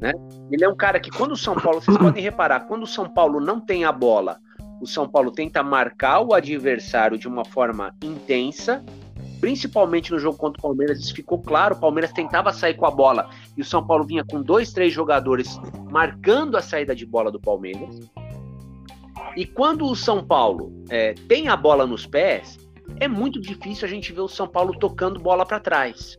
Né? 0.00 0.12
Ele 0.50 0.64
é 0.64 0.68
um 0.68 0.76
cara 0.76 1.00
que, 1.00 1.10
quando 1.10 1.32
o 1.32 1.36
São 1.36 1.54
Paulo, 1.54 1.80
vocês 1.80 1.96
podem 1.96 2.22
reparar, 2.22 2.60
quando 2.60 2.82
o 2.82 2.86
São 2.86 3.08
Paulo 3.08 3.40
não 3.40 3.60
tem 3.60 3.84
a 3.84 3.92
bola, 3.92 4.38
o 4.80 4.86
São 4.86 5.08
Paulo 5.08 5.30
tenta 5.30 5.62
marcar 5.62 6.20
o 6.20 6.34
adversário 6.34 7.16
de 7.16 7.26
uma 7.26 7.44
forma 7.44 7.94
intensa 8.02 8.84
principalmente 9.40 10.12
no 10.12 10.18
jogo 10.18 10.36
contra 10.36 10.58
o 10.58 10.62
Palmeiras, 10.62 10.98
isso 10.98 11.14
ficou 11.14 11.40
claro. 11.40 11.74
O 11.74 11.80
Palmeiras 11.80 12.12
tentava 12.12 12.52
sair 12.52 12.74
com 12.74 12.86
a 12.86 12.90
bola 12.90 13.30
e 13.56 13.60
o 13.60 13.64
São 13.64 13.86
Paulo 13.86 14.04
vinha 14.04 14.24
com 14.24 14.42
dois, 14.42 14.72
três 14.72 14.92
jogadores 14.92 15.58
marcando 15.90 16.56
a 16.56 16.62
saída 16.62 16.94
de 16.94 17.06
bola 17.06 17.30
do 17.30 17.40
Palmeiras. 17.40 18.00
E 19.36 19.44
quando 19.46 19.86
o 19.86 19.94
São 19.94 20.24
Paulo 20.24 20.72
é, 20.88 21.14
tem 21.28 21.48
a 21.48 21.56
bola 21.56 21.86
nos 21.86 22.06
pés, 22.06 22.58
é 22.98 23.06
muito 23.06 23.40
difícil 23.40 23.86
a 23.86 23.90
gente 23.90 24.12
ver 24.12 24.20
o 24.20 24.28
São 24.28 24.48
Paulo 24.48 24.78
tocando 24.78 25.20
bola 25.20 25.44
para 25.44 25.60
trás. 25.60 26.18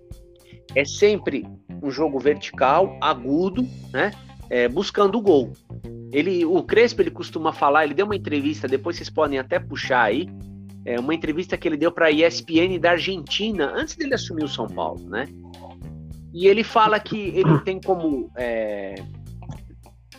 É 0.76 0.86
sempre 0.86 1.46
um 1.82 1.90
jogo 1.90 2.20
vertical, 2.20 2.98
agudo, 3.02 3.68
né? 3.92 4.12
É, 4.50 4.68
buscando 4.68 5.18
o 5.18 5.22
gol. 5.22 5.52
Ele, 6.12 6.46
o 6.46 6.64
Crespo, 6.64 7.02
ele 7.02 7.12
costuma 7.12 7.52
falar, 7.52 7.84
ele 7.84 7.94
deu 7.94 8.06
uma 8.06 8.16
entrevista, 8.16 8.68
depois 8.68 8.96
vocês 8.96 9.10
podem 9.10 9.38
até 9.38 9.60
puxar 9.60 10.04
aí, 10.04 10.30
é, 10.86 10.98
uma 11.00 11.14
entrevista 11.14 11.58
que 11.58 11.68
ele 11.68 11.76
deu 11.76 11.92
para 11.92 12.08
a 12.08 12.12
ESPN 12.12 12.80
da 12.80 12.92
Argentina, 12.92 13.74
antes 13.76 13.96
dele 13.98 14.14
assumir 14.14 14.46
o 14.46 14.48
São 14.48 14.68
Paulo, 14.68 15.10
né? 15.10 15.28
E 16.34 16.48
ele 16.48 16.64
fala 16.64 17.00
que 17.00 17.18
ele 17.18 17.60
tem 17.60 17.82
como, 17.82 18.32
é, 18.38 18.96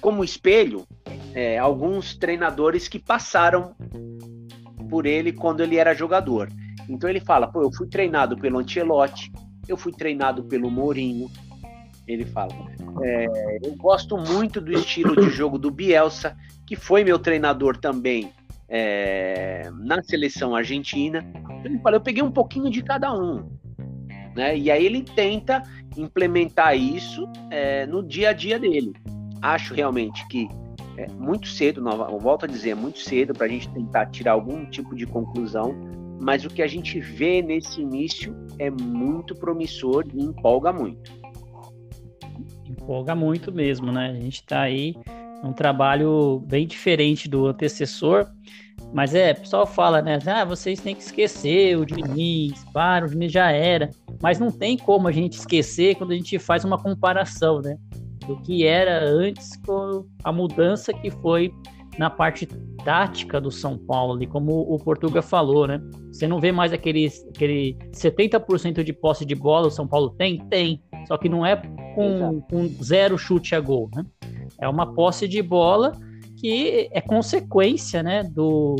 como 0.00 0.22
espelho 0.22 0.86
é, 1.34 1.58
alguns 1.58 2.16
treinadores 2.16 2.88
que 2.88 2.98
passaram 2.98 3.74
por 4.90 5.06
ele 5.06 5.32
quando 5.32 5.62
ele 5.62 5.76
era 5.76 5.94
jogador. 5.94 6.50
Então 6.88 7.08
ele 7.08 7.20
fala, 7.20 7.46
pô, 7.46 7.62
eu 7.62 7.72
fui 7.72 7.86
treinado 7.86 8.36
pelo 8.36 8.58
Ancelotti, 8.58 9.30
eu 9.68 9.76
fui 9.76 9.92
treinado 9.92 10.44
pelo 10.44 10.70
Mourinho, 10.70 11.30
ele 12.06 12.24
fala. 12.24 12.52
É, 13.02 13.58
eu 13.62 13.76
gosto 13.76 14.16
muito 14.16 14.60
do 14.60 14.72
estilo 14.72 15.14
de 15.14 15.30
jogo 15.30 15.58
do 15.58 15.70
Bielsa, 15.70 16.36
que 16.66 16.74
foi 16.74 17.04
meu 17.04 17.18
treinador 17.18 17.76
também 17.76 18.32
é, 18.68 19.70
na 19.80 20.02
seleção 20.02 20.56
argentina. 20.56 21.24
Ele 21.64 21.78
fala, 21.78 21.96
eu 21.96 22.00
peguei 22.00 22.22
um 22.22 22.30
pouquinho 22.30 22.70
de 22.70 22.82
cada 22.82 23.12
um. 23.12 23.50
Né? 24.34 24.56
E 24.56 24.70
aí 24.70 24.84
ele 24.84 25.02
tenta 25.02 25.62
implementar 25.96 26.76
isso 26.76 27.26
é, 27.50 27.86
no 27.86 28.02
dia 28.02 28.30
a 28.30 28.32
dia 28.32 28.58
dele. 28.58 28.92
Acho 29.42 29.74
realmente 29.74 30.26
que 30.28 30.48
é 30.96 31.06
muito 31.12 31.46
cedo, 31.46 31.82
volto 32.20 32.44
a 32.44 32.48
dizer, 32.48 32.70
é 32.70 32.74
muito 32.74 32.98
cedo 32.98 33.32
para 33.32 33.46
a 33.46 33.48
gente 33.48 33.68
tentar 33.70 34.06
tirar 34.06 34.32
algum 34.32 34.66
tipo 34.66 34.96
de 34.96 35.06
conclusão, 35.06 35.76
mas 36.20 36.44
o 36.44 36.48
que 36.48 36.62
a 36.62 36.66
gente 36.66 37.00
vê 37.00 37.40
nesse 37.40 37.80
início 37.80 38.34
é 38.58 38.70
muito 38.70 39.34
promissor 39.34 40.04
e 40.12 40.22
empolga 40.22 40.72
muito. 40.72 41.12
Empolga 42.68 43.14
muito 43.14 43.52
mesmo, 43.52 43.92
né? 43.92 44.10
A 44.10 44.14
gente 44.14 44.36
está 44.40 44.62
aí 44.62 44.94
um 45.42 45.52
trabalho 45.52 46.42
bem 46.46 46.66
diferente 46.66 47.28
do 47.28 47.46
antecessor. 47.46 48.26
Mas 48.92 49.14
é, 49.14 49.32
o 49.32 49.40
pessoal 49.40 49.66
fala, 49.66 50.00
né? 50.00 50.18
Ah, 50.26 50.44
vocês 50.44 50.80
têm 50.80 50.94
que 50.94 51.02
esquecer 51.02 51.76
o 51.76 51.84
Diniz, 51.84 52.64
para, 52.72 53.04
o 53.04 53.08
Diniz 53.08 53.30
já 53.30 53.50
era. 53.50 53.90
Mas 54.22 54.38
não 54.38 54.50
tem 54.50 54.76
como 54.76 55.08
a 55.08 55.12
gente 55.12 55.34
esquecer 55.34 55.96
quando 55.96 56.12
a 56.12 56.14
gente 56.14 56.38
faz 56.38 56.64
uma 56.64 56.78
comparação, 56.78 57.60
né? 57.60 57.76
Do 58.26 58.40
que 58.42 58.64
era 58.64 59.04
antes 59.04 59.56
com 59.64 60.06
a 60.24 60.32
mudança 60.32 60.92
que 60.92 61.10
foi 61.10 61.52
na 61.98 62.08
parte 62.08 62.46
tática 62.84 63.40
do 63.40 63.50
São 63.50 63.76
Paulo, 63.76 64.14
ali, 64.14 64.26
como 64.26 64.60
o 64.60 64.78
Portuga 64.78 65.20
falou, 65.20 65.66
né? 65.66 65.80
Você 66.12 66.26
não 66.26 66.40
vê 66.40 66.52
mais 66.52 66.72
aquele, 66.72 67.10
aquele 67.34 67.76
70% 67.92 68.82
de 68.82 68.92
posse 68.92 69.24
de 69.24 69.34
bola 69.34 69.66
o 69.66 69.70
São 69.70 69.86
Paulo 69.86 70.10
tem? 70.10 70.38
Tem. 70.46 70.80
Só 71.06 71.18
que 71.18 71.28
não 71.28 71.44
é 71.44 71.56
com, 71.94 72.40
com 72.42 72.68
zero 72.82 73.18
chute 73.18 73.54
a 73.54 73.60
gol, 73.60 73.90
né? 73.94 74.04
É 74.60 74.68
uma 74.68 74.94
posse 74.94 75.26
de 75.26 75.42
bola 75.42 75.92
que 76.36 76.88
é 76.92 77.00
consequência, 77.00 78.02
né, 78.02 78.22
do 78.22 78.76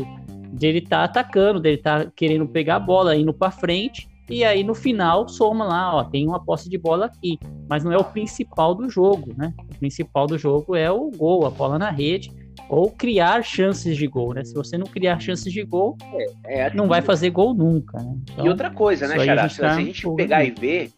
de 0.51 0.65
ele 0.65 0.79
estar 0.79 0.97
tá 0.97 1.03
atacando, 1.03 1.59
dele 1.59 1.75
estar 1.75 2.05
tá 2.05 2.11
querendo 2.15 2.47
pegar 2.47 2.77
a 2.77 2.79
bola, 2.79 3.15
indo 3.15 3.33
para 3.33 3.51
frente, 3.51 4.09
e 4.29 4.43
aí 4.43 4.63
no 4.63 4.73
final 4.73 5.27
soma 5.27 5.65
lá, 5.65 5.95
ó, 5.95 6.03
tem 6.03 6.27
uma 6.27 6.43
posse 6.43 6.69
de 6.69 6.77
bola 6.77 7.05
aqui, 7.05 7.37
mas 7.69 7.83
não 7.83 7.91
é 7.91 7.97
o 7.97 8.03
principal 8.03 8.73
do 8.73 8.89
jogo, 8.89 9.33
né? 9.37 9.53
O 9.71 9.77
principal 9.77 10.27
do 10.27 10.37
jogo 10.37 10.75
é 10.75 10.89
o 10.89 11.11
gol, 11.11 11.45
a 11.45 11.49
bola 11.49 11.77
na 11.77 11.89
rede, 11.89 12.31
ou 12.69 12.91
criar 12.91 13.43
chances 13.43 13.97
de 13.97 14.05
gol, 14.05 14.35
né? 14.35 14.43
Se 14.43 14.53
você 14.53 14.77
não 14.77 14.85
criar 14.85 15.19
chances 15.19 15.51
de 15.51 15.63
gol, 15.63 15.97
é, 16.45 16.67
é 16.67 16.73
não 16.73 16.87
vai 16.87 17.01
fazer 17.01 17.31
gol 17.31 17.55
nunca. 17.55 17.97
Né? 17.97 18.15
Então, 18.31 18.45
e 18.45 18.49
outra 18.49 18.69
coisa, 18.69 19.07
né, 19.07 19.17
Xará? 19.25 19.49
Se 19.49 19.65
a 19.65 19.75
gente 19.79 20.03
tá 20.03 20.13
pegar 20.13 20.43
e 20.43 20.51
ver, 20.51 20.91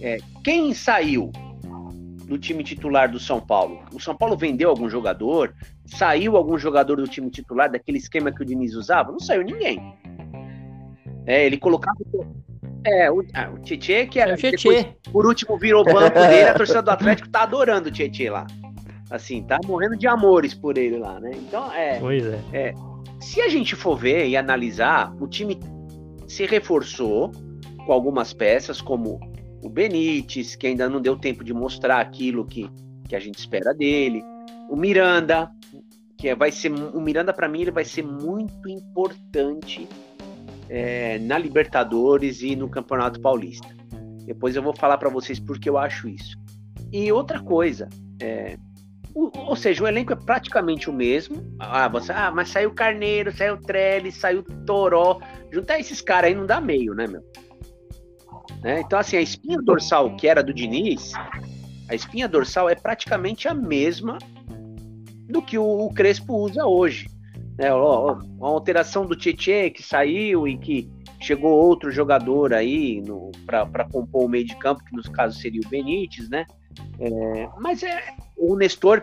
é, 0.00 0.18
quem 0.44 0.72
saiu 0.72 1.32
do 2.24 2.38
time 2.38 2.62
titular 2.62 3.10
do 3.10 3.18
São 3.18 3.40
Paulo? 3.40 3.80
O 3.92 3.98
São 3.98 4.14
Paulo 4.14 4.36
vendeu 4.36 4.70
algum 4.70 4.88
jogador? 4.88 5.52
Saiu 5.86 6.36
algum 6.36 6.56
jogador 6.56 6.96
do 6.96 7.08
time 7.08 7.28
titular 7.30 7.70
daquele 7.70 7.98
esquema 7.98 8.30
que 8.30 8.42
o 8.42 8.44
Diniz 8.44 8.74
usava? 8.74 9.10
Não 9.10 9.18
saiu 9.18 9.42
ninguém. 9.42 9.80
É, 11.26 11.44
ele 11.44 11.58
colocava. 11.58 11.98
É, 12.86 13.10
o, 13.10 13.24
ah, 13.34 13.50
o 13.50 13.58
Tietê, 13.58 14.06
que 14.06 14.20
era. 14.20 14.30
É 14.30 14.34
o 14.34 14.36
Tietê. 14.36 14.94
por 15.12 15.26
último, 15.26 15.58
virou 15.58 15.84
banco 15.84 16.14
dele, 16.14 16.48
a 16.48 16.54
torcida 16.54 16.80
do 16.80 16.90
Atlético 16.90 17.28
tá 17.28 17.42
adorando 17.42 17.88
o 17.88 17.92
Tietê 17.92 18.30
lá. 18.30 18.46
Assim, 19.10 19.42
tá 19.42 19.58
morrendo 19.66 19.96
de 19.96 20.06
amores 20.06 20.54
por 20.54 20.76
ele 20.76 20.98
lá, 20.98 21.18
né? 21.18 21.30
Então, 21.34 21.72
é. 21.72 21.98
Pois 21.98 22.24
é. 22.26 22.40
é 22.52 22.74
se 23.20 23.40
a 23.40 23.48
gente 23.48 23.74
for 23.74 23.96
ver 23.96 24.28
e 24.28 24.36
analisar, 24.36 25.14
o 25.20 25.26
time 25.26 25.58
se 26.26 26.46
reforçou 26.46 27.32
com 27.84 27.92
algumas 27.92 28.32
peças, 28.32 28.80
como 28.80 29.18
o 29.62 29.68
Benítez, 29.68 30.54
que 30.54 30.66
ainda 30.66 30.88
não 30.88 31.00
deu 31.00 31.16
tempo 31.16 31.42
de 31.42 31.52
mostrar 31.52 32.00
aquilo 32.00 32.44
que, 32.44 32.70
que 33.08 33.16
a 33.16 33.20
gente 33.20 33.38
espera 33.38 33.74
dele, 33.74 34.22
o 34.70 34.76
Miranda, 34.76 35.50
que 36.16 36.28
é, 36.28 36.34
vai 36.34 36.52
ser 36.52 36.70
o 36.70 37.00
Miranda 37.00 37.32
para 37.32 37.48
mim 37.48 37.62
ele 37.62 37.70
vai 37.70 37.84
ser 37.84 38.04
muito 38.04 38.68
importante 38.68 39.88
é, 40.68 41.18
na 41.18 41.38
Libertadores 41.38 42.42
e 42.42 42.54
no 42.54 42.68
Campeonato 42.68 43.20
Paulista. 43.20 43.68
Depois 44.26 44.54
eu 44.54 44.62
vou 44.62 44.76
falar 44.76 44.98
para 44.98 45.08
vocês 45.08 45.40
porque 45.40 45.68
eu 45.68 45.78
acho 45.78 46.08
isso. 46.08 46.38
E 46.92 47.10
outra 47.10 47.40
coisa, 47.40 47.88
é, 48.20 48.58
ou 49.18 49.56
seja, 49.56 49.82
o 49.82 49.88
elenco 49.88 50.12
é 50.12 50.16
praticamente 50.16 50.88
o 50.88 50.92
mesmo. 50.92 51.42
Ah, 51.58 51.88
você, 51.88 52.12
ah 52.12 52.30
mas 52.30 52.50
saiu 52.50 52.72
Carneiro, 52.72 53.36
saiu 53.36 53.56
Trellis, 53.56 54.16
saiu 54.16 54.42
Toró. 54.64 55.20
Juntar 55.52 55.80
esses 55.80 56.00
caras 56.00 56.28
aí 56.28 56.36
não 56.36 56.46
dá 56.46 56.60
meio, 56.60 56.94
né, 56.94 57.06
meu? 57.06 57.22
Né? 58.62 58.80
Então, 58.80 58.98
assim, 58.98 59.16
a 59.16 59.20
espinha 59.20 59.58
dorsal 59.60 60.14
que 60.16 60.28
era 60.28 60.42
do 60.42 60.54
Diniz, 60.54 61.12
a 61.88 61.94
espinha 61.94 62.28
dorsal 62.28 62.68
é 62.68 62.74
praticamente 62.74 63.48
a 63.48 63.54
mesma 63.54 64.18
do 65.28 65.42
que 65.42 65.58
o, 65.58 65.64
o 65.64 65.92
Crespo 65.92 66.34
usa 66.36 66.64
hoje. 66.64 67.08
Né? 67.58 67.72
Ó, 67.72 68.12
ó, 68.12 68.18
uma 68.38 68.48
alteração 68.48 69.04
do 69.04 69.16
Tietchan 69.16 69.70
que 69.70 69.82
saiu 69.82 70.46
e 70.46 70.56
que 70.56 70.88
chegou 71.20 71.50
outro 71.50 71.90
jogador 71.90 72.54
aí 72.54 73.02
para 73.44 73.84
compor 73.90 74.26
o 74.26 74.28
meio 74.28 74.44
de 74.44 74.56
campo, 74.56 74.84
que 74.84 74.94
nos 74.94 75.08
casos 75.08 75.40
seria 75.40 75.60
o 75.64 75.68
Benítez, 75.68 76.28
né? 76.28 76.46
É, 77.00 77.48
mas 77.58 77.82
é 77.82 78.00
o 78.38 78.56
Nestor, 78.56 79.02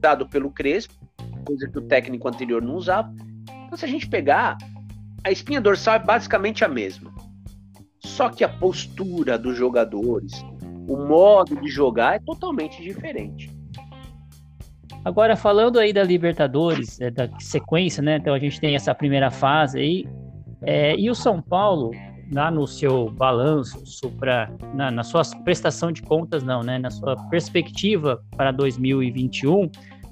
dado 0.00 0.28
pelo 0.28 0.50
Crespo, 0.50 0.94
coisa 1.44 1.68
que 1.68 1.78
o 1.78 1.82
técnico 1.82 2.28
anterior 2.28 2.62
não 2.62 2.76
usava. 2.76 3.12
Então, 3.66 3.76
se 3.76 3.84
a 3.84 3.88
gente 3.88 4.08
pegar, 4.08 4.56
a 5.24 5.30
espinha 5.30 5.60
dorsal 5.60 5.96
é 5.96 5.98
basicamente 5.98 6.64
a 6.64 6.68
mesma. 6.68 7.12
Só 8.00 8.28
que 8.28 8.44
a 8.44 8.48
postura 8.48 9.38
dos 9.38 9.56
jogadores, 9.56 10.32
o 10.88 10.96
modo 10.96 11.60
de 11.60 11.68
jogar 11.68 12.16
é 12.16 12.18
totalmente 12.18 12.82
diferente. 12.82 13.50
Agora, 15.04 15.36
falando 15.36 15.80
aí 15.80 15.92
da 15.92 16.04
Libertadores, 16.04 17.00
é, 17.00 17.10
da 17.10 17.28
sequência, 17.40 18.02
né? 18.02 18.16
Então 18.16 18.34
a 18.34 18.38
gente 18.38 18.60
tem 18.60 18.74
essa 18.74 18.94
primeira 18.94 19.30
fase 19.30 19.78
aí. 19.78 20.06
É, 20.62 20.94
e 20.96 21.10
o 21.10 21.14
São 21.14 21.42
Paulo, 21.42 21.90
lá 22.32 22.50
no 22.50 22.66
seu 22.66 23.10
balanço, 23.10 23.84
supra, 23.84 24.50
na, 24.74 24.90
na 24.90 25.04
sua 25.04 25.22
prestação 25.44 25.92
de 25.92 26.02
contas, 26.02 26.42
não, 26.42 26.62
né? 26.62 26.78
Na 26.78 26.90
sua 26.90 27.16
perspectiva 27.28 28.22
para 28.36 28.50
2021, 28.50 29.70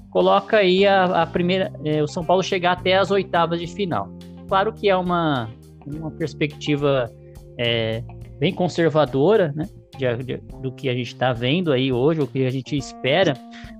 coloca 0.09 0.57
aí 0.57 0.85
a, 0.85 1.23
a 1.23 1.25
primeira, 1.25 1.71
é, 1.83 2.01
o 2.01 2.07
São 2.07 2.23
Paulo 2.23 2.43
chegar 2.43 2.73
até 2.73 2.97
as 2.97 3.11
oitavas 3.11 3.59
de 3.59 3.67
final. 3.67 4.09
Claro 4.47 4.71
que 4.71 4.89
é 4.89 4.95
uma, 4.95 5.49
uma 5.85 6.11
perspectiva 6.11 7.11
é, 7.57 8.03
bem 8.39 8.53
conservadora, 8.53 9.51
né? 9.55 9.67
De, 9.97 10.23
de, 10.23 10.37
do 10.61 10.71
que 10.71 10.89
a 10.89 10.93
gente 10.93 11.07
está 11.13 11.31
vendo 11.31 11.71
aí 11.71 11.91
hoje, 11.91 12.21
o 12.21 12.27
que 12.27 12.45
a 12.45 12.49
gente 12.49 12.75
espera. 12.75 13.33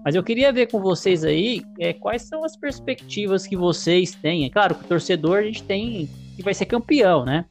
Mas 0.03 0.13
eu 0.13 0.21
queria 0.21 0.51
ver 0.51 0.67
com 0.67 0.79
vocês 0.79 1.23
aí 1.23 1.61
é, 1.79 1.93
quais 1.93 2.23
são 2.23 2.43
as 2.43 2.55
perspectivas 2.55 3.47
que 3.47 3.55
vocês 3.55 4.13
têm. 4.13 4.45
É 4.45 4.49
claro 4.49 4.75
que 4.75 4.85
o 4.85 4.87
torcedor 4.87 5.39
a 5.39 5.43
gente 5.43 5.63
tem 5.63 6.07
que 6.35 6.43
vai 6.43 6.53
ser 6.53 6.65
campeão, 6.65 7.25
né? 7.25 7.45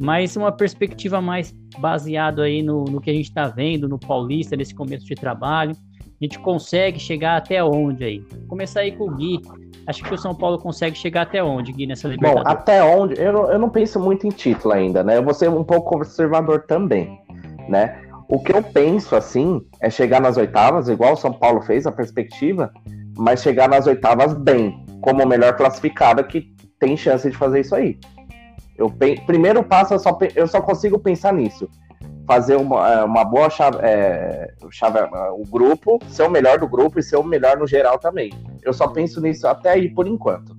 Mas 0.00 0.34
uma 0.34 0.50
perspectiva 0.50 1.20
mais 1.20 1.54
baseada 1.78 2.44
aí 2.44 2.62
no, 2.62 2.84
no 2.84 3.02
que 3.02 3.10
a 3.10 3.12
gente 3.12 3.26
está 3.26 3.46
vendo 3.48 3.86
no 3.86 3.98
Paulista, 3.98 4.56
nesse 4.56 4.74
começo 4.74 5.04
de 5.04 5.14
trabalho. 5.14 5.72
A 6.00 6.24
gente 6.24 6.38
consegue 6.38 6.98
chegar 6.98 7.36
até 7.36 7.62
onde 7.62 8.04
aí? 8.04 8.18
Vou 8.30 8.48
começar 8.48 8.80
aí 8.80 8.92
com 8.92 9.04
o 9.04 9.14
Gui. 9.14 9.40
Acho 9.86 10.02
que 10.02 10.14
o 10.14 10.18
São 10.18 10.34
Paulo 10.34 10.58
consegue 10.58 10.96
chegar 10.96 11.22
até 11.22 11.42
onde, 11.42 11.72
Gui, 11.72 11.86
nessa 11.86 12.08
Libertadores? 12.08 12.44
Bom, 12.44 12.50
até 12.50 12.82
onde? 12.82 13.20
Eu 13.20 13.32
não, 13.32 13.52
eu 13.52 13.58
não 13.58 13.68
penso 13.68 14.00
muito 14.00 14.26
em 14.26 14.30
título 14.30 14.72
ainda, 14.72 15.04
né? 15.04 15.18
Eu 15.18 15.22
vou 15.22 15.34
ser 15.34 15.50
um 15.50 15.64
pouco 15.64 15.98
conservador 15.98 16.64
também, 16.66 17.18
né? 17.68 18.02
O 18.26 18.38
que 18.38 18.54
eu 18.54 18.62
penso, 18.62 19.14
assim, 19.14 19.60
é 19.82 19.90
chegar 19.90 20.20
nas 20.20 20.36
oitavas, 20.38 20.88
igual 20.88 21.12
o 21.12 21.16
São 21.16 21.32
Paulo 21.32 21.60
fez, 21.60 21.86
a 21.86 21.92
perspectiva, 21.92 22.72
mas 23.18 23.42
chegar 23.42 23.68
nas 23.68 23.86
oitavas 23.86 24.32
bem, 24.32 24.86
como 25.02 25.22
o 25.24 25.28
melhor 25.28 25.56
classificado 25.56 26.24
que 26.24 26.54
tem 26.78 26.96
chance 26.96 27.28
de 27.28 27.36
fazer 27.36 27.60
isso 27.60 27.74
aí. 27.74 27.98
Eu 28.80 28.90
primeiro 29.26 29.62
passo, 29.62 29.94
eu 29.94 29.98
só, 29.98 30.18
eu 30.34 30.46
só 30.48 30.60
consigo 30.60 30.98
pensar 30.98 31.32
nisso 31.32 31.68
fazer 32.30 32.54
uma, 32.54 32.88
é, 32.88 33.04
uma 33.04 33.24
boa 33.24 33.50
chave, 33.50 33.78
é, 33.82 34.52
chave, 34.70 35.00
é, 35.00 35.30
o 35.32 35.42
grupo, 35.44 35.98
ser 36.08 36.22
o 36.22 36.30
melhor 36.30 36.60
do 36.60 36.68
grupo 36.68 37.00
e 37.00 37.02
ser 37.02 37.16
o 37.16 37.24
melhor 37.24 37.58
no 37.58 37.66
geral 37.66 37.98
também. 37.98 38.32
Eu 38.62 38.72
só 38.72 38.86
penso 38.86 39.20
nisso 39.20 39.48
até 39.48 39.70
aí 39.70 39.88
por 39.88 40.06
enquanto. 40.06 40.56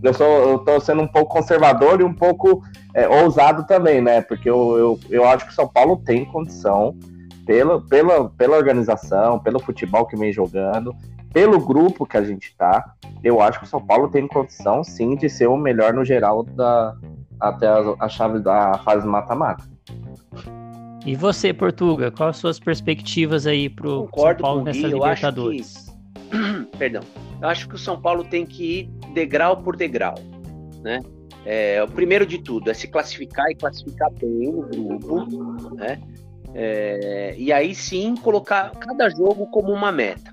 Eu, 0.00 0.14
sou, 0.14 0.26
eu 0.26 0.58
tô 0.60 0.78
sendo 0.78 1.02
um 1.02 1.08
pouco 1.08 1.34
conservador 1.34 2.00
e 2.00 2.04
um 2.04 2.14
pouco 2.14 2.62
é, 2.94 3.08
ousado 3.08 3.66
também, 3.66 4.00
né? 4.00 4.20
Porque 4.20 4.48
eu, 4.48 4.78
eu, 4.78 5.00
eu 5.10 5.24
acho 5.26 5.44
que 5.44 5.50
o 5.50 5.54
São 5.54 5.66
Paulo 5.66 5.96
tem 5.96 6.24
condição, 6.24 6.96
pela, 7.44 7.80
pela, 7.80 8.30
pela 8.30 8.56
organização, 8.56 9.40
pelo 9.40 9.58
futebol 9.58 10.06
que 10.06 10.16
vem 10.16 10.32
jogando, 10.32 10.94
pelo 11.32 11.58
grupo 11.58 12.06
que 12.06 12.16
a 12.16 12.22
gente 12.22 12.54
tá, 12.56 12.94
eu 13.24 13.40
acho 13.40 13.58
que 13.58 13.64
o 13.64 13.68
São 13.68 13.80
Paulo 13.80 14.08
tem 14.08 14.28
condição 14.28 14.84
sim 14.84 15.16
de 15.16 15.28
ser 15.28 15.48
o 15.48 15.56
melhor 15.56 15.92
no 15.92 16.04
geral 16.04 16.44
da, 16.44 16.94
até 17.40 17.66
a, 17.66 17.94
a 18.00 18.08
chave 18.08 18.40
da 18.40 18.78
fase 18.78 19.06
mata-mata. 19.06 19.64
E 21.04 21.16
você, 21.16 21.52
Portuga, 21.52 22.10
quais 22.10 22.30
as 22.30 22.36
suas 22.36 22.60
perspectivas 22.60 23.46
aí 23.46 23.68
pro 23.68 24.04
Concordo 24.04 24.40
São 24.40 24.42
Paulo 24.42 24.58
com 24.60 24.64
nessa 24.66 24.88
Gui, 24.88 24.94
Libertadores? 24.94 25.86
Eu 26.32 26.38
acho 26.38 26.66
que... 26.70 26.76
Perdão. 26.78 27.02
Eu 27.40 27.48
acho 27.48 27.68
que 27.68 27.74
o 27.74 27.78
São 27.78 28.00
Paulo 28.00 28.22
tem 28.22 28.46
que 28.46 28.80
ir 28.80 28.90
degrau 29.12 29.56
por 29.56 29.76
degrau, 29.76 30.14
né? 30.80 31.00
É, 31.44 31.82
o 31.82 31.88
primeiro 31.88 32.24
de 32.24 32.38
tudo 32.38 32.70
é 32.70 32.74
se 32.74 32.86
classificar 32.86 33.50
e 33.50 33.54
classificar 33.56 34.10
bem 34.12 34.52
no 34.52 34.98
grupo, 34.98 35.74
né? 35.74 36.00
É, 36.54 37.34
e 37.36 37.52
aí 37.52 37.74
sim 37.74 38.14
colocar 38.14 38.70
cada 38.70 39.08
jogo 39.08 39.46
como 39.46 39.72
uma 39.72 39.90
meta, 39.90 40.30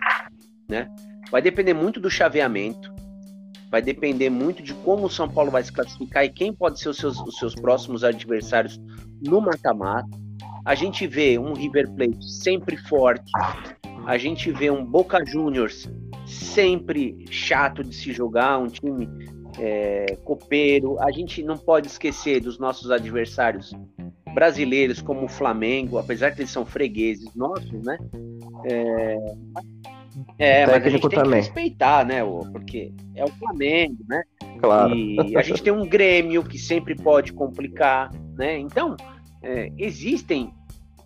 né? 0.70 0.88
Vai 1.32 1.42
depender 1.42 1.74
muito 1.74 2.00
do 2.00 2.12
chaveamento, 2.12 2.94
vai 3.70 3.82
depender 3.82 4.30
muito 4.30 4.64
de 4.64 4.74
como 4.74 5.06
o 5.06 5.10
São 5.10 5.30
Paulo 5.30 5.52
vai 5.52 5.64
se 5.64 5.72
classificar 5.72 6.26
e 6.26 6.30
quem 6.30 6.52
pode 6.54 6.80
ser 6.80 6.90
os 6.90 6.98
seus, 6.98 7.20
os 7.20 7.38
seus 7.38 7.54
próximos 7.56 8.04
adversários 8.04 8.80
no 9.22 9.40
mata-mata 9.40 10.10
a 10.66 10.76
gente 10.76 11.08
vê 11.08 11.38
um 11.40 11.54
River 11.54 11.90
Plate 11.92 12.24
sempre 12.24 12.78
forte, 12.78 13.32
a 14.06 14.18
gente 14.18 14.52
vê 14.52 14.70
um 14.70 14.86
Boca 14.86 15.24
Juniors 15.26 15.90
sempre 16.26 17.26
chato 17.32 17.84
de 17.84 17.96
se 17.96 18.12
jogar, 18.12 18.60
um 18.60 18.68
time 18.68 19.10
é, 19.58 20.16
copeiro. 20.24 21.02
A 21.02 21.12
gente 21.12 21.42
não 21.44 21.58
pode 21.58 21.88
esquecer 21.88 22.40
dos 22.40 22.60
nossos 22.60 22.92
adversários 22.92 23.74
brasileiros, 24.34 25.02
como 25.02 25.26
o 25.26 25.28
Flamengo, 25.28 25.98
apesar 25.98 26.32
que 26.32 26.42
eles 26.42 26.52
são 26.52 26.66
fregueses 26.66 27.34
nossos, 27.34 27.84
né? 27.84 27.98
É, 28.66 29.16
é 30.38 30.66
mas 30.66 30.86
a 30.86 30.90
gente 30.90 31.08
tem 31.08 31.20
também. 31.20 31.42
que 31.42 31.48
respeitar, 31.48 32.06
né? 32.06 32.24
Porque 32.52 32.92
é 33.16 33.24
o 33.24 33.30
Flamengo, 33.30 34.04
né? 34.08 34.24
Claro. 34.60 34.96
E 34.96 35.38
a 35.38 35.42
gente 35.42 35.62
tem 35.62 35.74
um 35.74 35.88
Grêmio 35.88 36.44
que 36.44 36.58
sempre 36.58 36.96
pode 36.96 37.34
complicar, 37.34 38.12
né? 38.36 38.58
Então, 38.58 38.96
é, 39.42 39.72
existem 39.78 40.54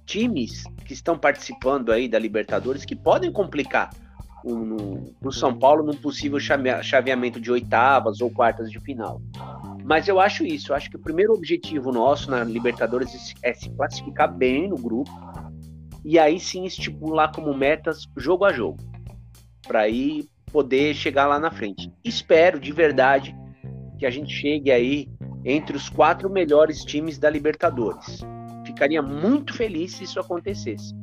times 0.05 0.63
que 0.85 0.93
estão 0.93 1.17
participando 1.17 1.91
aí 1.91 2.07
da 2.07 2.19
Libertadores 2.19 2.85
que 2.85 2.95
podem 2.95 3.31
complicar 3.31 3.89
o, 4.43 5.31
São 5.31 5.57
Paulo 5.57 5.83
num 5.83 5.95
possível 5.95 6.37
chaveamento 6.39 7.39
de 7.39 7.49
oitavas 7.49 8.19
ou 8.19 8.29
quartas 8.29 8.69
de 8.69 8.79
final. 8.79 9.21
Mas 9.85 10.07
eu 10.07 10.19
acho 10.19 10.45
isso, 10.45 10.71
eu 10.71 10.75
acho 10.75 10.89
que 10.89 10.97
o 10.97 10.99
primeiro 10.99 11.33
objetivo 11.33 11.91
nosso 11.91 12.29
na 12.29 12.43
Libertadores 12.43 13.33
é 13.41 13.53
se 13.53 13.69
classificar 13.69 14.33
bem 14.33 14.67
no 14.67 14.75
grupo 14.75 15.11
e 16.03 16.19
aí 16.19 16.39
sim 16.39 16.65
estipular 16.65 17.31
como 17.31 17.53
metas 17.53 18.05
jogo 18.17 18.43
a 18.43 18.51
jogo, 18.51 18.77
para 19.67 19.81
aí 19.81 20.25
poder 20.51 20.93
chegar 20.93 21.27
lá 21.27 21.39
na 21.39 21.51
frente. 21.51 21.91
Espero 22.03 22.59
de 22.59 22.71
verdade 22.71 23.35
que 23.97 24.05
a 24.05 24.09
gente 24.09 24.33
chegue 24.33 24.71
aí 24.71 25.09
entre 25.45 25.75
os 25.75 25.89
quatro 25.89 26.29
melhores 26.29 26.83
times 26.83 27.17
da 27.17 27.29
Libertadores. 27.29 28.21
Ficaria 28.65 29.01
muito 29.01 29.53
feliz 29.53 29.95
se 29.95 30.03
isso 30.03 30.19
acontecesse. 30.19 30.93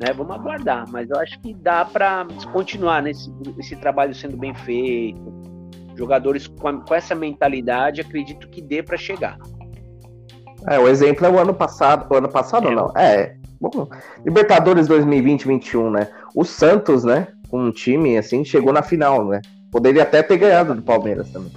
Né? 0.00 0.12
Vamos 0.14 0.34
aguardar, 0.34 0.84
mas 0.90 1.08
eu 1.08 1.18
acho 1.18 1.38
que 1.40 1.54
dá 1.54 1.84
para 1.84 2.26
continuar 2.52 3.02
nesse 3.02 3.32
esse 3.58 3.76
trabalho 3.76 4.14
sendo 4.14 4.36
bem 4.36 4.54
feito. 4.54 5.32
Jogadores 5.96 6.48
com, 6.48 6.80
com 6.80 6.94
essa 6.94 7.14
mentalidade, 7.14 8.00
acredito 8.00 8.48
que 8.48 8.60
dê 8.60 8.82
para 8.82 8.96
chegar. 8.96 9.38
É, 10.68 10.78
o 10.78 10.88
exemplo 10.88 11.24
é 11.26 11.30
o 11.30 11.38
ano 11.38 11.54
passado. 11.54 12.12
O 12.12 12.16
ano 12.16 12.28
passado 12.28 12.68
é. 12.68 12.74
não? 12.74 12.90
É. 12.96 13.36
Bom, 13.60 13.88
Libertadores 14.24 14.88
2020-21, 14.88 15.90
né? 15.90 16.08
O 16.34 16.44
Santos, 16.44 17.04
né? 17.04 17.28
Com 17.48 17.64
um 17.64 17.70
time 17.70 18.16
assim, 18.16 18.44
chegou 18.44 18.72
na 18.72 18.82
final, 18.82 19.26
né? 19.26 19.40
Poderia 19.70 20.02
até 20.02 20.22
ter 20.22 20.36
ganhado 20.38 20.74
do 20.74 20.82
Palmeiras 20.82 21.30
também. 21.30 21.52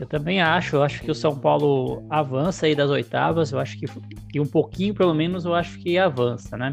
Eu 0.00 0.06
também 0.06 0.42
acho, 0.42 0.76
eu 0.76 0.82
acho 0.82 1.00
que 1.00 1.10
o 1.10 1.14
São 1.14 1.38
Paulo 1.38 2.04
avança 2.10 2.66
aí 2.66 2.74
das 2.74 2.90
oitavas, 2.90 3.52
eu 3.52 3.58
acho 3.58 3.78
que, 3.78 3.86
que 4.30 4.40
um 4.40 4.46
pouquinho, 4.46 4.94
pelo 4.94 5.14
menos, 5.14 5.44
eu 5.44 5.54
acho 5.54 5.78
que 5.78 5.96
avança, 5.96 6.56
né? 6.56 6.72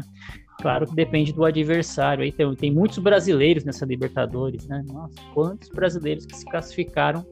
Claro 0.60 0.86
que 0.86 0.94
depende 0.94 1.32
do 1.32 1.44
adversário. 1.44 2.22
Aí 2.22 2.32
tem, 2.32 2.54
tem 2.54 2.72
muitos 2.72 2.98
brasileiros 2.98 3.64
nessa 3.64 3.86
Libertadores, 3.86 4.66
né? 4.66 4.82
Nossa, 4.88 5.14
quantos 5.32 5.68
brasileiros 5.68 6.26
que 6.26 6.36
se 6.36 6.44
classificaram 6.44 7.24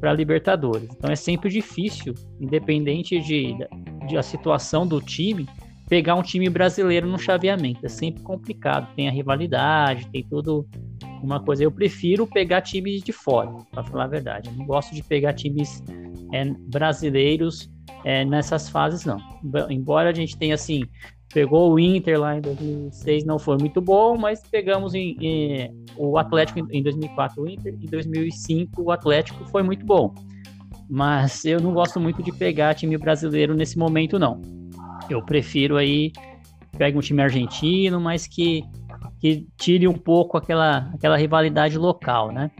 para 0.00 0.10
a 0.10 0.14
Libertadores. 0.14 0.88
Então 0.90 1.10
é 1.10 1.16
sempre 1.16 1.48
difícil, 1.48 2.14
independente 2.40 3.20
de, 3.20 3.54
de 4.06 4.16
a 4.16 4.22
situação 4.22 4.86
do 4.86 5.00
time, 5.00 5.46
pegar 5.94 6.16
um 6.16 6.22
time 6.22 6.50
brasileiro 6.50 7.06
no 7.06 7.16
chaveamento. 7.16 7.86
É 7.86 7.88
sempre 7.88 8.20
complicado. 8.20 8.92
Tem 8.96 9.06
a 9.06 9.12
rivalidade, 9.12 10.08
tem 10.10 10.24
tudo 10.24 10.66
uma 11.22 11.38
coisa. 11.38 11.62
Eu 11.62 11.70
prefiro 11.70 12.26
pegar 12.26 12.62
times 12.62 13.00
de 13.00 13.12
fora, 13.12 13.48
para 13.70 13.84
falar 13.84 14.04
a 14.04 14.08
verdade. 14.08 14.50
Eu 14.50 14.56
não 14.56 14.66
gosto 14.66 14.92
de 14.92 15.04
pegar 15.04 15.34
times 15.34 15.84
é, 16.32 16.46
brasileiros 16.68 17.70
é, 18.04 18.24
nessas 18.24 18.68
fases, 18.68 19.04
não. 19.04 19.18
Embora 19.70 20.10
a 20.10 20.12
gente 20.12 20.36
tenha 20.36 20.56
assim 20.56 20.82
pegou 21.32 21.72
o 21.72 21.80
Inter 21.80 22.20
lá 22.20 22.36
em 22.38 22.40
2006, 22.40 23.24
não 23.24 23.40
foi 23.40 23.56
muito 23.58 23.80
bom, 23.80 24.16
mas 24.16 24.40
pegamos 24.48 24.94
em, 24.94 25.16
em, 25.20 25.84
o 25.96 26.16
Atlético 26.16 26.60
em 26.70 26.80
2004 26.80 27.42
o 27.42 27.48
Inter, 27.48 27.74
em 27.74 27.86
2005 27.86 28.80
o 28.80 28.92
Atlético 28.92 29.44
foi 29.46 29.64
muito 29.64 29.84
bom. 29.84 30.14
Mas 30.88 31.44
eu 31.44 31.60
não 31.60 31.72
gosto 31.72 31.98
muito 31.98 32.22
de 32.22 32.30
pegar 32.30 32.74
time 32.74 32.96
brasileiro 32.96 33.52
nesse 33.52 33.76
momento, 33.76 34.16
não. 34.16 34.40
Eu 35.08 35.22
prefiro 35.22 35.76
aí 35.76 36.12
pegar 36.76 36.96
um 36.96 37.00
time 37.00 37.22
argentino, 37.22 38.00
mas 38.00 38.26
que, 38.26 38.64
que 39.20 39.46
tire 39.56 39.86
um 39.86 39.94
pouco 39.94 40.36
aquela, 40.36 40.90
aquela 40.94 41.16
rivalidade 41.16 41.78
local, 41.78 42.32
né? 42.32 42.50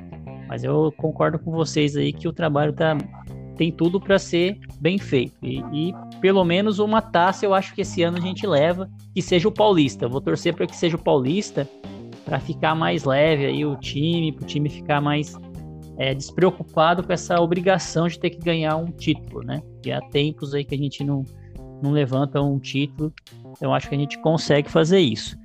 Mas 0.48 0.62
eu 0.62 0.92
concordo 0.96 1.38
com 1.38 1.50
vocês 1.50 1.96
aí 1.96 2.12
que 2.12 2.28
o 2.28 2.32
trabalho 2.32 2.72
tá, 2.72 2.96
tem 3.56 3.72
tudo 3.72 4.00
para 4.00 4.18
ser 4.18 4.58
bem 4.80 4.98
feito. 4.98 5.34
E, 5.42 5.58
e, 5.72 5.94
pelo 6.20 6.44
menos 6.44 6.78
uma 6.78 7.00
taça 7.00 7.44
eu 7.44 7.54
acho 7.54 7.74
que 7.74 7.80
esse 7.80 8.02
ano 8.02 8.18
a 8.18 8.20
gente 8.20 8.46
leva, 8.46 8.88
que 9.14 9.22
seja 9.22 9.48
o 9.48 9.52
Paulista. 9.52 10.08
vou 10.08 10.20
torcer 10.20 10.54
para 10.54 10.66
que 10.66 10.76
seja 10.76 10.96
o 10.96 11.02
Paulista, 11.02 11.68
para 12.24 12.38
ficar 12.40 12.74
mais 12.74 13.04
leve 13.04 13.46
aí 13.46 13.64
o 13.64 13.76
time, 13.76 14.32
para 14.32 14.44
o 14.44 14.46
time 14.46 14.68
ficar 14.68 15.00
mais 15.00 15.36
é, 15.98 16.14
despreocupado 16.14 17.02
com 17.02 17.12
essa 17.12 17.40
obrigação 17.40 18.08
de 18.08 18.18
ter 18.18 18.30
que 18.30 18.38
ganhar 18.38 18.76
um 18.76 18.86
título, 18.86 19.42
né? 19.42 19.62
E 19.84 19.92
há 19.92 20.00
tempos 20.00 20.54
aí 20.54 20.64
que 20.64 20.74
a 20.74 20.78
gente 20.78 21.04
não, 21.04 21.22
não 21.82 21.90
levanta 21.90 22.40
um 22.40 22.58
título, 22.58 23.12
então 23.50 23.74
acho 23.74 23.88
que 23.88 23.94
a 23.94 23.98
gente 23.98 24.18
consegue 24.18 24.70
fazer 24.70 25.00
isso. 25.00 25.36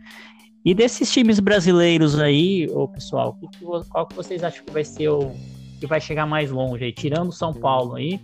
E 0.66 0.74
desses 0.74 1.12
times 1.12 1.40
brasileiros 1.40 2.20
aí, 2.20 2.68
ô 2.72 2.88
pessoal, 2.88 3.38
qual 3.90 4.06
que 4.06 4.16
vocês 4.16 4.44
acham 4.44 4.66
que 4.66 4.72
vai 4.72 4.84
ser 4.84 5.10
o, 5.10 5.32
que 5.80 5.88
vai 5.88 6.02
chegar 6.02 6.26
mais 6.26 6.52
longe 6.52 6.84
aí, 6.84 6.92
tirando 6.92 7.32
São 7.32 7.54
Paulo 7.54 7.96
aí, 7.96 8.20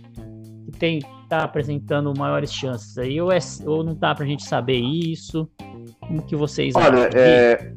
que 0.66 0.72
tem 0.78 1.00
tá 1.28 1.42
apresentando 1.42 2.12
maiores 2.16 2.52
chances 2.52 2.96
aí, 2.98 3.20
ou, 3.20 3.32
é, 3.32 3.38
ou 3.64 3.82
não 3.82 3.94
dá 3.94 4.14
pra 4.14 4.24
gente 4.24 4.44
saber 4.44 4.78
isso? 4.78 5.48
Como 6.00 6.22
que 6.22 6.36
vocês 6.36 6.74
Olha, 6.76 7.08
acham? 7.08 7.10
É, 7.14 7.72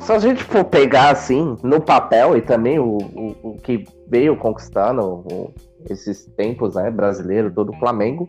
se 0.00 0.12
a 0.12 0.18
gente 0.18 0.42
for 0.42 0.64
pegar 0.64 1.10
assim, 1.10 1.56
no 1.62 1.80
papel, 1.80 2.36
e 2.36 2.42
também 2.42 2.78
o, 2.78 2.96
o, 2.96 3.36
o 3.50 3.58
que 3.58 3.84
veio 4.08 4.36
conquistando 4.36 5.02
o, 5.02 5.52
esses 5.90 6.26
tempos, 6.36 6.74
né, 6.74 6.90
brasileiro, 6.90 7.52
todo 7.52 7.70
o 7.70 7.78
Flamengo, 7.78 8.26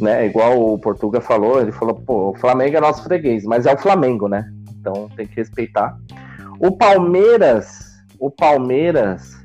né, 0.00 0.26
igual 0.26 0.60
o 0.60 0.78
Portuga 0.78 1.20
falou, 1.20 1.60
ele 1.60 1.72
falou, 1.72 1.94
pô, 1.94 2.30
o 2.30 2.34
Flamengo 2.34 2.76
é 2.76 2.80
nosso 2.80 3.02
freguês, 3.02 3.44
mas 3.44 3.66
é 3.66 3.72
o 3.72 3.78
Flamengo, 3.78 4.28
né, 4.28 4.50
então 4.80 5.08
tem 5.16 5.26
que 5.26 5.36
respeitar. 5.36 5.96
O 6.60 6.76
Palmeiras, 6.76 8.00
o 8.18 8.30
Palmeiras, 8.30 9.36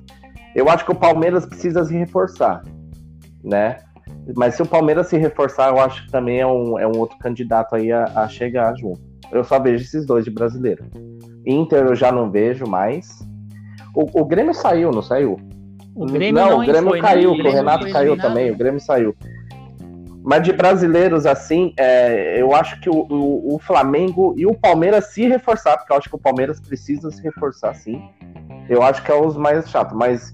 eu 0.55 0.69
acho 0.69 0.85
que 0.85 0.91
o 0.91 0.95
Palmeiras 0.95 1.45
precisa 1.45 1.83
se 1.85 1.93
reforçar, 1.95 2.63
né? 3.43 3.77
Mas 4.35 4.55
se 4.55 4.61
o 4.61 4.65
Palmeiras 4.65 5.07
se 5.07 5.17
reforçar, 5.17 5.69
eu 5.69 5.79
acho 5.79 6.05
que 6.05 6.11
também 6.11 6.39
é 6.39 6.47
um, 6.47 6.79
é 6.79 6.87
um 6.87 6.97
outro 6.97 7.17
candidato 7.17 7.75
aí 7.75 7.91
a, 7.91 8.05
a 8.15 8.27
chegar 8.27 8.73
junto. 8.77 9.01
Eu 9.31 9.43
só 9.43 9.59
vejo 9.59 9.83
esses 9.83 10.05
dois 10.05 10.23
de 10.23 10.31
brasileiro. 10.31 10.85
Inter 11.45 11.85
eu 11.85 11.95
já 11.95 12.11
não 12.11 12.31
vejo 12.31 12.65
mais. 12.65 13.19
O, 13.95 14.21
o 14.21 14.25
Grêmio 14.25 14.53
saiu, 14.53 14.91
não 14.91 15.01
saiu? 15.01 15.37
O 15.95 16.05
Grêmio 16.05 16.41
não, 16.41 16.49
não 16.51 16.59
o 16.61 16.65
Grêmio 16.65 16.89
foi, 16.89 17.01
caiu, 17.01 17.35
né? 17.35 17.49
o 17.49 17.51
Renato 17.51 17.91
caiu 17.91 18.17
também, 18.17 18.49
o 18.49 18.57
Grêmio 18.57 18.79
saiu. 18.79 19.15
Mas 20.23 20.41
de 20.43 20.53
brasileiros, 20.53 21.25
assim, 21.25 21.73
é, 21.77 22.41
eu 22.41 22.55
acho 22.55 22.79
que 22.79 22.89
o, 22.89 22.93
o, 22.93 23.55
o, 23.55 23.59
Flamengo 23.59 24.33
e 24.37 24.45
o 24.45 24.55
Palmeiras 24.55 25.07
se 25.07 25.27
reforçar, 25.27 25.77
porque 25.77 25.91
eu 25.91 25.97
acho 25.97 26.09
que 26.09 26.15
o 26.15 26.19
Palmeiras 26.19 26.61
precisa 26.61 27.11
se 27.11 27.21
reforçar, 27.21 27.73
sim. 27.75 28.01
Eu 28.69 28.81
acho 28.81 29.03
que 29.03 29.11
é 29.11 29.15
os 29.15 29.35
mais 29.35 29.69
chatos, 29.69 29.93
mas 29.93 30.33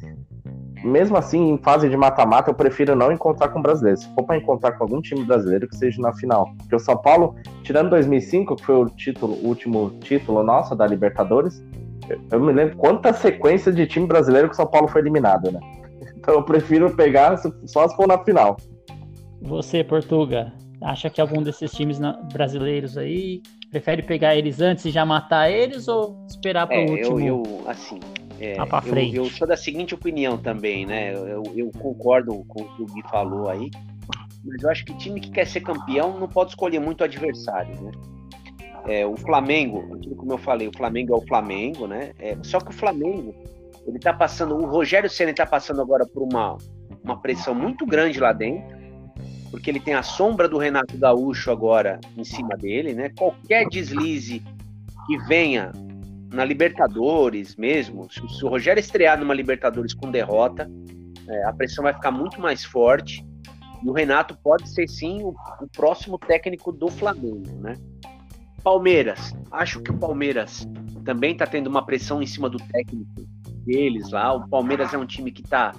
mesmo 0.83 1.17
assim, 1.17 1.49
em 1.49 1.57
fase 1.57 1.89
de 1.89 1.97
mata-mata, 1.97 2.51
eu 2.51 2.53
prefiro 2.53 2.95
não 2.95 3.11
encontrar 3.11 3.49
com 3.49 3.61
brasileiros. 3.61 4.03
Se 4.03 4.13
for 4.13 4.23
para 4.23 4.37
encontrar 4.37 4.73
com 4.73 4.83
algum 4.83 5.01
time 5.01 5.25
brasileiro, 5.25 5.67
que 5.67 5.75
seja 5.75 5.99
na 5.99 6.13
final. 6.13 6.47
Porque 6.59 6.75
o 6.75 6.79
São 6.79 6.95
Paulo, 6.95 7.35
tirando 7.63 7.89
2005, 7.89 8.55
que 8.57 8.65
foi 8.65 8.75
o 8.75 8.85
título, 8.85 9.33
o 9.33 9.47
último 9.47 9.89
título 10.01 10.43
nosso 10.43 10.75
da 10.75 10.85
Libertadores, 10.85 11.63
eu 12.31 12.39
me 12.39 12.53
lembro 12.53 12.77
quanta 12.77 13.11
sequência 13.11 13.71
de 13.71 13.87
time 13.87 14.05
brasileiro 14.05 14.47
que 14.47 14.53
o 14.53 14.55
São 14.55 14.67
Paulo 14.67 14.87
foi 14.87 15.01
eliminado, 15.01 15.51
né? 15.51 15.59
Então 16.19 16.33
eu 16.33 16.43
prefiro 16.43 16.93
pegar 16.95 17.37
só 17.65 17.87
se 17.87 17.95
for 17.95 18.05
na 18.05 18.17
final. 18.17 18.57
Você, 19.41 19.83
Portuga, 19.83 20.53
acha 20.81 21.09
que 21.09 21.21
algum 21.21 21.41
desses 21.41 21.71
times 21.71 21.99
brasileiros 22.31 22.97
aí 22.97 23.41
prefere 23.69 24.01
pegar 24.01 24.35
eles 24.35 24.59
antes 24.59 24.85
e 24.85 24.91
já 24.91 25.05
matar 25.05 25.49
eles 25.49 25.87
ou 25.87 26.25
esperar 26.27 26.67
para 26.67 26.77
o 26.77 26.79
é, 26.79 26.91
último? 26.91 27.19
Eu, 27.19 27.43
eu, 27.45 27.69
assim, 27.69 27.99
é, 28.39 28.55
eu, 28.57 29.23
eu, 29.23 29.25
sou 29.25 29.47
da 29.47 29.57
seguinte 29.57 29.93
opinião 29.93 30.37
também, 30.37 30.85
né? 30.85 31.13
Eu, 31.13 31.43
eu, 31.55 31.71
concordo 31.71 32.43
com 32.47 32.63
o 32.63 32.75
que 32.75 32.81
o 32.83 32.85
Gui 32.85 33.01
falou 33.09 33.49
aí, 33.49 33.69
mas 34.43 34.63
eu 34.63 34.69
acho 34.69 34.85
que 34.85 34.93
time 34.95 35.19
que 35.19 35.29
quer 35.29 35.45
ser 35.45 35.61
campeão 35.61 36.17
não 36.17 36.27
pode 36.27 36.51
escolher 36.51 36.79
muito 36.79 37.03
adversário, 37.03 37.75
né? 37.81 37.91
É, 38.87 39.05
o 39.05 39.17
Flamengo, 39.17 39.99
como 40.15 40.31
eu 40.31 40.37
falei, 40.37 40.67
o 40.67 40.75
Flamengo 40.75 41.13
é 41.13 41.17
o 41.17 41.27
Flamengo, 41.27 41.85
né? 41.85 42.11
É, 42.17 42.37
só 42.43 42.59
que 42.59 42.69
o 42.69 42.73
Flamengo, 42.73 43.35
ele 43.85 43.99
tá 43.99 44.13
passando, 44.13 44.55
o 44.55 44.65
Rogério 44.65 45.09
Senna 45.09 45.33
tá 45.33 45.45
passando 45.45 45.81
agora 45.81 46.05
por 46.05 46.23
uma, 46.23 46.57
uma 47.03 47.21
pressão 47.21 47.53
muito 47.53 47.85
grande 47.85 48.19
lá 48.19 48.31
dentro, 48.31 48.78
porque 49.49 49.69
ele 49.69 49.79
tem 49.79 49.93
a 49.93 50.03
sombra 50.03 50.47
do 50.47 50.57
Renato 50.57 50.97
Gaúcho 50.97 51.51
agora 51.51 51.99
em 52.17 52.23
cima 52.23 52.55
dele, 52.55 52.93
né? 52.93 53.09
Qualquer 53.09 53.67
deslize 53.67 54.43
que 55.07 55.17
venha 55.27 55.71
na 56.31 56.45
Libertadores 56.45 57.55
mesmo, 57.55 58.07
se, 58.11 58.45
o 58.45 58.49
Rogério 58.49 58.79
estrear 58.79 59.19
numa 59.19 59.33
Libertadores 59.33 59.93
com 59.93 60.11
derrota, 60.11 60.69
é, 61.27 61.43
a 61.45 61.53
pressão 61.53 61.83
vai 61.83 61.93
ficar 61.93 62.11
muito 62.11 62.39
mais 62.39 62.63
forte. 62.63 63.25
E 63.83 63.89
o 63.89 63.93
Renato 63.93 64.37
pode 64.43 64.69
ser 64.69 64.87
sim 64.87 65.23
o, 65.23 65.33
o 65.61 65.67
próximo 65.67 66.17
técnico 66.17 66.71
do 66.71 66.89
Flamengo, 66.89 67.59
né? 67.61 67.75
Palmeiras, 68.63 69.33
acho 69.51 69.81
que 69.81 69.89
o 69.89 69.97
Palmeiras 69.97 70.67
também 71.05 71.31
está 71.31 71.47
tendo 71.47 71.67
uma 71.67 71.85
pressão 71.85 72.21
em 72.21 72.27
cima 72.27 72.49
do 72.49 72.57
técnico 72.57 73.25
deles 73.65 74.11
lá. 74.11 74.33
O 74.33 74.47
Palmeiras 74.49 74.93
é 74.93 74.97
um 74.97 75.05
time 75.05 75.31
que 75.31 75.41
está 75.41 75.73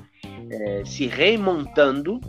é, 0.50 0.82
se 0.84 1.06
remontando. 1.06 2.20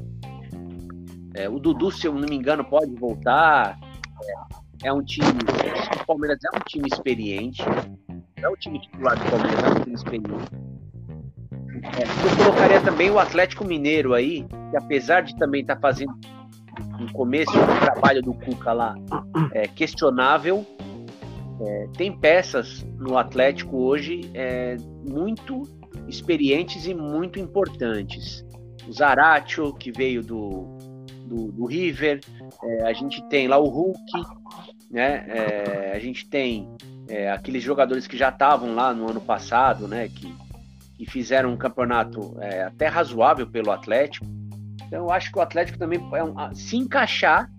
É, 1.34 1.50
o 1.50 1.60
Dudu, 1.60 1.91
se 1.91 2.08
eu 2.08 2.13
não 2.13 2.28
me 2.28 2.36
engano, 2.36 2.63
pode 2.63 2.94
voltar. 2.96 3.80
É, 4.84 4.88
é 4.88 4.94
um 4.94 5.04
time. 5.04 5.28
O 6.02 6.06
Palmeiras 6.06 6.39
é 6.44 6.58
um 6.58 6.62
time 6.65 6.88
experiente 6.91 7.63
é 8.44 8.50
o 8.50 8.56
time 8.56 8.80
titular 8.80 9.17
do 9.17 9.30
Palmeiras, 9.30 9.63
é 9.63 9.70
um 9.70 9.84
time 9.84 9.96
experiente. 9.96 10.32
É, 11.84 12.04
eu 12.04 12.38
colocaria 12.38 12.82
também 12.82 13.10
o 13.10 13.20
Atlético 13.20 13.65
Mineiro 13.65 14.13
aí, 14.13 14.46
que 14.70 14.78
apesar 14.78 15.22
de 15.22 15.36
também 15.38 15.62
estar 15.62 15.76
tá 15.76 15.82
fazendo 15.82 16.13
um 17.00 17.08
começo 17.13 17.52
do 17.52 17.80
trabalho 17.80 18.22
do 18.22 18.34
Cuca 18.34 18.74
lá 18.74 18.96
é, 19.54 19.67
questionável, 19.67 20.65
é, 21.62 21.88
tem 21.97 22.12
peças 22.12 22.86
no 22.97 23.18
Atlético 23.18 23.78
hoje 23.78 24.30
é, 24.34 24.78
muito 25.08 25.64
experientes 26.08 26.86
e 26.86 26.93
muito 26.93 27.39
importantes. 27.39 28.45
O 28.88 28.91
Zaratio, 28.91 29.74
que 29.74 29.91
veio 29.91 30.24
do, 30.24 30.78
do, 31.32 31.49
do 31.49 31.65
River, 31.65 32.19
é, 32.61 32.84
a 32.84 32.91
gente 32.91 33.23
tem 33.29 33.47
lá 33.47 33.57
o 33.57 33.69
Hulk, 33.69 33.99
né? 34.89 35.25
É, 35.29 35.91
a 35.95 35.99
gente 35.99 36.27
tem 36.27 36.67
é, 37.07 37.32
aqueles 37.32 37.63
jogadores 37.63 38.05
que 38.05 38.17
já 38.17 38.27
estavam 38.27 38.75
lá 38.75 38.93
no 38.93 39.09
ano 39.09 39.21
passado, 39.21 39.88
né, 39.88 40.09
que, 40.09 40.36
que 40.97 41.09
fizeram 41.09 41.53
um 41.53 41.57
campeonato 41.57 42.36
é, 42.41 42.63
até 42.63 42.88
razoável 42.88 43.47
pelo 43.47 43.71
Atlético. 43.71 44.25
Então 44.86 45.05
eu 45.05 45.11
acho 45.11 45.32
que 45.32 45.39
o 45.39 45.41
Atlético 45.41 45.79
também 45.79 45.99
é 46.13 46.23
um, 46.23 46.53
se 46.53 46.75
encaixar, 46.75 47.49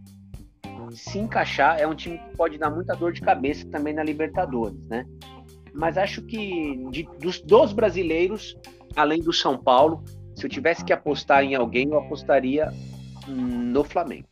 se 0.92 1.18
encaixar 1.18 1.80
é 1.80 1.86
um 1.86 1.94
time 1.94 2.18
que 2.18 2.36
pode 2.36 2.58
dar 2.58 2.68
muita 2.68 2.94
dor 2.94 3.14
de 3.14 3.22
cabeça 3.22 3.66
também 3.70 3.94
na 3.94 4.02
Libertadores, 4.02 4.86
né? 4.88 5.06
Mas 5.72 5.96
acho 5.96 6.20
que 6.20 6.76
de, 6.90 7.08
dos, 7.18 7.40
dos 7.40 7.72
brasileiros, 7.72 8.54
além 8.94 9.22
do 9.22 9.32
São 9.32 9.56
Paulo, 9.56 10.04
se 10.34 10.44
eu 10.44 10.50
tivesse 10.50 10.84
que 10.84 10.92
apostar 10.92 11.42
em 11.42 11.54
alguém, 11.54 11.88
eu 11.88 11.98
apostaria 11.98 12.70
no 13.28 13.84
Flamengo. 13.84 14.26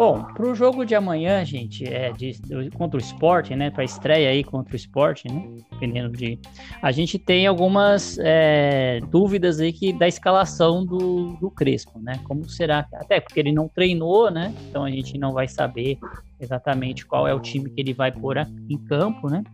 Bom, 0.00 0.22
para 0.22 0.46
o 0.46 0.54
jogo 0.54 0.86
de 0.86 0.94
amanhã, 0.94 1.44
gente, 1.44 1.84
é 1.84 2.10
de, 2.12 2.32
de, 2.40 2.70
contra 2.70 2.96
o 2.96 3.02
esporte, 3.02 3.54
né? 3.54 3.70
Para 3.70 3.84
estreia 3.84 4.30
aí 4.30 4.42
contra 4.42 4.72
o 4.72 4.76
esporte, 4.76 5.30
né? 5.30 5.46
Dependendo 5.72 6.16
de. 6.16 6.38
A 6.80 6.90
gente 6.90 7.18
tem 7.18 7.46
algumas 7.46 8.18
é, 8.18 9.00
dúvidas 9.10 9.60
aí 9.60 9.72
que, 9.72 9.92
da 9.92 10.08
escalação 10.08 10.86
do, 10.86 11.36
do 11.36 11.50
Crespo, 11.50 11.98
né? 12.00 12.18
Como 12.24 12.48
será? 12.48 12.86
Até 12.94 13.20
porque 13.20 13.40
ele 13.40 13.52
não 13.52 13.68
treinou, 13.68 14.30
né? 14.30 14.54
Então 14.68 14.84
a 14.84 14.90
gente 14.90 15.18
não 15.18 15.32
vai 15.32 15.46
saber 15.46 15.98
exatamente 16.40 17.04
qual 17.04 17.28
é 17.28 17.34
o 17.34 17.40
time 17.40 17.68
que 17.68 17.80
ele 17.80 17.92
vai 17.92 18.10
pôr 18.10 18.38
em 18.70 18.78
campo, 18.78 19.28
né? 19.28 19.44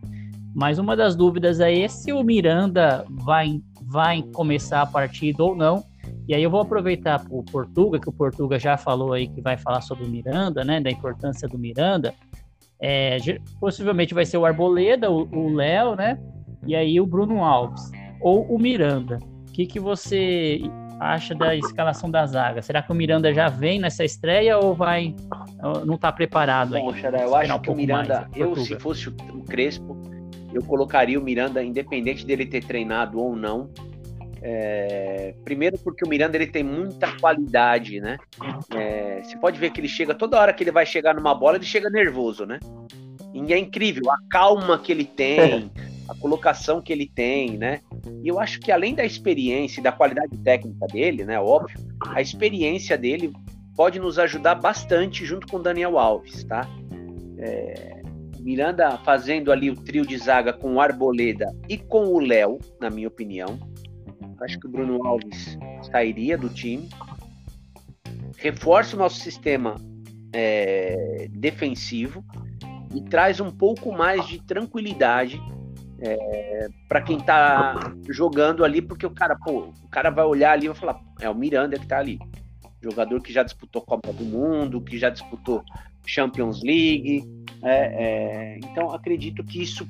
Mas 0.55 0.79
uma 0.79 0.95
das 0.95 1.15
dúvidas 1.15 1.59
aí 1.59 1.81
é 1.81 1.87
se 1.87 2.13
o 2.13 2.23
Miranda 2.23 3.05
vai, 3.09 3.61
vai 3.83 4.23
começar 4.33 4.81
a 4.81 4.85
partida 4.85 5.43
ou 5.43 5.55
não. 5.55 5.83
E 6.27 6.35
aí 6.35 6.43
eu 6.43 6.49
vou 6.49 6.59
aproveitar 6.59 7.25
o 7.29 7.41
Portuga, 7.43 7.99
que 7.99 8.09
o 8.09 8.11
Portuga 8.11 8.59
já 8.59 8.75
falou 8.75 9.13
aí 9.13 9.27
que 9.27 9.41
vai 9.41 9.57
falar 9.57 9.81
sobre 9.81 10.03
o 10.03 10.09
Miranda, 10.09 10.63
né? 10.63 10.81
Da 10.81 10.89
importância 10.89 11.47
do 11.47 11.57
Miranda. 11.57 12.13
É, 12.79 13.17
possivelmente 13.59 14.13
vai 14.13 14.25
ser 14.25 14.37
o 14.37 14.45
Arboleda, 14.45 15.09
o 15.09 15.53
Léo, 15.53 15.95
né? 15.95 16.19
E 16.65 16.75
aí 16.75 16.99
o 16.99 17.05
Bruno 17.05 17.43
Alves. 17.43 17.89
Ou 18.19 18.43
o 18.43 18.59
Miranda. 18.59 19.19
O 19.47 19.51
que, 19.53 19.65
que 19.65 19.79
você 19.79 20.61
acha 20.99 21.33
da 21.33 21.55
escalação 21.55 22.11
da 22.11 22.25
zaga? 22.25 22.61
Será 22.61 22.81
que 22.81 22.91
o 22.91 22.95
Miranda 22.95 23.33
já 23.33 23.47
vem 23.47 23.79
nessa 23.79 24.03
estreia 24.03 24.57
ou 24.57 24.73
vai 24.73 25.15
não 25.85 25.95
está 25.95 26.11
preparado 26.11 26.75
ainda? 26.75 26.91
Poxa, 26.91 27.07
eu 27.07 27.35
acho 27.35 27.55
um 27.55 27.59
que 27.59 27.69
o 27.69 27.75
Miranda, 27.75 28.21
mais, 28.21 28.37
eu 28.37 28.55
se 28.55 28.79
fosse 28.79 29.09
o 29.09 29.43
Crespo, 29.43 29.97
eu 30.53 30.63
colocaria 30.63 31.19
o 31.19 31.23
Miranda, 31.23 31.63
independente 31.63 32.25
dele 32.25 32.45
ter 32.45 32.63
treinado 32.63 33.19
ou 33.19 33.35
não. 33.35 33.69
É, 34.41 35.33
primeiro 35.43 35.77
porque 35.79 36.05
o 36.05 36.09
Miranda 36.09 36.37
ele 36.37 36.47
tem 36.47 36.63
muita 36.63 37.11
qualidade, 37.19 37.99
né? 37.99 38.17
É, 38.73 39.21
você 39.23 39.37
pode 39.37 39.59
ver 39.59 39.71
que 39.71 39.81
ele 39.81 39.87
chega 39.87 40.13
toda 40.13 40.39
hora 40.39 40.53
que 40.53 40.63
ele 40.63 40.71
vai 40.71 40.85
chegar 40.85 41.15
numa 41.15 41.33
bola, 41.33 41.57
ele 41.57 41.65
chega 41.65 41.89
nervoso, 41.89 42.45
né? 42.45 42.59
E 43.33 43.53
é 43.53 43.57
incrível 43.57 44.09
a 44.11 44.17
calma 44.29 44.79
que 44.79 44.91
ele 44.91 45.05
tem, 45.05 45.71
a 46.07 46.15
colocação 46.15 46.81
que 46.81 46.91
ele 46.91 47.07
tem, 47.07 47.57
né? 47.57 47.81
E 48.23 48.27
eu 48.27 48.39
acho 48.39 48.59
que 48.59 48.71
além 48.71 48.95
da 48.95 49.05
experiência 49.05 49.79
e 49.79 49.83
da 49.83 49.91
qualidade 49.91 50.37
técnica 50.39 50.87
dele, 50.87 51.25
né? 51.25 51.39
Óbvio, 51.39 51.77
a 52.07 52.21
experiência 52.21 52.97
dele 52.97 53.33
pode 53.75 53.99
nos 53.99 54.17
ajudar 54.17 54.55
bastante 54.55 55.25
junto 55.25 55.47
com 55.47 55.57
o 55.57 55.61
Daniel 55.61 55.99
Alves, 55.99 56.43
tá? 56.43 56.67
É, 57.37 58.01
Miranda 58.39 58.97
fazendo 58.99 59.51
ali 59.51 59.69
o 59.69 59.75
trio 59.75 60.05
de 60.05 60.17
zaga 60.17 60.53
com 60.53 60.75
o 60.75 60.81
Arboleda 60.81 61.53
e 61.67 61.77
com 61.77 62.05
o 62.05 62.19
Léo, 62.19 62.59
na 62.79 62.89
minha 62.89 63.09
opinião. 63.09 63.59
Acho 64.41 64.59
que 64.59 64.67
o 64.67 64.69
Bruno 64.69 65.05
Alves 65.05 65.57
sairia 65.91 66.37
do 66.37 66.49
time. 66.49 66.89
Reforça 68.37 68.95
o 68.95 68.99
nosso 68.99 69.19
sistema 69.19 69.75
é, 70.33 71.27
defensivo 71.31 72.23
e 72.95 73.01
traz 73.01 73.39
um 73.39 73.51
pouco 73.51 73.91
mais 73.91 74.25
de 74.27 74.39
tranquilidade 74.39 75.41
é, 75.99 76.67
para 76.87 77.01
quem 77.01 77.19
tá 77.19 77.93
jogando 78.07 78.63
ali, 78.63 78.81
porque 78.81 79.05
o 79.05 79.11
cara, 79.11 79.35
pô, 79.35 79.73
o 79.83 79.89
cara 79.89 80.09
vai 80.09 80.25
olhar 80.25 80.51
ali 80.51 80.65
e 80.65 80.69
vai 80.69 80.77
falar, 80.77 81.01
é 81.19 81.29
o 81.29 81.35
Miranda 81.35 81.77
que 81.79 81.87
tá 81.87 81.97
ali. 81.97 82.19
Jogador 82.81 83.21
que 83.21 83.33
já 83.33 83.41
disputou 83.41 83.81
Copa 83.81 84.13
do 84.13 84.23
Mundo, 84.23 84.79
que 84.79 84.97
já 84.97 85.09
disputou 85.09 85.63
Champions 86.05 86.61
League. 86.61 87.23
É, 87.63 87.71
é, 87.71 88.59
então, 88.59 88.91
acredito 88.91 89.43
que 89.43 89.61
isso 89.61 89.87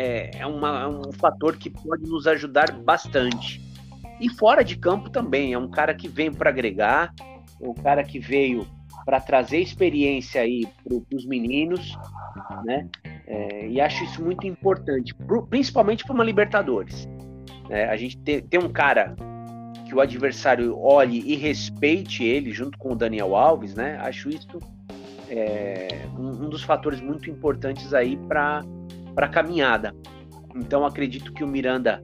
é, 0.00 0.30
é, 0.38 0.46
uma, 0.46 0.82
é, 0.82 0.88
um 0.88 1.12
fator 1.12 1.56
que 1.56 1.68
pode 1.68 2.08
nos 2.08 2.26
ajudar 2.26 2.72
bastante. 2.72 3.60
E 4.18 4.28
fora 4.30 4.64
de 4.64 4.76
campo 4.76 5.10
também, 5.10 5.52
é 5.52 5.58
um 5.58 5.70
cara 5.70 5.94
que 5.94 6.08
vem 6.08 6.32
para 6.32 6.48
agregar, 6.48 7.12
um 7.60 7.74
cara 7.74 8.02
que 8.02 8.18
veio 8.18 8.66
para 9.04 9.20
trazer 9.20 9.58
experiência 9.58 10.40
aí 10.40 10.66
para 10.82 11.16
os 11.16 11.26
meninos, 11.26 11.98
né? 12.64 12.88
É, 13.26 13.68
e 13.68 13.80
acho 13.80 14.02
isso 14.04 14.22
muito 14.22 14.46
importante, 14.46 15.14
pro, 15.14 15.46
principalmente 15.46 16.04
para 16.04 16.14
uma 16.14 16.24
Libertadores. 16.24 17.08
Né? 17.68 17.84
A 17.84 17.96
gente 17.96 18.16
ter 18.18 18.58
um 18.58 18.68
cara 18.68 19.14
que 19.86 19.94
o 19.94 20.00
adversário 20.00 20.78
olhe 20.78 21.22
e 21.26 21.36
respeite 21.36 22.24
ele 22.24 22.52
junto 22.52 22.78
com 22.78 22.92
o 22.92 22.96
Daniel 22.96 23.36
Alves, 23.36 23.74
né? 23.74 23.98
Acho 24.00 24.28
isso 24.28 24.58
é, 25.28 26.06
um, 26.18 26.44
um, 26.44 26.48
dos 26.48 26.62
fatores 26.62 27.00
muito 27.00 27.30
importantes 27.30 27.94
aí 27.94 28.16
para 28.16 28.62
a 29.26 29.28
caminhada. 29.28 29.94
Então 30.54 30.84
acredito 30.84 31.32
que 31.32 31.44
o 31.44 31.48
Miranda, 31.48 32.02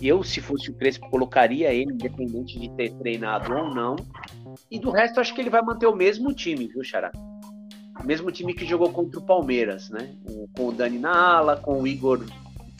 eu 0.00 0.22
se 0.22 0.40
fosse 0.40 0.70
o 0.70 0.74
Crespo, 0.74 1.08
colocaria 1.10 1.72
ele, 1.72 1.92
independente 1.92 2.58
de 2.58 2.70
ter 2.76 2.92
treinado 2.94 3.52
ou 3.52 3.74
não. 3.74 3.96
E 4.70 4.78
do 4.78 4.90
resto, 4.90 5.20
acho 5.20 5.34
que 5.34 5.40
ele 5.40 5.50
vai 5.50 5.62
manter 5.62 5.86
o 5.86 5.94
mesmo 5.94 6.32
time, 6.32 6.68
viu, 6.68 6.84
Xará? 6.84 7.10
O 8.00 8.06
mesmo 8.06 8.30
time 8.30 8.54
que 8.54 8.64
jogou 8.64 8.90
contra 8.90 9.18
o 9.18 9.24
Palmeiras, 9.24 9.90
né? 9.90 10.14
Com 10.56 10.68
o 10.68 10.72
Dani 10.72 10.98
na 10.98 11.16
ala, 11.16 11.56
com 11.56 11.82
o 11.82 11.86
Igor 11.86 12.24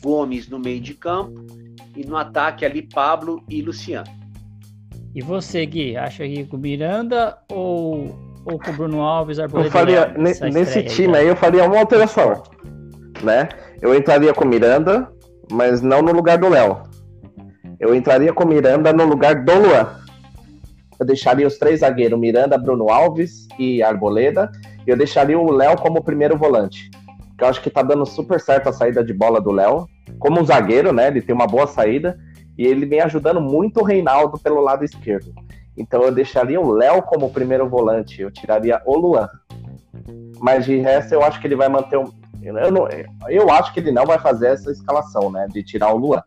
Gomes 0.01 0.47
no 0.47 0.59
meio 0.59 0.79
de 0.79 0.93
campo 0.93 1.45
e 1.95 2.05
no 2.05 2.15
ataque 2.15 2.63
ali 2.63 2.81
Pablo 2.81 3.43
e 3.49 3.61
Luciano. 3.61 4.07
E 5.13 5.21
você, 5.21 5.65
Gui, 5.65 5.97
acha 5.97 6.25
que 6.25 6.45
com 6.45 6.55
o 6.55 6.59
Miranda 6.59 7.37
ou 7.51 8.15
ou 8.45 8.59
com 8.59 8.71
o 8.71 8.73
Bruno 8.73 9.01
Alves, 9.01 9.39
Arboleda? 9.39 9.67
Eu 9.67 9.71
faria, 9.71 10.07
nesse 10.17 10.83
time 10.83 11.17
aí, 11.17 11.27
eu 11.27 11.35
faria 11.35 11.65
uma 11.65 11.79
alteração, 11.79 12.43
né? 13.23 13.49
Eu 13.81 13.95
entraria 13.95 14.33
com 14.33 14.45
Miranda, 14.45 15.11
mas 15.51 15.81
não 15.81 16.01
no 16.01 16.11
lugar 16.11 16.37
do 16.37 16.49
Léo. 16.49 16.83
Eu 17.79 17.95
entraria 17.95 18.33
com 18.33 18.45
Miranda 18.45 18.91
no 18.91 19.05
lugar 19.05 19.43
do 19.43 19.53
Luan. 19.53 19.87
Eu 20.99 21.05
deixaria 21.05 21.47
os 21.47 21.57
três 21.57 21.79
zagueiros, 21.79 22.19
Miranda, 22.19 22.57
Bruno 22.57 22.89
Alves 22.89 23.47
e 23.57 23.81
Arboleda. 23.81 24.51
E 24.85 24.89
eu 24.89 24.97
deixaria 24.97 25.39
o 25.39 25.51
Léo 25.51 25.77
como 25.77 26.03
primeiro 26.03 26.37
volante. 26.37 26.91
Que 27.37 27.43
eu 27.43 27.47
acho 27.47 27.61
que 27.61 27.69
tá 27.69 27.81
dando 27.81 28.05
super 28.05 28.39
certo 28.39 28.67
a 28.67 28.73
saída 28.73 29.03
de 29.03 29.13
bola 29.13 29.39
do 29.39 29.51
Léo. 29.51 29.87
Como 30.19 30.41
um 30.41 30.45
zagueiro, 30.45 30.91
né? 30.91 31.07
Ele 31.07 31.21
tem 31.21 31.33
uma 31.33 31.47
boa 31.47 31.67
saída. 31.67 32.19
E 32.57 32.65
ele 32.65 32.85
vem 32.85 32.99
ajudando 32.99 33.39
muito 33.39 33.79
o 33.79 33.85
Reinaldo 33.85 34.37
pelo 34.37 34.59
lado 34.59 34.83
esquerdo. 34.83 35.33
Então 35.79 36.03
eu 36.03 36.11
deixaria 36.11 36.59
o 36.59 36.71
Léo 36.73 37.01
como 37.03 37.31
primeiro 37.31 37.69
volante, 37.69 38.21
eu 38.21 38.29
tiraria 38.29 38.81
o 38.85 38.97
Luan. 38.97 39.29
Mas 40.41 40.65
de 40.65 40.75
resto 40.75 41.13
eu 41.13 41.23
acho 41.23 41.39
que 41.39 41.47
ele 41.47 41.55
vai 41.55 41.69
manter. 41.69 41.97
Eu, 42.41 42.71
não, 42.71 42.87
eu 43.27 43.49
acho 43.49 43.73
que 43.73 43.79
ele 43.79 43.91
não 43.91 44.05
vai 44.05 44.19
fazer 44.19 44.47
essa 44.47 44.71
escalação, 44.71 45.31
né? 45.31 45.47
De 45.51 45.63
tirar 45.63 45.93
o 45.93 45.97
Luan, 45.97 46.21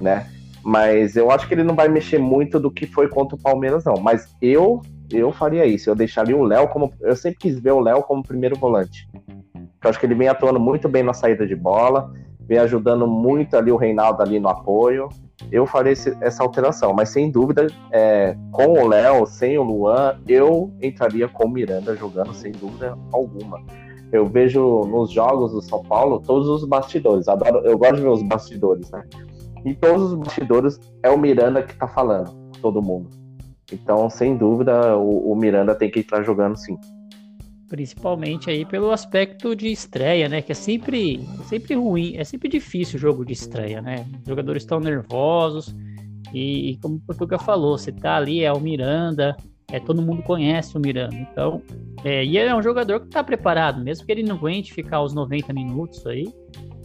né? 0.00 0.26
Mas 0.62 1.16
eu 1.16 1.30
acho 1.30 1.46
que 1.46 1.54
ele 1.54 1.62
não 1.62 1.74
vai 1.74 1.88
mexer 1.88 2.18
muito 2.18 2.58
do 2.58 2.70
que 2.70 2.86
foi 2.86 3.08
contra 3.08 3.36
o 3.36 3.40
Palmeiras, 3.40 3.84
não. 3.84 3.96
Mas 3.96 4.34
eu 4.40 4.80
eu 5.12 5.30
faria 5.32 5.66
isso. 5.66 5.90
Eu 5.90 5.94
deixaria 5.94 6.36
o 6.36 6.42
Léo 6.42 6.68
como. 6.68 6.92
Eu 7.00 7.14
sempre 7.14 7.38
quis 7.38 7.60
ver 7.60 7.72
o 7.72 7.80
Léo 7.80 8.02
como 8.02 8.22
primeiro 8.22 8.58
volante. 8.58 9.08
Eu 9.54 9.90
acho 9.90 10.00
que 10.00 10.06
ele 10.06 10.14
vem 10.14 10.28
atuando 10.28 10.58
muito 10.58 10.88
bem 10.88 11.02
na 11.02 11.12
saída 11.12 11.46
de 11.46 11.54
bola, 11.54 12.10
vem 12.40 12.58
ajudando 12.58 13.06
muito 13.06 13.54
ali 13.54 13.70
o 13.70 13.76
Reinaldo 13.76 14.22
ali 14.22 14.40
no 14.40 14.48
apoio 14.48 15.10
eu 15.50 15.66
faria 15.66 15.92
esse, 15.92 16.16
essa 16.20 16.42
alteração. 16.42 16.92
Mas 16.92 17.10
sem 17.10 17.30
dúvida, 17.30 17.66
é, 17.90 18.36
com 18.50 18.72
o 18.72 18.88
Léo, 18.88 19.26
sem 19.26 19.58
o 19.58 19.62
Luan, 19.62 20.18
eu 20.26 20.72
entraria 20.80 21.28
com 21.28 21.46
o 21.46 21.50
Miranda 21.50 21.96
jogando, 21.96 22.32
sem 22.34 22.52
dúvida 22.52 22.96
alguma. 23.12 23.62
Eu 24.12 24.26
vejo 24.26 24.82
nos 24.82 25.10
jogos 25.10 25.52
do 25.52 25.62
São 25.62 25.82
Paulo 25.82 26.20
todos 26.20 26.48
os 26.48 26.64
bastidores. 26.64 27.28
Adoro, 27.28 27.58
eu 27.66 27.76
gosto 27.78 27.96
de 27.96 28.02
ver 28.02 28.08
os 28.08 28.22
bastidores, 28.22 28.90
né? 28.90 29.02
E 29.64 29.74
todos 29.74 30.12
os 30.12 30.14
bastidores 30.14 30.78
é 31.02 31.10
o 31.10 31.18
Miranda 31.18 31.62
que 31.62 31.74
tá 31.74 31.88
falando, 31.88 32.32
todo 32.60 32.82
mundo. 32.82 33.08
Então, 33.72 34.08
sem 34.10 34.36
dúvida, 34.36 34.96
o, 34.96 35.32
o 35.32 35.36
Miranda 35.36 35.74
tem 35.74 35.90
que 35.90 36.00
estar 36.00 36.22
jogando 36.22 36.56
sim 36.56 36.78
principalmente 37.74 38.48
aí 38.50 38.64
pelo 38.64 38.92
aspecto 38.92 39.56
de 39.56 39.66
estreia, 39.66 40.28
né? 40.28 40.40
Que 40.40 40.52
é 40.52 40.54
sempre, 40.54 41.26
sempre 41.48 41.74
ruim, 41.74 42.14
é 42.16 42.22
sempre 42.22 42.48
difícil 42.48 42.96
o 42.96 43.00
jogo 43.00 43.24
de 43.24 43.32
estreia, 43.32 43.82
né? 43.82 44.06
Os 44.20 44.28
jogadores 44.28 44.62
estão 44.62 44.78
nervosos 44.78 45.74
e, 46.32 46.70
e, 46.70 46.76
como 46.78 46.96
o 46.96 47.00
Portuga 47.00 47.36
falou, 47.36 47.76
você 47.76 47.90
tá 47.90 48.16
ali, 48.16 48.44
é 48.44 48.52
o 48.52 48.60
Miranda, 48.60 49.36
é, 49.74 49.80
todo 49.80 50.00
mundo 50.00 50.22
conhece 50.22 50.76
o 50.76 50.80
Miranda, 50.80 51.16
então, 51.16 51.60
é, 52.04 52.24
e 52.24 52.38
ele 52.38 52.48
é 52.48 52.54
um 52.54 52.62
jogador 52.62 53.00
que 53.00 53.06
está 53.06 53.24
preparado, 53.24 53.82
mesmo 53.82 54.06
que 54.06 54.12
ele 54.12 54.22
não 54.22 54.36
aguente 54.36 54.72
ficar 54.72 55.02
os 55.02 55.12
90 55.12 55.52
minutos 55.52 56.06
aí, 56.06 56.32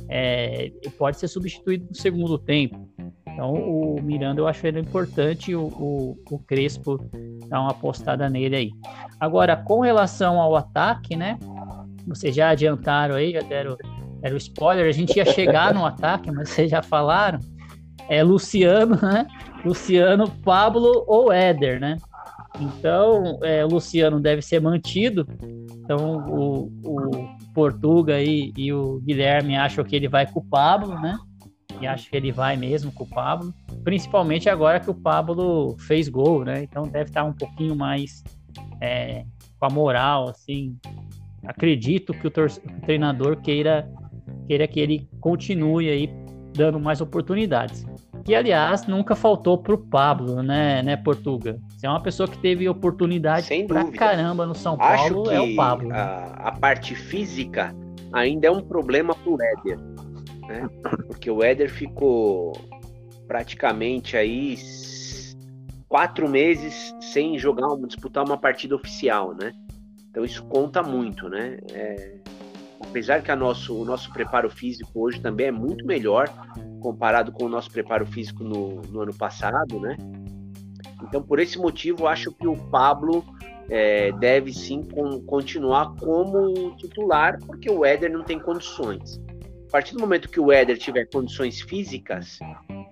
é, 0.09 0.71
pode 0.97 1.19
ser 1.19 1.27
substituído 1.27 1.85
no 1.87 1.95
segundo 1.95 2.39
tempo. 2.39 2.89
Então 3.27 3.53
o 3.53 4.01
Miranda 4.01 4.41
eu 4.41 4.47
acho 4.47 4.65
ele 4.65 4.79
importante, 4.79 5.53
o, 5.53 5.67
o, 5.67 6.17
o 6.31 6.39
Crespo 6.39 6.99
dá 7.47 7.61
uma 7.61 7.69
apostada 7.69 8.27
nele 8.27 8.55
aí. 8.55 8.71
Agora, 9.19 9.55
com 9.55 9.81
relação 9.81 10.41
ao 10.41 10.55
ataque, 10.55 11.15
né? 11.15 11.37
Vocês 12.07 12.35
já 12.35 12.49
adiantaram 12.49 13.13
aí, 13.13 13.33
já 13.33 13.41
deram, 13.41 13.77
deram 14.19 14.37
spoiler, 14.37 14.87
a 14.87 14.91
gente 14.91 15.15
ia 15.15 15.25
chegar 15.25 15.75
no 15.75 15.85
ataque, 15.85 16.31
mas 16.31 16.49
vocês 16.49 16.71
já 16.71 16.81
falaram. 16.81 17.39
É 18.09 18.23
Luciano, 18.23 18.97
né? 18.99 19.27
Luciano, 19.63 20.27
Pablo 20.43 21.03
ou 21.05 21.31
Éder, 21.31 21.79
né? 21.79 21.97
Então, 22.59 23.39
é, 23.43 23.63
o 23.63 23.69
Luciano 23.69 24.19
deve 24.19 24.41
ser 24.41 24.61
mantido. 24.61 25.25
Então, 25.83 26.25
o, 26.27 26.71
o 26.83 27.27
Portuga 27.53 28.21
e 28.21 28.73
o 28.73 28.99
Guilherme 29.01 29.55
acham 29.55 29.83
que 29.83 29.95
ele 29.95 30.07
vai 30.07 30.25
com 30.25 30.39
o 30.39 30.45
Pablo, 30.45 30.99
né? 30.99 31.17
E 31.81 31.87
acho 31.87 32.09
que 32.09 32.17
ele 32.17 32.31
vai 32.31 32.57
mesmo 32.57 32.91
com 32.91 33.03
o 33.03 33.09
Pablo. 33.09 33.53
Principalmente 33.83 34.49
agora 34.49 34.79
que 34.79 34.89
o 34.89 34.93
Pablo 34.93 35.77
fez 35.79 36.09
gol, 36.09 36.43
né? 36.43 36.63
Então 36.63 36.83
deve 36.83 37.09
estar 37.09 37.23
um 37.23 37.33
pouquinho 37.33 37.75
mais 37.75 38.23
é, 38.81 39.23
com 39.57 39.65
a 39.65 39.69
moral, 39.69 40.29
assim. 40.29 40.75
Acredito 41.45 42.13
que 42.13 42.27
o, 42.27 42.29
o 42.29 42.81
treinador 42.81 43.37
queira, 43.37 43.89
queira 44.47 44.67
que 44.67 44.79
ele 44.79 45.09
continue 45.21 45.89
aí 45.89 46.09
dando 46.53 46.79
mais 46.79 46.99
oportunidades. 46.99 47.85
Que, 48.23 48.35
aliás, 48.35 48.85
nunca 48.87 49.15
faltou 49.15 49.57
pro 49.57 49.77
Pablo, 49.77 50.43
né, 50.43 50.81
né, 50.81 50.97
Portuga? 50.97 51.59
Se 51.77 51.85
é 51.85 51.89
uma 51.89 52.01
pessoa 52.01 52.27
que 52.27 52.37
teve 52.37 52.67
oportunidade 52.67 53.47
Sem 53.47 53.67
pra 53.67 53.81
dúvida. 53.81 53.97
caramba 53.97 54.45
no 54.45 54.55
São 54.55 54.77
Paulo, 54.77 55.23
Acho 55.23 55.31
é 55.31 55.39
o 55.39 55.55
Pablo. 55.55 55.91
A, 55.93 56.25
a 56.35 56.51
parte 56.51 56.95
física 56.95 57.73
ainda 58.13 58.47
é 58.47 58.51
um 58.51 58.61
problema 58.61 59.15
pro 59.15 59.37
Éder. 59.41 59.79
Né? 60.47 60.69
Porque 61.07 61.29
o 61.29 61.43
Éder 61.43 61.69
ficou 61.69 62.53
praticamente 63.27 64.17
aí 64.17 64.57
quatro 65.87 66.27
meses 66.27 66.95
sem 67.01 67.37
jogar, 67.37 67.67
disputar 67.87 68.25
uma 68.25 68.37
partida 68.37 68.75
oficial, 68.75 69.35
né? 69.35 69.53
Então 70.09 70.25
isso 70.25 70.43
conta 70.45 70.81
muito, 70.81 71.29
né? 71.29 71.57
É, 71.71 72.18
apesar 72.89 73.21
que 73.21 73.33
nosso, 73.35 73.79
o 73.79 73.85
nosso 73.85 74.11
preparo 74.11 74.49
físico 74.49 74.89
hoje 74.95 75.21
também 75.21 75.47
é 75.47 75.51
muito 75.51 75.85
melhor 75.85 76.27
comparado 76.81 77.31
com 77.31 77.45
o 77.45 77.49
nosso 77.49 77.71
preparo 77.71 78.05
físico 78.05 78.43
no, 78.43 78.81
no 78.89 79.01
ano 79.01 79.13
passado, 79.13 79.79
né? 79.79 79.95
Então 81.03 81.21
por 81.21 81.39
esse 81.39 81.57
motivo 81.57 82.07
acho 82.07 82.31
que 82.31 82.47
o 82.47 82.57
Pablo 82.69 83.23
é, 83.69 84.11
deve 84.13 84.51
sim 84.51 84.83
com, 84.83 85.21
continuar 85.21 85.95
como 85.95 86.75
titular, 86.77 87.37
porque 87.45 87.69
o 87.69 87.85
Éder 87.85 88.11
não 88.11 88.23
tem 88.23 88.39
condições. 88.39 89.21
A 89.67 89.71
partir 89.71 89.93
do 89.93 89.99
momento 89.99 90.27
que 90.27 90.39
o 90.39 90.51
Éder 90.51 90.77
tiver 90.77 91.05
condições 91.05 91.61
físicas, 91.61 92.39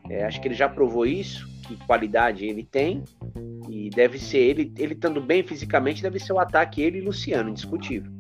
é, 0.09 0.25
acho 0.25 0.39
que 0.39 0.47
ele 0.47 0.55
já 0.55 0.69
provou 0.69 1.07
isso, 1.07 1.47
que 1.67 1.75
qualidade 1.87 2.45
ele 2.45 2.63
tem, 2.63 3.03
e 3.67 3.89
deve 3.89 4.19
ser 4.19 4.37
ele, 4.37 4.71
ele 4.77 4.93
estando 4.93 5.19
bem 5.19 5.41
fisicamente, 5.41 6.03
deve 6.03 6.19
ser 6.19 6.33
o 6.33 6.39
ataque 6.39 6.81
ele 6.81 6.99
e 6.99 7.01
Luciano, 7.01 7.49
indiscutível. 7.49 8.11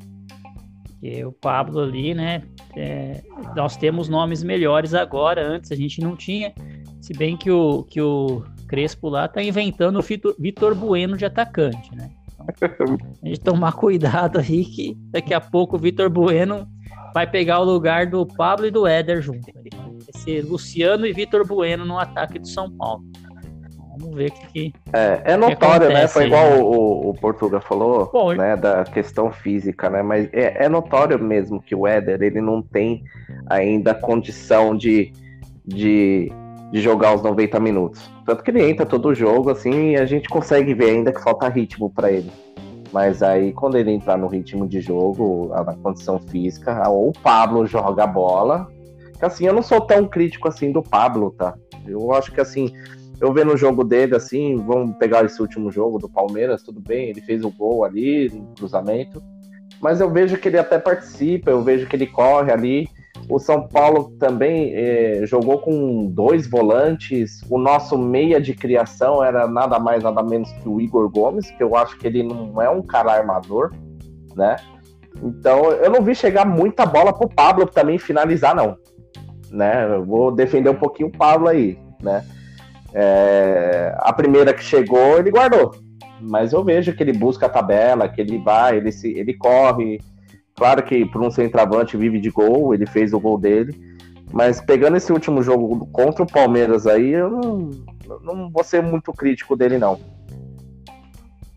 O 1.25 1.31
Pablo 1.31 1.79
ali, 1.79 2.13
né? 2.13 2.43
É, 2.75 3.21
nós 3.55 3.77
temos 3.77 4.09
nomes 4.09 4.43
melhores 4.43 4.93
agora, 4.93 5.47
antes 5.47 5.71
a 5.71 5.75
gente 5.75 6.01
não 6.01 6.15
tinha. 6.15 6.53
Se 7.01 7.13
bem 7.13 7.37
que 7.37 7.51
o, 7.51 7.83
que 7.83 8.01
o 8.01 8.43
Crespo 8.67 9.07
lá 9.07 9.27
tá 9.27 9.41
inventando 9.41 9.99
o 9.99 10.01
Vitor, 10.01 10.35
Vitor 10.39 10.75
Bueno 10.75 11.15
de 11.15 11.25
atacante, 11.25 11.95
né? 11.95 12.09
Então, 12.49 12.97
a 13.23 13.27
gente 13.27 13.39
tomar 13.41 13.73
cuidado 13.73 14.39
aí 14.39 14.65
que 14.65 14.97
daqui 15.11 15.33
a 15.33 15.41
pouco 15.41 15.75
o 15.75 15.79
Vitor 15.79 16.09
Bueno 16.09 16.67
vai 17.13 17.29
pegar 17.29 17.59
o 17.59 17.63
lugar 17.63 18.07
do 18.07 18.25
Pablo 18.25 18.65
e 18.65 18.71
do 18.71 18.87
Éder 18.87 19.21
junto. 19.21 19.51
Vai 19.53 20.21
ser 20.21 20.43
Luciano 20.43 21.05
e 21.05 21.13
Vitor 21.13 21.45
Bueno 21.45 21.85
no 21.85 21.97
ataque 21.97 22.39
do 22.39 22.47
São 22.47 22.71
Paulo. 22.71 23.03
Vamos 23.99 24.15
ver 24.15 24.29
o 24.29 24.31
que, 24.31 24.73
É, 24.93 25.33
é 25.33 25.37
notório, 25.37 25.89
né? 25.89 26.07
Foi 26.07 26.27
igual 26.27 26.59
o, 26.61 27.09
o 27.09 27.13
Portuga 27.13 27.59
falou, 27.59 28.09
Bom, 28.11 28.33
né? 28.33 28.55
Da 28.55 28.83
questão 28.83 29.31
física, 29.31 29.89
né? 29.89 30.03
Mas 30.03 30.29
é, 30.31 30.65
é 30.65 30.69
notório 30.69 31.17
mesmo 31.17 31.61
que 31.61 31.73
o 31.73 31.87
Éder, 31.87 32.21
ele 32.21 32.41
não 32.41 32.61
tem 32.61 33.03
ainda 33.49 33.93
condição 33.93 34.75
de, 34.75 35.11
de, 35.65 36.31
de 36.71 36.81
jogar 36.81 37.15
os 37.15 37.23
90 37.23 37.59
minutos. 37.59 38.11
Tanto 38.25 38.43
que 38.43 38.51
ele 38.51 38.69
entra 38.69 38.85
todo 38.85 39.15
jogo, 39.15 39.49
assim, 39.49 39.91
e 39.91 39.97
a 39.97 40.05
gente 40.05 40.29
consegue 40.29 40.73
ver 40.73 40.91
ainda 40.91 41.11
que 41.11 41.21
falta 41.21 41.47
ritmo 41.47 41.89
para 41.89 42.11
ele. 42.11 42.31
Mas 42.91 43.21
aí, 43.23 43.51
quando 43.53 43.77
ele 43.77 43.91
entrar 43.91 44.17
no 44.17 44.27
ritmo 44.27 44.67
de 44.67 44.79
jogo, 44.79 45.49
na 45.49 45.73
condição 45.75 46.19
física, 46.19 46.87
ou 46.89 47.09
o 47.09 47.13
Pablo 47.13 47.65
joga 47.65 48.03
a 48.03 48.07
bola. 48.07 48.67
Que 49.17 49.25
assim, 49.25 49.47
eu 49.47 49.53
não 49.53 49.63
sou 49.63 49.81
tão 49.81 50.05
crítico 50.05 50.47
assim 50.47 50.71
do 50.71 50.83
Pablo, 50.83 51.33
tá? 51.37 51.55
Eu 51.87 52.13
acho 52.13 52.31
que 52.31 52.39
assim, 52.39 52.71
eu 53.19 53.33
vendo 53.33 53.53
o 53.53 53.57
jogo 53.57 53.83
dele 53.83 54.15
assim, 54.15 54.55
vamos 54.57 54.95
pegar 54.97 55.25
esse 55.25 55.41
último 55.41 55.71
jogo 55.71 55.97
do 55.97 56.09
Palmeiras, 56.09 56.61
tudo 56.61 56.79
bem, 56.79 57.09
ele 57.09 57.21
fez 57.21 57.43
o 57.43 57.49
gol 57.49 57.83
ali, 57.83 58.29
no 58.29 58.53
cruzamento. 58.55 59.21
Mas 59.81 59.99
eu 59.99 60.09
vejo 60.09 60.37
que 60.37 60.47
ele 60.47 60.57
até 60.57 60.77
participa, 60.79 61.51
eu 61.51 61.61
vejo 61.61 61.87
que 61.87 61.95
ele 61.95 62.07
corre 62.07 62.51
ali. 62.51 62.87
O 63.29 63.39
São 63.39 63.67
Paulo 63.67 64.11
também 64.19 64.73
eh, 64.73 65.21
jogou 65.25 65.59
com 65.59 66.05
dois 66.05 66.47
volantes. 66.47 67.41
O 67.49 67.57
nosso 67.57 67.97
meia 67.97 68.39
de 68.39 68.53
criação 68.53 69.23
era 69.23 69.47
nada 69.47 69.79
mais, 69.79 70.03
nada 70.03 70.23
menos 70.23 70.51
que 70.53 70.69
o 70.69 70.79
Igor 70.79 71.09
Gomes, 71.09 71.51
que 71.51 71.61
eu 71.61 71.75
acho 71.75 71.97
que 71.97 72.07
ele 72.07 72.23
não 72.23 72.61
é 72.61 72.69
um 72.69 72.81
cara 72.81 73.13
armador, 73.13 73.71
né? 74.35 74.55
Então 75.21 75.71
eu 75.71 75.89
não 75.91 76.01
vi 76.01 76.15
chegar 76.15 76.45
muita 76.45 76.85
bola 76.85 77.11
pro 77.11 77.29
Pablo 77.29 77.65
também 77.65 77.97
finalizar, 77.97 78.55
não. 78.55 78.77
Né? 79.51 79.85
Eu 79.95 80.05
vou 80.05 80.31
defender 80.31 80.69
um 80.69 80.75
pouquinho 80.75 81.09
o 81.09 81.17
Pablo 81.17 81.47
aí, 81.47 81.77
né? 82.01 82.23
É, 82.93 83.95
a 83.99 84.13
primeira 84.13 84.53
que 84.53 84.63
chegou, 84.63 85.17
ele 85.17 85.31
guardou. 85.31 85.75
Mas 86.19 86.53
eu 86.53 86.63
vejo 86.63 86.93
que 86.93 87.03
ele 87.03 87.13
busca 87.13 87.45
a 87.45 87.49
tabela, 87.49 88.09
que 88.09 88.21
ele 88.21 88.39
vai, 88.39 88.77
ele, 88.77 88.91
se, 88.91 89.11
ele 89.13 89.33
corre. 89.33 89.99
Claro 90.55 90.83
que 90.83 91.05
por 91.05 91.21
um 91.21 91.29
centroavante 91.29 91.95
vive 91.95 92.19
de 92.19 92.31
gol, 92.31 92.73
ele 92.73 92.85
fez 92.87 93.13
o 93.13 93.19
gol 93.19 93.37
dele. 93.37 93.75
Mas 94.33 94.59
pegando 94.59 94.97
esse 94.97 95.11
último 95.13 95.41
jogo 95.41 95.87
contra 95.91 96.23
o 96.23 96.27
Palmeiras 96.27 96.85
aí, 96.85 97.11
eu 97.11 97.29
não, 97.29 97.71
não 98.21 98.49
vou 98.49 98.63
ser 98.63 98.81
muito 98.81 99.13
crítico 99.13 99.55
dele, 99.55 99.77
não. 99.77 99.99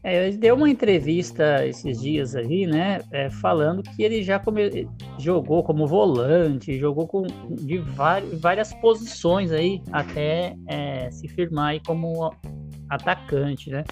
É, 0.02 0.28
ele 0.28 0.38
deu 0.38 0.54
uma 0.54 0.68
entrevista 0.68 1.66
esses 1.66 2.00
dias 2.00 2.34
aí, 2.34 2.66
né, 2.66 3.00
é, 3.12 3.28
falando 3.28 3.82
que 3.82 4.02
ele 4.02 4.22
já 4.22 4.38
come... 4.38 4.88
jogou 5.18 5.62
como 5.62 5.86
volante, 5.86 6.78
jogou 6.78 7.06
com 7.06 7.22
de 7.50 7.78
várias 8.40 8.72
posições 8.74 9.52
aí 9.52 9.82
até 9.92 10.56
é, 10.66 11.10
se 11.10 11.28
firmar 11.28 11.70
aí 11.70 11.80
como 11.86 12.32
atacante, 12.88 13.70
né? 13.70 13.84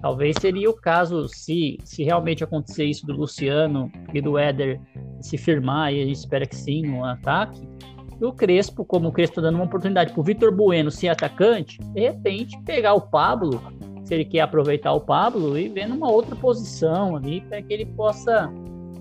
Talvez 0.00 0.36
seria 0.40 0.70
o 0.70 0.74
caso 0.74 1.28
se, 1.28 1.78
se 1.84 2.02
realmente 2.04 2.44
acontecer 2.44 2.84
isso 2.84 3.06
do 3.06 3.12
Luciano 3.12 3.90
e 4.14 4.20
do 4.20 4.38
Éder 4.38 4.80
se 5.20 5.36
firmar, 5.36 5.92
e 5.92 6.02
a 6.02 6.06
gente 6.06 6.16
espera 6.16 6.46
que 6.46 6.56
sim, 6.56 6.82
no 6.82 7.04
ataque. 7.04 7.60
O 8.20 8.32
Crespo, 8.32 8.84
como 8.84 9.08
o 9.08 9.12
Crespo 9.12 9.36
tá 9.36 9.42
dando 9.42 9.56
uma 9.56 9.64
oportunidade 9.64 10.12
para 10.12 10.20
o 10.20 10.24
Vitor 10.24 10.54
Bueno 10.54 10.90
ser 10.90 11.08
atacante, 11.08 11.78
de 11.92 12.00
repente 12.00 12.58
pegar 12.64 12.94
o 12.94 13.00
Pablo 13.00 13.60
se 14.06 14.14
ele 14.14 14.24
quer 14.24 14.40
aproveitar 14.40 14.92
o 14.92 15.00
Pablo 15.00 15.58
e 15.58 15.68
ver 15.68 15.88
numa 15.88 16.10
outra 16.10 16.36
posição 16.36 17.16
ali 17.16 17.40
para 17.40 17.60
que 17.60 17.74
ele 17.74 17.84
possa 17.84 18.50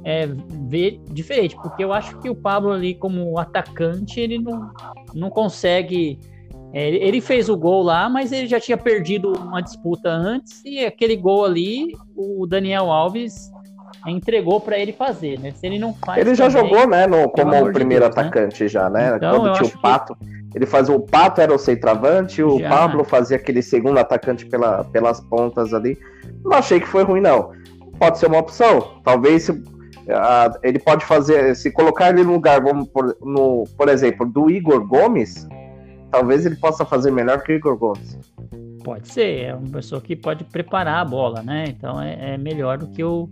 é, 0.03 0.28
ver 0.68 0.99
diferente, 1.12 1.56
porque 1.56 1.84
eu 1.84 1.93
acho 1.93 2.20
que 2.20 2.30
o 2.30 2.36
Pablo 2.36 2.72
ali 2.72 2.95
como 2.95 3.38
atacante 3.38 4.20
ele 4.20 4.39
não, 4.39 4.72
não 5.14 5.30
consegue 5.30 6.20
é, 6.74 6.89
ele 6.89 7.22
fez 7.22 7.47
o 7.49 7.56
gol 7.56 7.84
lá, 7.84 8.10
mas 8.10 8.32
ele 8.32 8.47
já 8.47 8.60
tinha 8.60 8.78
perdido 8.78 9.32
uma 9.32 9.62
disputa 9.62 10.10
antes 10.10 10.62
e 10.66 10.84
aquele 10.84 11.16
gol 11.16 11.45
ali 11.45 11.93
o 12.16 12.45
Daniel 12.47 12.91
Alves 12.91 13.51
entregou 14.08 14.60
para 14.60 14.78
ele 14.78 14.91
fazer, 14.91 15.39
né? 15.39 15.51
Se 15.51 15.66
ele 15.66 15.80
não 15.80 15.93
faz. 15.93 16.20
Ele 16.20 16.36
já 16.36 16.49
também, 16.49 16.70
jogou, 16.70 16.88
né? 16.88 17.08
No, 17.08 17.30
como 17.30 17.70
o 17.70 17.72
primeiro 17.72 18.06
Deus, 18.06 18.16
né? 18.16 18.22
atacante 18.22 18.64
né? 18.64 18.70
já, 18.70 18.89
né? 18.89 19.16
Então, 19.16 19.39
Quando 19.39 19.53
tinha 19.53 19.70
o 19.70 19.82
Pato. 19.82 20.16
Que... 20.16 20.44
Ele 20.56 20.66
fazia 20.66 20.95
o 20.95 20.99
Pato, 20.99 21.41
era 21.41 21.53
o 21.53 21.60
centroavante, 21.60 22.41
o 22.41 22.58
já. 22.60 22.70
Pablo 22.70 23.03
fazia 23.03 23.36
aquele 23.36 23.62
segundo 23.62 23.99
atacante 23.99 24.45
pela, 24.45 24.86
pelas 24.86 25.20
pontas 25.20 25.74
ali. 25.74 25.97
Não 26.43 26.53
achei 26.53 26.80
que 26.80 26.88
foi 26.88 27.03
ruim, 27.03 27.20
não. 27.20 27.51
Pode 27.99 28.18
ser 28.18 28.28
uma 28.28 28.39
opção. 28.39 29.01
Talvez 29.03 29.43
se, 29.43 29.51
uh, 29.51 30.58
ele 30.64 30.80
pode 30.80 31.06
fazer. 31.06 31.56
Se 31.56 31.70
colocar 31.72 32.10
ele 32.10 32.24
no 32.24 32.34
lugar, 32.34 32.62
vamos 32.62 32.88
por, 32.88 33.18
no, 33.22 33.66
por 33.78 33.89
exemplo, 33.89 34.26
do 34.26 34.49
Igor 34.49 34.88
Gomes, 34.88 35.45
talvez 36.10 36.45
ele 36.45 36.56
possa 36.56 36.86
fazer 36.86 37.12
melhor 37.12 37.41
que 37.43 37.51
o 37.51 37.56
Igor 37.56 37.78
Gomes. 37.78 38.18
Pode 38.82 39.10
ser, 39.10 39.45
é 39.45 39.53
uma 39.53 39.70
pessoa 39.70 39.99
que 39.99 40.16
pode 40.16 40.45
preparar 40.45 41.01
a 41.01 41.06
bola, 41.06 41.41
né? 41.41 41.66
Então 41.68 42.01
é, 42.01 42.36
é 42.36 42.38
melhor 42.38 42.78
do 42.78 42.88
que 42.88 43.03
o 43.03 43.30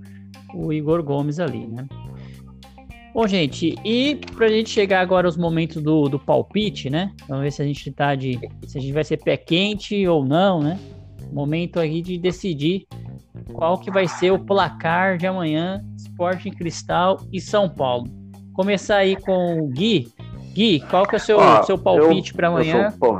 o 0.53 0.71
Igor 0.71 1.03
Gomes 1.03 1.39
ali, 1.39 1.67
né? 1.67 1.85
Bom, 3.13 3.27
gente, 3.27 3.75
e 3.85 4.15
pra 4.35 4.47
gente 4.47 4.71
chegar 4.71 4.99
agora 4.99 5.27
aos 5.27 5.37
momentos 5.37 5.81
do, 5.83 6.09
do 6.09 6.17
palpite, 6.17 6.89
né? 6.89 7.11
Vamos 7.29 7.43
ver 7.43 7.51
se 7.51 7.61
a 7.61 7.65
gente 7.65 7.91
tá 7.91 8.15
de. 8.15 8.39
se 8.65 8.77
a 8.77 8.81
gente 8.81 8.91
vai 8.91 9.03
ser 9.03 9.17
pé 9.17 9.37
quente 9.37 10.07
ou 10.07 10.25
não, 10.25 10.59
né? 10.59 10.79
Momento 11.31 11.79
aí 11.79 12.01
de 12.01 12.17
decidir 12.17 12.87
qual 13.53 13.77
que 13.77 13.91
vai 13.91 14.07
ser 14.07 14.31
o 14.31 14.39
placar 14.39 15.17
de 15.17 15.27
amanhã, 15.27 15.83
Sporting 15.95 16.51
Cristal 16.51 17.19
e 17.31 17.39
São 17.39 17.69
Paulo. 17.69 18.07
Começar 18.53 18.97
aí 18.97 19.15
com 19.15 19.59
o 19.59 19.67
Gui. 19.67 20.07
Gui, 20.53 20.79
qual 20.89 21.05
que 21.05 21.15
é 21.15 21.17
o 21.17 21.21
seu, 21.21 21.37
Ó, 21.37 21.61
seu 21.63 21.77
palpite 21.77 22.33
para 22.33 22.47
amanhã? 22.47 22.89
Sou, 22.91 23.17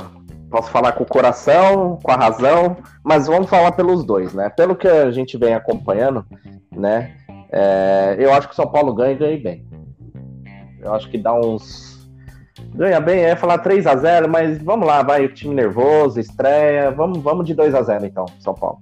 posso 0.50 0.70
falar 0.70 0.92
com 0.92 1.04
o 1.04 1.06
coração, 1.06 2.00
com 2.02 2.10
a 2.10 2.16
razão, 2.16 2.76
mas 3.04 3.28
vamos 3.28 3.48
falar 3.48 3.72
pelos 3.72 4.04
dois, 4.04 4.34
né? 4.34 4.48
Pelo 4.50 4.74
que 4.74 4.88
a 4.88 5.12
gente 5.12 5.38
vem 5.38 5.54
acompanhando, 5.54 6.26
né? 6.72 7.14
É, 7.52 8.16
eu 8.18 8.32
acho 8.32 8.48
que 8.48 8.54
o 8.54 8.56
São 8.56 8.66
Paulo 8.68 8.92
ganha 8.92 9.12
e 9.12 9.16
ganha 9.16 9.38
bem. 9.38 9.73
Eu 10.84 10.94
acho 10.94 11.08
que 11.08 11.16
dá 11.16 11.34
uns. 11.34 12.06
Ganha 12.74 13.00
bem, 13.00 13.24
é 13.24 13.34
falar 13.34 13.58
3 13.58 13.86
a 13.86 13.96
0 13.96 14.28
mas 14.28 14.62
vamos 14.62 14.86
lá, 14.86 15.02
vai 15.02 15.24
o 15.24 15.32
time 15.32 15.54
nervoso, 15.54 16.20
estreia. 16.20 16.90
Vamos, 16.90 17.22
vamos 17.22 17.46
de 17.46 17.54
2 17.54 17.74
a 17.74 17.82
0 17.82 18.04
então, 18.04 18.26
São 18.38 18.54
Paulo. 18.54 18.80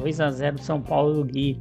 2 0.00 0.20
a 0.20 0.30
0 0.30 0.58
São 0.58 0.80
Paulo 0.80 1.24
Gui. 1.24 1.58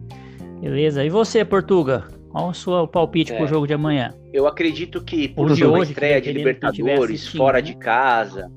Beleza. 0.59 1.03
E 1.03 1.09
você, 1.09 1.43
Portuga? 1.45 2.05
Qual 2.32 2.49
o 2.49 2.53
seu 2.53 2.88
palpite 2.88 3.32
é, 3.32 3.38
pro 3.38 3.47
jogo 3.47 3.67
de 3.67 3.74
amanhã? 3.74 4.13
Eu 4.34 4.47
acredito 4.47 5.01
que 5.01 5.28
por 5.30 5.51
hoje, 5.51 5.65
uma 5.65 5.84
estreia 5.84 6.19
de 6.19 6.32
Libertadores, 6.34 7.28
fora 7.28 7.59
né? 7.59 7.61
de 7.61 7.76
casa, 7.76 8.51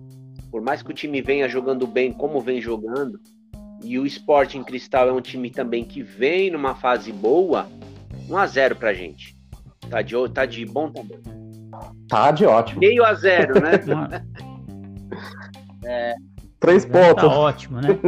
por 0.51 0.63
mais 0.63 0.83
que 0.83 0.91
o 0.91 0.95
time 0.95 1.21
venha 1.21 1.49
jogando 1.49 1.87
bem 1.87 2.11
como 2.11 2.41
vem 2.41 2.61
jogando, 2.61 3.21
e 3.85 3.99
o 3.99 4.07
Sporting 4.07 4.63
Cristal 4.63 5.11
é 5.11 5.13
um 5.13 5.21
time 5.21 5.51
também 5.51 5.85
que 5.85 6.03
vem 6.03 6.51
numa 6.51 6.75
fase 6.75 7.13
boa, 7.13 7.69
1 8.31 8.37
a 8.37 8.47
0 8.47 8.77
pra 8.77 8.95
gente. 8.95 9.36
Tá 9.91 10.03
de, 10.03 10.15
tá 10.31 10.47
de 10.47 10.67
bom 10.67 10.91
também. 10.91 11.19
Tá 12.09 12.31
de 12.31 12.45
ótimo. 12.45 12.81
Meio 12.81 13.05
a 13.05 13.15
zero, 13.15 13.61
né? 13.61 13.73
é. 15.85 16.15
Três 16.61 16.85
tá 16.85 16.93
pontos. 16.93 17.25
Tá 17.25 17.39
ótimo, 17.39 17.81
né? 17.81 17.99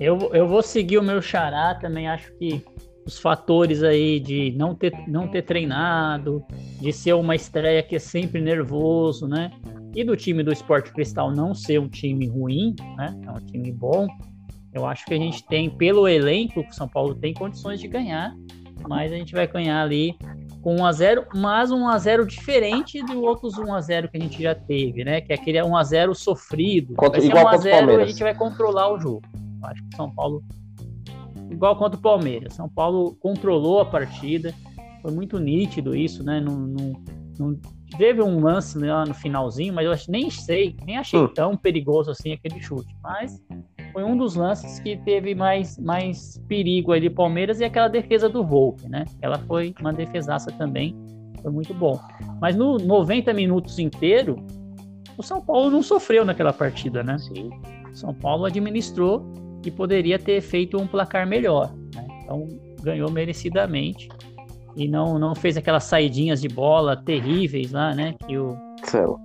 eu, 0.00 0.18
eu 0.32 0.46
vou 0.46 0.62
seguir 0.62 0.98
o 0.98 1.02
meu 1.02 1.20
xará, 1.20 1.74
também 1.74 2.08
acho 2.08 2.32
que 2.34 2.64
os 3.08 3.18
fatores 3.18 3.82
aí 3.82 4.20
de 4.20 4.54
não 4.56 4.74
ter, 4.74 4.92
não 5.08 5.26
ter 5.28 5.42
treinado, 5.42 6.44
de 6.80 6.92
ser 6.92 7.14
uma 7.14 7.34
estreia 7.34 7.82
que 7.82 7.96
é 7.96 7.98
sempre 7.98 8.40
nervoso, 8.40 9.26
né? 9.26 9.50
E 9.94 10.04
do 10.04 10.14
time 10.14 10.42
do 10.42 10.52
Esporte 10.52 10.92
Cristal 10.92 11.32
não 11.32 11.54
ser 11.54 11.80
um 11.80 11.88
time 11.88 12.26
ruim, 12.26 12.76
né? 12.96 13.18
É 13.26 13.30
um 13.30 13.46
time 13.46 13.72
bom. 13.72 14.06
Eu 14.72 14.86
acho 14.86 15.04
que 15.06 15.14
a 15.14 15.18
gente 15.18 15.44
tem, 15.46 15.70
pelo 15.70 16.06
elenco 16.06 16.62
que 16.62 16.70
o 16.70 16.74
São 16.74 16.88
Paulo 16.88 17.14
tem, 17.14 17.32
condições 17.32 17.80
de 17.80 17.88
ganhar, 17.88 18.36
mas 18.86 19.12
a 19.12 19.16
gente 19.16 19.32
vai 19.32 19.46
ganhar 19.46 19.82
ali 19.82 20.16
com 20.62 20.76
1x0, 20.76 21.26
mas 21.34 21.70
um 21.70 21.86
1x0 21.86 22.26
diferente 22.26 23.02
dos 23.02 23.16
outros 23.16 23.54
1x0 23.54 24.08
que 24.10 24.16
a 24.16 24.20
gente 24.20 24.42
já 24.42 24.54
teve, 24.54 25.04
né? 25.04 25.20
Que 25.20 25.32
é 25.32 25.36
aquele 25.36 25.58
1x0 25.58 26.14
sofrido. 26.14 26.94
Contra, 26.94 27.20
vai 27.20 27.58
ser 27.58 27.84
1x0 27.84 28.02
a 28.02 28.06
gente 28.06 28.22
vai 28.22 28.34
controlar 28.34 28.92
o 28.92 29.00
jogo. 29.00 29.22
Eu 29.34 29.68
acho 29.68 29.82
que 29.82 29.94
o 29.94 29.96
São 29.96 30.10
Paulo. 30.10 30.44
Igual 31.50 31.76
contra 31.76 31.98
o 31.98 32.02
Palmeiras. 32.02 32.54
São 32.54 32.68
Paulo 32.68 33.16
controlou 33.20 33.80
a 33.80 33.86
partida. 33.86 34.54
Foi 35.00 35.10
muito 35.10 35.38
nítido 35.38 35.96
isso, 35.96 36.22
né? 36.22 36.40
Não, 36.40 36.58
não, 36.58 36.92
não 37.38 37.60
teve 37.96 38.20
um 38.20 38.40
lance 38.40 38.78
lá 38.78 39.06
no 39.06 39.14
finalzinho, 39.14 39.72
mas 39.72 39.86
eu 39.86 40.12
nem 40.12 40.28
sei, 40.28 40.76
nem 40.84 40.98
achei 40.98 41.18
hum. 41.18 41.28
tão 41.28 41.56
perigoso 41.56 42.10
assim 42.10 42.32
aquele 42.32 42.60
chute. 42.60 42.94
Mas 43.02 43.42
foi 43.98 44.04
um 44.04 44.16
dos 44.16 44.36
lances 44.36 44.78
que 44.78 44.96
teve 44.98 45.34
mais, 45.34 45.76
mais 45.76 46.40
perigo 46.46 46.92
ali 46.92 47.10
Palmeiras 47.10 47.58
e 47.58 47.64
aquela 47.64 47.88
defesa 47.88 48.28
do 48.28 48.44
Volpe, 48.44 48.88
né? 48.88 49.04
Ela 49.20 49.40
foi 49.40 49.74
uma 49.80 49.92
defesaça 49.92 50.52
também, 50.52 50.96
foi 51.42 51.50
muito 51.50 51.74
bom. 51.74 51.98
Mas 52.40 52.54
no 52.54 52.78
90 52.78 53.34
minutos 53.34 53.76
inteiro, 53.80 54.36
o 55.16 55.22
São 55.24 55.40
Paulo 55.40 55.68
não 55.68 55.82
sofreu 55.82 56.24
naquela 56.24 56.52
partida, 56.52 57.02
né? 57.02 57.18
Sim. 57.18 57.50
O 57.90 57.96
São 57.96 58.14
Paulo 58.14 58.44
administrou 58.44 59.26
e 59.66 59.70
poderia 59.72 60.16
ter 60.16 60.40
feito 60.42 60.78
um 60.78 60.86
placar 60.86 61.26
melhor, 61.26 61.74
né? 61.92 62.06
Então 62.22 62.46
ganhou 62.80 63.10
merecidamente 63.10 64.08
e 64.76 64.86
não, 64.86 65.18
não 65.18 65.34
fez 65.34 65.56
aquelas 65.56 65.82
saidinhas 65.82 66.40
de 66.40 66.46
bola 66.46 66.96
terríveis 66.96 67.72
lá, 67.72 67.92
né? 67.96 68.14
Que 68.28 68.38
o 68.38 68.56
Céu. 68.84 69.18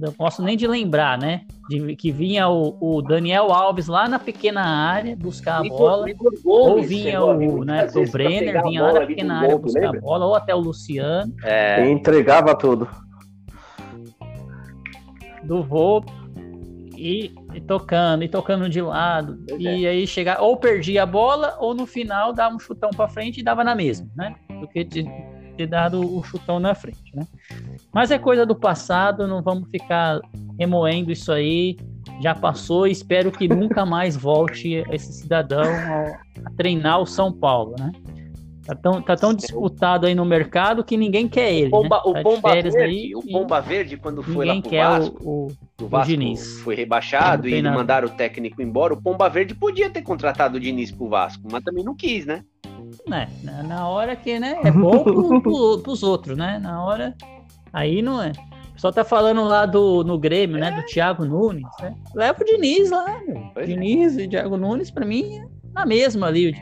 Não 0.00 0.12
posso 0.12 0.42
nem 0.42 0.56
de 0.56 0.66
lembrar, 0.66 1.18
né? 1.18 1.42
De, 1.68 1.94
que 1.96 2.10
vinha 2.10 2.48
o, 2.48 2.76
o, 2.80 3.02
Daniel 3.02 3.52
Alves 3.52 3.86
lá 3.86 4.08
na 4.08 4.18
pequena 4.18 4.62
área 4.62 5.16
buscar 5.16 5.58
a 5.58 5.62
bola, 5.62 6.06
ou 6.44 6.82
vinha 6.82 7.22
o, 7.22 7.64
né, 7.64 7.88
o 7.94 8.10
Brenner, 8.10 8.62
vinha 8.62 8.82
lá 8.82 8.92
na 8.92 9.06
pequena 9.06 9.40
área 9.40 9.58
buscar 9.58 9.80
lembra? 9.80 9.98
a 9.98 10.02
bola, 10.02 10.26
ou 10.26 10.34
até 10.34 10.54
o 10.54 10.58
Luciano. 10.58 11.32
É... 11.44 11.86
E 11.86 11.90
entregava 11.90 12.54
tudo. 12.54 12.88
Do 15.44 15.62
voo 15.62 16.04
e, 17.02 17.34
e, 17.52 17.60
tocando, 17.60 18.22
e 18.22 18.28
tocando 18.28 18.68
de 18.68 18.80
lado. 18.80 19.44
e 19.58 19.84
é. 19.84 19.90
aí 19.90 20.06
chegar, 20.06 20.40
ou 20.40 20.56
perdia 20.56 21.02
a 21.02 21.06
bola, 21.06 21.56
ou 21.58 21.74
no 21.74 21.84
final 21.84 22.32
dava 22.32 22.54
um 22.54 22.60
chutão 22.60 22.90
para 22.90 23.08
frente 23.08 23.40
e 23.40 23.42
dava 23.42 23.64
na 23.64 23.74
mesma, 23.74 24.08
né? 24.16 24.36
Do 24.60 24.68
que 24.68 24.84
de, 24.84 25.04
ter 25.62 25.66
dado 25.66 26.00
o 26.00 26.22
chutão 26.22 26.58
na 26.58 26.74
frente, 26.74 27.14
né? 27.14 27.26
Mas 27.92 28.10
é 28.10 28.18
coisa 28.18 28.44
do 28.44 28.54
passado, 28.54 29.26
não 29.26 29.42
vamos 29.42 29.68
ficar 29.70 30.20
remoendo 30.58 31.12
isso 31.12 31.30
aí. 31.32 31.76
Já 32.20 32.34
passou 32.34 32.86
e 32.86 32.92
espero 32.92 33.30
que 33.30 33.48
nunca 33.48 33.86
mais 33.86 34.16
volte 34.16 34.84
esse 34.90 35.12
cidadão 35.12 35.62
a, 35.64 36.50
treinar 36.56 37.00
o 37.00 37.06
São 37.06 37.32
Paulo, 37.32 37.74
né? 37.78 37.92
Tá 38.64 38.76
tão, 38.76 39.02
tá 39.02 39.16
tão 39.16 39.34
disputado 39.34 40.06
aí 40.06 40.14
no 40.14 40.24
mercado 40.24 40.84
que 40.84 40.96
ninguém 40.96 41.28
quer 41.28 41.52
ele. 41.52 41.66
O 41.66 41.70
Bomba, 41.70 41.96
né? 41.96 42.02
tá 42.02 42.20
o 42.20 42.22
Bomba 42.22 42.52
Verde, 42.52 42.78
aí, 42.78 43.14
o 43.14 43.20
Bomba 43.20 43.60
Verde, 43.60 43.96
quando 43.96 44.22
foi 44.22 44.46
lá 44.46 44.60
pro 44.60 44.70
quer 44.70 44.84
Vasco, 44.84 45.18
o, 45.24 45.46
o, 45.80 45.84
o, 45.84 45.88
Vasco 45.88 46.08
Diniz. 46.08 46.60
foi 46.60 46.76
rebaixado 46.76 47.48
e 47.48 47.60
mandaram 47.60 48.06
o 48.06 48.10
técnico 48.12 48.62
embora, 48.62 48.94
o 48.94 49.00
Bomba 49.00 49.28
Verde 49.28 49.52
podia 49.52 49.90
ter 49.90 50.02
contratado 50.02 50.58
o 50.58 50.60
Diniz 50.60 50.92
pro 50.92 51.08
Vasco, 51.08 51.42
mas 51.50 51.64
também 51.64 51.82
não 51.82 51.94
quis, 51.94 52.24
né? 52.24 52.44
Né? 53.08 53.28
Na 53.64 53.88
hora 53.88 54.16
que, 54.16 54.38
né? 54.38 54.58
É 54.64 54.70
bom 54.70 55.02
pro, 55.02 55.42
pro, 55.42 55.78
pros 55.82 56.02
outros, 56.02 56.36
né? 56.36 56.58
Na 56.58 56.84
hora. 56.84 57.14
Aí 57.72 58.02
não 58.02 58.22
é. 58.22 58.32
Pessoal 58.74 58.92
tá 58.92 59.04
falando 59.04 59.44
lá 59.44 59.64
do, 59.64 60.02
no 60.02 60.18
Grêmio, 60.18 60.58
né? 60.58 60.70
Do 60.70 60.82
Thiago 60.86 61.24
Nunes, 61.24 61.62
né? 61.80 61.94
Leva 62.14 62.42
o 62.42 62.44
Diniz 62.44 62.90
lá, 62.90 63.20
meu. 63.26 63.50
Pois 63.54 63.68
é. 63.68 63.72
Diniz 63.72 64.18
é. 64.18 64.22
e 64.22 64.28
Thiago 64.28 64.56
Nunes, 64.56 64.90
pra 64.90 65.04
mim, 65.04 65.38
é 65.38 65.44
na 65.72 65.86
mesma 65.86 66.26
ali. 66.26 66.54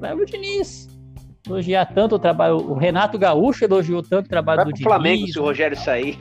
Leva 0.00 0.20
o 0.20 0.26
Diniz. 0.26 0.88
Elogiar 1.46 1.86
tanto 1.86 2.16
o 2.16 2.18
trabalho. 2.18 2.56
O 2.56 2.74
Renato 2.74 3.18
Gaúcho 3.18 3.64
elogiou 3.64 4.02
tanto 4.02 4.26
o 4.26 4.28
trabalho 4.28 4.58
Vai 4.58 4.64
do 4.66 4.72
Diniz. 4.72 4.84
Flamengo 4.84 5.26
se 5.26 5.38
o 5.38 5.42
Rogério 5.42 5.76
sair. 5.76 6.18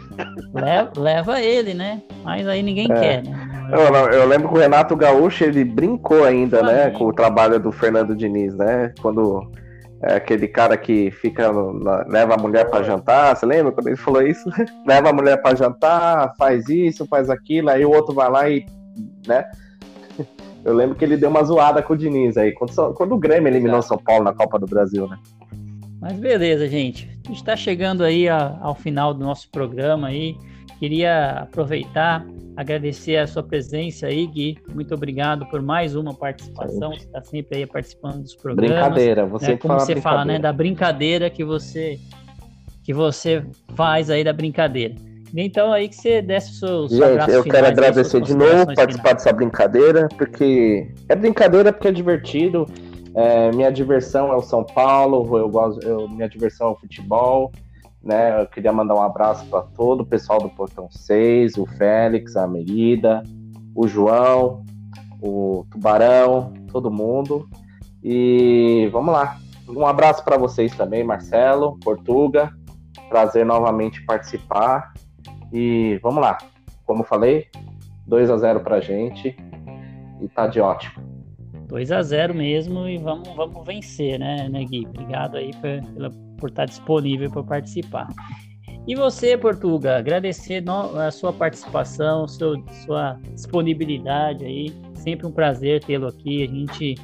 Leva, 0.54 0.92
leva 0.98 1.42
ele, 1.42 1.74
né? 1.74 2.02
Mas 2.24 2.48
aí 2.48 2.62
ninguém 2.62 2.92
é. 2.92 3.00
quer, 3.00 3.24
né? 3.24 3.43
Eu, 3.74 4.20
eu, 4.20 4.28
lembro 4.28 4.50
que 4.50 4.56
o 4.56 4.60
Renato 4.60 4.96
Gaúcho 4.96 5.44
ele 5.44 5.64
brincou 5.64 6.24
ainda, 6.24 6.62
né, 6.62 6.92
com 6.92 7.06
o 7.06 7.14
trabalho 7.14 7.60
do 7.60 7.72
Fernando 7.72 8.16
Diniz, 8.16 8.56
né? 8.56 8.94
Quando 9.02 9.52
é 10.04 10.16
aquele 10.16 10.48
cara 10.48 10.78
que 10.78 11.10
fica 11.12 11.52
na, 11.52 12.06
leva 12.08 12.36
a 12.36 12.38
mulher 12.38 12.70
para 12.70 12.84
jantar, 12.84 13.36
você 13.36 13.46
lembra 13.46 13.72
quando 13.72 13.88
ele 13.88 13.96
falou 13.96 14.22
isso? 14.22 14.50
leva 14.86 15.10
a 15.10 15.14
mulher 15.14 15.42
para 15.42 15.56
jantar, 15.56 16.34
faz 16.38 16.68
isso, 16.70 17.08
faz 17.08 17.30
aquilo, 17.30 17.70
aí 17.70 17.86
o 17.86 17.92
outro 17.92 18.14
vai 18.14 18.30
lá 18.30 18.50
e, 18.50 18.66
né? 19.26 19.46
Eu 20.64 20.74
lembro 20.74 20.96
que 20.96 21.04
ele 21.04 21.18
deu 21.18 21.30
uma 21.30 21.44
zoada 21.44 21.82
com 21.82 21.94
o 21.94 21.98
Diniz 21.98 22.38
aí, 22.38 22.52
quando, 22.54 22.94
quando 22.94 23.14
o 23.14 23.18
Grêmio 23.18 23.50
eliminou 23.50 23.82
São 23.82 23.98
Paulo 23.98 24.24
na 24.24 24.34
Copa 24.34 24.60
do 24.60 24.66
Brasil, 24.66 25.08
né? 25.08 25.18
Mas 26.00 26.14
beleza, 26.14 26.68
gente. 26.68 27.10
A 27.24 27.28
gente 27.30 27.38
está 27.38 27.56
chegando 27.56 28.04
aí 28.04 28.28
a, 28.28 28.58
ao 28.62 28.76
final 28.76 29.14
do 29.14 29.24
nosso 29.24 29.50
programa 29.50 30.10
aí. 30.10 30.36
Queria 30.80 31.30
aproveitar, 31.44 32.26
agradecer 32.56 33.18
a 33.18 33.28
sua 33.28 33.44
presença 33.44 34.08
aí, 34.08 34.28
Gui. 34.28 34.58
Muito 34.74 34.94
obrigado 34.94 35.46
por 35.48 35.62
mais 35.62 35.96
uma 35.96 36.14
participação. 36.14 36.92
Você 36.92 37.06
está 37.06 37.22
sempre 37.24 37.58
aí 37.58 37.66
participando 37.66 38.22
dos 38.22 38.36
programas. 38.36 38.76
Brincadeira, 38.76 39.26
você 39.26 39.52
né? 39.52 39.58
Como 39.58 39.80
você 39.80 39.96
fala, 40.02 40.26
né? 40.26 40.40
Da 40.40 40.52
brincadeira 40.52 41.30
que 41.30 41.44
você 41.44 42.00
que 42.84 42.94
você 42.94 43.46
faz 43.76 44.10
aí 44.10 44.24
da 44.24 44.34
brincadeira. 44.34 44.94
Então 45.36 45.72
aí 45.72 45.88
que 45.88 45.96
você 45.96 46.22
desce 46.22 46.52
os 46.52 46.60
seus 46.60 46.92
Gente, 46.92 47.32
eu 47.32 47.44
quero 47.44 47.66
agradecer 47.66 48.22
de 48.22 48.36
novo 48.36 48.68
participar 48.76 49.10
finais. 49.10 49.24
dessa 49.24 49.34
brincadeira, 49.34 50.08
porque 50.18 50.92
é 51.10 51.16
brincadeira 51.16 51.74
porque 51.74 51.88
é 51.88 51.92
divertido. 51.92 52.68
É, 53.16 53.52
minha 53.52 53.72
diversão 53.72 54.34
é 54.34 54.36
o 54.36 54.42
São 54.42 54.64
Paulo, 54.64 55.38
eu 55.38 55.48
gosto, 55.48 55.82
eu, 55.84 56.10
minha 56.10 56.28
diversão 56.28 56.70
é 56.70 56.72
o 56.72 56.76
futebol 56.76 57.52
né? 58.04 58.42
Eu 58.42 58.48
queria 58.48 58.74
mandar 58.74 58.96
um 58.96 59.02
abraço 59.02 59.46
para 59.46 59.62
todo 59.62 60.02
o 60.02 60.06
pessoal 60.06 60.40
do 60.40 60.50
Portão 60.50 60.90
6, 60.92 61.58
o 61.58 61.66
Félix, 61.66 62.36
a 62.36 62.46
Merida, 62.46 63.24
o 63.74 63.88
João, 63.88 64.64
o 65.22 65.66
Tubarão, 65.72 66.54
todo 66.72 66.92
mundo. 66.92 67.48
E 68.04 68.90
vamos 68.92 69.14
lá. 69.14 69.38
Um 69.68 69.86
abraço 69.86 70.24
para 70.26 70.38
vocês 70.38 70.76
também, 70.76 71.04
Marcelo, 71.04 71.80
Portuga. 71.80 72.52
Prazer 73.10 73.46
novamente 73.46 74.04
participar. 74.06 74.94
E 75.52 76.00
vamos 76.04 76.22
lá. 76.22 76.38
Como 76.86 77.04
falei, 77.04 77.48
2 78.06 78.30
a 78.30 78.38
0 78.38 78.60
pra 78.60 78.82
gente. 78.82 79.36
E 80.20 80.28
tá 80.28 80.48
de 80.48 80.60
ótimo. 80.60 81.02
2 81.68 81.92
a 81.92 82.02
0 82.02 82.36
mesmo 82.36 82.88
e 82.88 82.98
vamos, 82.98 83.30
vamos 83.36 83.66
vencer, 83.66 84.20
né, 84.20 84.50
né 84.50 84.64
Gui? 84.66 84.86
Obrigado 84.86 85.38
aí 85.38 85.52
pela 85.56 86.12
por 86.44 86.50
estar 86.50 86.66
disponível 86.66 87.32
para 87.32 87.42
participar. 87.42 88.10
E 88.86 88.96
você, 88.96 89.38
Portuga, 89.38 89.98
agradecer 89.98 90.62
a 90.68 91.10
sua 91.10 91.32
participação, 91.32 92.28
seu, 92.28 92.62
sua 92.86 93.18
disponibilidade 93.34 94.44
aí. 94.44 94.74
Sempre 94.94 95.26
um 95.26 95.32
prazer 95.32 95.82
tê-lo 95.82 96.08
aqui. 96.08 96.44
A 96.44 96.48
gente 96.48 96.96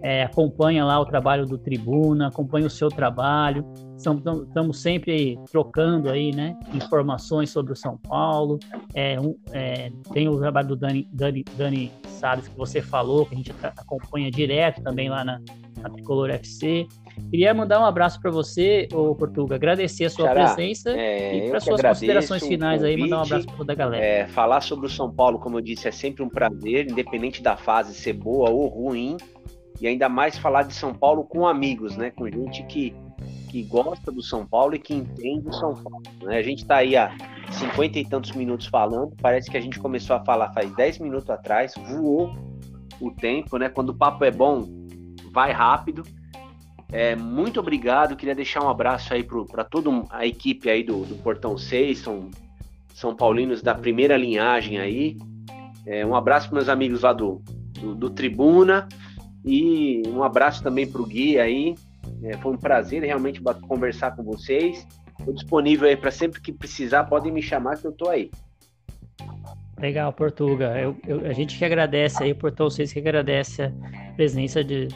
é, 0.00 0.22
acompanha 0.22 0.84
lá 0.84 1.00
o 1.00 1.04
trabalho 1.04 1.44
do 1.44 1.58
Tribuna, 1.58 2.28
acompanha 2.28 2.68
o 2.68 2.70
seu 2.70 2.88
trabalho. 2.88 3.66
Estamos 3.96 4.80
sempre 4.80 5.36
trocando 5.50 6.08
aí, 6.08 6.32
né, 6.32 6.56
informações 6.72 7.50
sobre 7.50 7.72
o 7.72 7.76
São 7.76 7.96
Paulo. 7.96 8.60
É, 8.94 9.20
um, 9.20 9.34
é, 9.50 9.90
tem 10.12 10.28
o 10.28 10.38
trabalho 10.38 10.68
do 10.68 10.76
Dani, 10.76 11.08
Dani, 11.12 11.44
Dani 11.56 11.92
Salles 12.06 12.46
que 12.46 12.56
você 12.56 12.80
falou, 12.80 13.26
que 13.26 13.34
a 13.34 13.38
gente 13.38 13.52
acompanha 13.76 14.30
direto 14.30 14.80
também 14.82 15.08
lá 15.08 15.24
na, 15.24 15.40
na 15.84 15.90
Tricolor 15.90 16.30
FC. 16.30 16.88
Queria 17.30 17.54
mandar 17.54 17.80
um 17.80 17.84
abraço 17.84 18.20
para 18.20 18.30
você, 18.30 18.88
ô 18.92 19.14
Portuga, 19.14 19.54
agradecer 19.54 20.06
a 20.06 20.10
sua 20.10 20.28
Xará, 20.28 20.54
presença 20.54 20.90
é, 20.90 21.36
e 21.46 21.50
para 21.50 21.60
suas 21.60 21.80
considerações 21.80 22.46
finais 22.46 22.82
aí, 22.82 22.96
mandar 22.96 23.18
um 23.18 23.22
abraço 23.22 23.46
para 23.46 23.56
toda 23.56 23.72
a 23.72 23.76
galera. 23.76 24.04
É, 24.04 24.26
falar 24.26 24.60
sobre 24.62 24.86
o 24.86 24.88
São 24.88 25.12
Paulo, 25.12 25.38
como 25.38 25.58
eu 25.58 25.60
disse, 25.60 25.86
é 25.86 25.92
sempre 25.92 26.22
um 26.22 26.28
prazer, 26.28 26.90
independente 26.90 27.42
da 27.42 27.56
fase 27.56 27.94
ser 27.94 28.14
boa 28.14 28.50
ou 28.50 28.66
ruim, 28.66 29.16
e 29.80 29.86
ainda 29.86 30.08
mais 30.08 30.38
falar 30.38 30.62
de 30.62 30.74
São 30.74 30.94
Paulo 30.94 31.24
com 31.24 31.46
amigos, 31.46 31.96
né? 31.96 32.10
Com 32.10 32.28
gente 32.28 32.64
que, 32.64 32.94
que 33.50 33.62
gosta 33.62 34.10
do 34.10 34.22
São 34.22 34.46
Paulo 34.46 34.74
e 34.74 34.78
que 34.78 34.94
entende 34.94 35.48
o 35.48 35.52
São 35.52 35.74
Paulo. 35.74 36.02
Né? 36.22 36.38
A 36.38 36.42
gente 36.42 36.62
está 36.62 36.76
aí 36.76 36.96
há 36.96 37.14
cinquenta 37.50 37.98
e 37.98 38.04
tantos 38.04 38.32
minutos 38.32 38.66
falando, 38.66 39.12
parece 39.20 39.50
que 39.50 39.56
a 39.56 39.60
gente 39.60 39.78
começou 39.78 40.16
a 40.16 40.24
falar 40.24 40.52
faz 40.52 40.74
10 40.74 40.98
minutos 41.00 41.28
atrás, 41.28 41.74
voou 41.76 42.32
o 43.00 43.10
tempo, 43.10 43.56
né? 43.58 43.68
Quando 43.68 43.90
o 43.90 43.94
papo 43.94 44.24
é 44.24 44.30
bom, 44.30 44.83
vai 45.34 45.50
rápido. 45.50 46.04
É, 46.92 47.16
muito 47.16 47.58
obrigado, 47.58 48.14
queria 48.14 48.36
deixar 48.36 48.62
um 48.62 48.68
abraço 48.68 49.12
aí 49.12 49.24
para 49.24 49.64
toda 49.64 49.90
a 50.10 50.24
equipe 50.24 50.70
aí 50.70 50.84
do, 50.84 51.04
do 51.04 51.16
Portão 51.16 51.58
6, 51.58 51.98
são 51.98 52.30
São 52.94 53.16
Paulinos 53.16 53.60
da 53.60 53.74
primeira 53.74 54.16
linhagem 54.16 54.78
aí. 54.78 55.18
É, 55.84 56.06
um 56.06 56.14
abraço 56.14 56.48
para 56.48 56.54
meus 56.54 56.68
amigos 56.68 57.02
lá 57.02 57.12
do, 57.12 57.42
do, 57.80 57.96
do 57.96 58.10
Tribuna 58.10 58.88
e 59.44 60.02
um 60.06 60.22
abraço 60.22 60.62
também 60.62 60.86
para 60.86 61.02
o 61.02 61.06
Gui 61.06 61.36
aí. 61.36 61.74
É, 62.22 62.36
foi 62.38 62.52
um 62.52 62.56
prazer 62.56 63.02
realmente 63.02 63.42
conversar 63.66 64.14
com 64.14 64.22
vocês. 64.22 64.86
Estou 65.18 65.34
disponível 65.34 65.88
aí 65.88 65.96
para 65.96 66.12
sempre 66.12 66.40
que 66.40 66.52
precisar, 66.52 67.04
podem 67.04 67.32
me 67.32 67.42
chamar 67.42 67.76
que 67.76 67.86
eu 67.86 67.90
estou 67.90 68.08
aí. 68.08 68.30
Legal, 69.78 70.12
Portuga. 70.12 70.78
Eu, 70.78 70.96
eu, 71.06 71.26
a 71.26 71.32
gente 71.32 71.58
que 71.58 71.64
agradece 71.64 72.22
aí, 72.22 72.32
Portão 72.32 72.70
vocês 72.70 72.92
que 72.92 73.00
agradece 73.00 73.62
a 73.62 73.72
presença 74.14 74.62
de, 74.62 74.88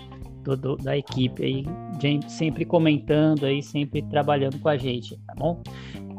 do, 0.48 0.56
do, 0.56 0.76
da 0.76 0.96
equipe 0.96 1.44
aí, 1.44 2.20
sempre 2.28 2.64
comentando 2.64 3.44
aí, 3.44 3.62
sempre 3.62 4.02
trabalhando 4.02 4.58
com 4.58 4.68
a 4.68 4.76
gente, 4.76 5.16
tá 5.26 5.34
bom? 5.36 5.60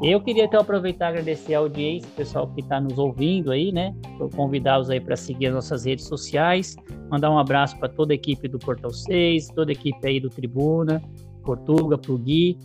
Eu 0.01 0.21
queria 0.21 0.45
então 0.45 0.61
aproveitar 0.61 1.07
e 1.07 1.09
agradecer 1.09 1.55
a 1.55 1.59
audiência, 1.59 2.07
o 2.09 2.15
pessoal 2.15 2.47
que 2.47 2.61
está 2.61 2.79
nos 2.79 2.97
ouvindo 2.97 3.51
aí, 3.51 3.71
né? 3.71 3.93
Convidá-los 4.33 4.89
aí 4.89 4.99
para 4.99 5.17
seguir 5.17 5.47
as 5.47 5.53
nossas 5.53 5.83
redes 5.83 6.05
sociais, 6.05 6.77
mandar 7.09 7.29
um 7.29 7.37
abraço 7.37 7.77
para 7.77 7.89
toda 7.89 8.13
a 8.13 8.15
equipe 8.15 8.47
do 8.47 8.57
Portal 8.57 8.91
6, 8.91 9.47
toda 9.49 9.71
a 9.71 9.73
equipe 9.73 10.07
aí 10.07 10.19
do 10.19 10.29
Tribuna, 10.29 11.01
Portuga, 11.43 11.97
pro 11.97 12.17
Gui, 12.17 12.57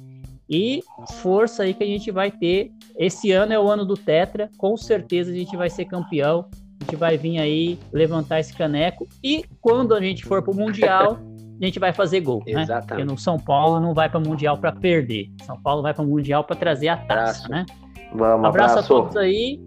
e 0.49 0.81
força 1.23 1.65
aí 1.65 1.75
que 1.75 1.83
a 1.83 1.87
gente 1.87 2.11
vai 2.12 2.31
ter. 2.31 2.71
Esse 2.97 3.33
ano 3.33 3.53
é 3.53 3.59
o 3.59 3.69
ano 3.69 3.85
do 3.85 3.97
Tetra, 3.97 4.49
com 4.57 4.77
certeza 4.77 5.33
a 5.33 5.35
gente 5.35 5.57
vai 5.57 5.69
ser 5.69 5.87
campeão, 5.87 6.49
a 6.81 6.85
gente 6.85 6.97
vai 6.97 7.19
vir 7.19 7.39
aí 7.39 7.79
levantar 7.93 8.39
esse 8.39 8.55
caneco, 8.55 9.09
e 9.23 9.45
quando 9.61 9.93
a 9.93 10.01
gente 10.01 10.25
for 10.25 10.41
para 10.43 10.53
o 10.53 10.57
Mundial. 10.57 11.19
A 11.61 11.64
gente 11.64 11.78
vai 11.78 11.92
fazer 11.92 12.20
gol, 12.20 12.42
né? 12.46 12.62
Exatamente. 12.62 12.88
Porque 12.88 13.05
no 13.05 13.18
São 13.18 13.38
Paulo 13.38 13.80
não 13.80 13.94
vai 13.94 14.09
para 14.09 14.18
o 14.18 14.22
Mundial 14.22 14.59
para 14.59 14.72
perder. 14.72 15.30
São 15.44 15.61
Paulo 15.61 15.82
vai 15.82 15.94
para 15.94 16.02
o 16.02 16.07
Mundial 16.07 16.44
para 16.44 16.57
trazer 16.57 16.88
a 16.88 16.96
taça, 16.96 17.44
abraço. 17.46 17.50
né? 17.50 17.66
Vamos, 18.12 18.46
abraço, 18.46 18.78
abraço 18.78 18.78
a 18.78 18.82
todos 18.82 19.16
aí. 19.16 19.62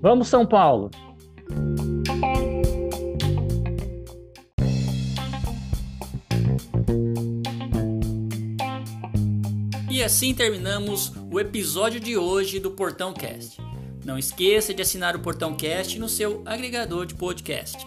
Vamos 0.00 0.28
São 0.28 0.46
Paulo. 0.46 0.90
E 9.90 10.02
assim 10.02 10.34
terminamos 10.34 11.12
o 11.32 11.40
episódio 11.40 12.00
de 12.00 12.16
hoje 12.16 12.60
do 12.60 12.70
Portão 12.70 13.12
Cast. 13.12 13.60
Não 14.04 14.18
esqueça 14.18 14.72
de 14.74 14.82
assinar 14.82 15.16
o 15.16 15.20
Portão 15.20 15.54
Cast 15.54 15.98
no 15.98 16.08
seu 16.08 16.42
agregador 16.44 17.06
de 17.06 17.14
podcast. 17.14 17.86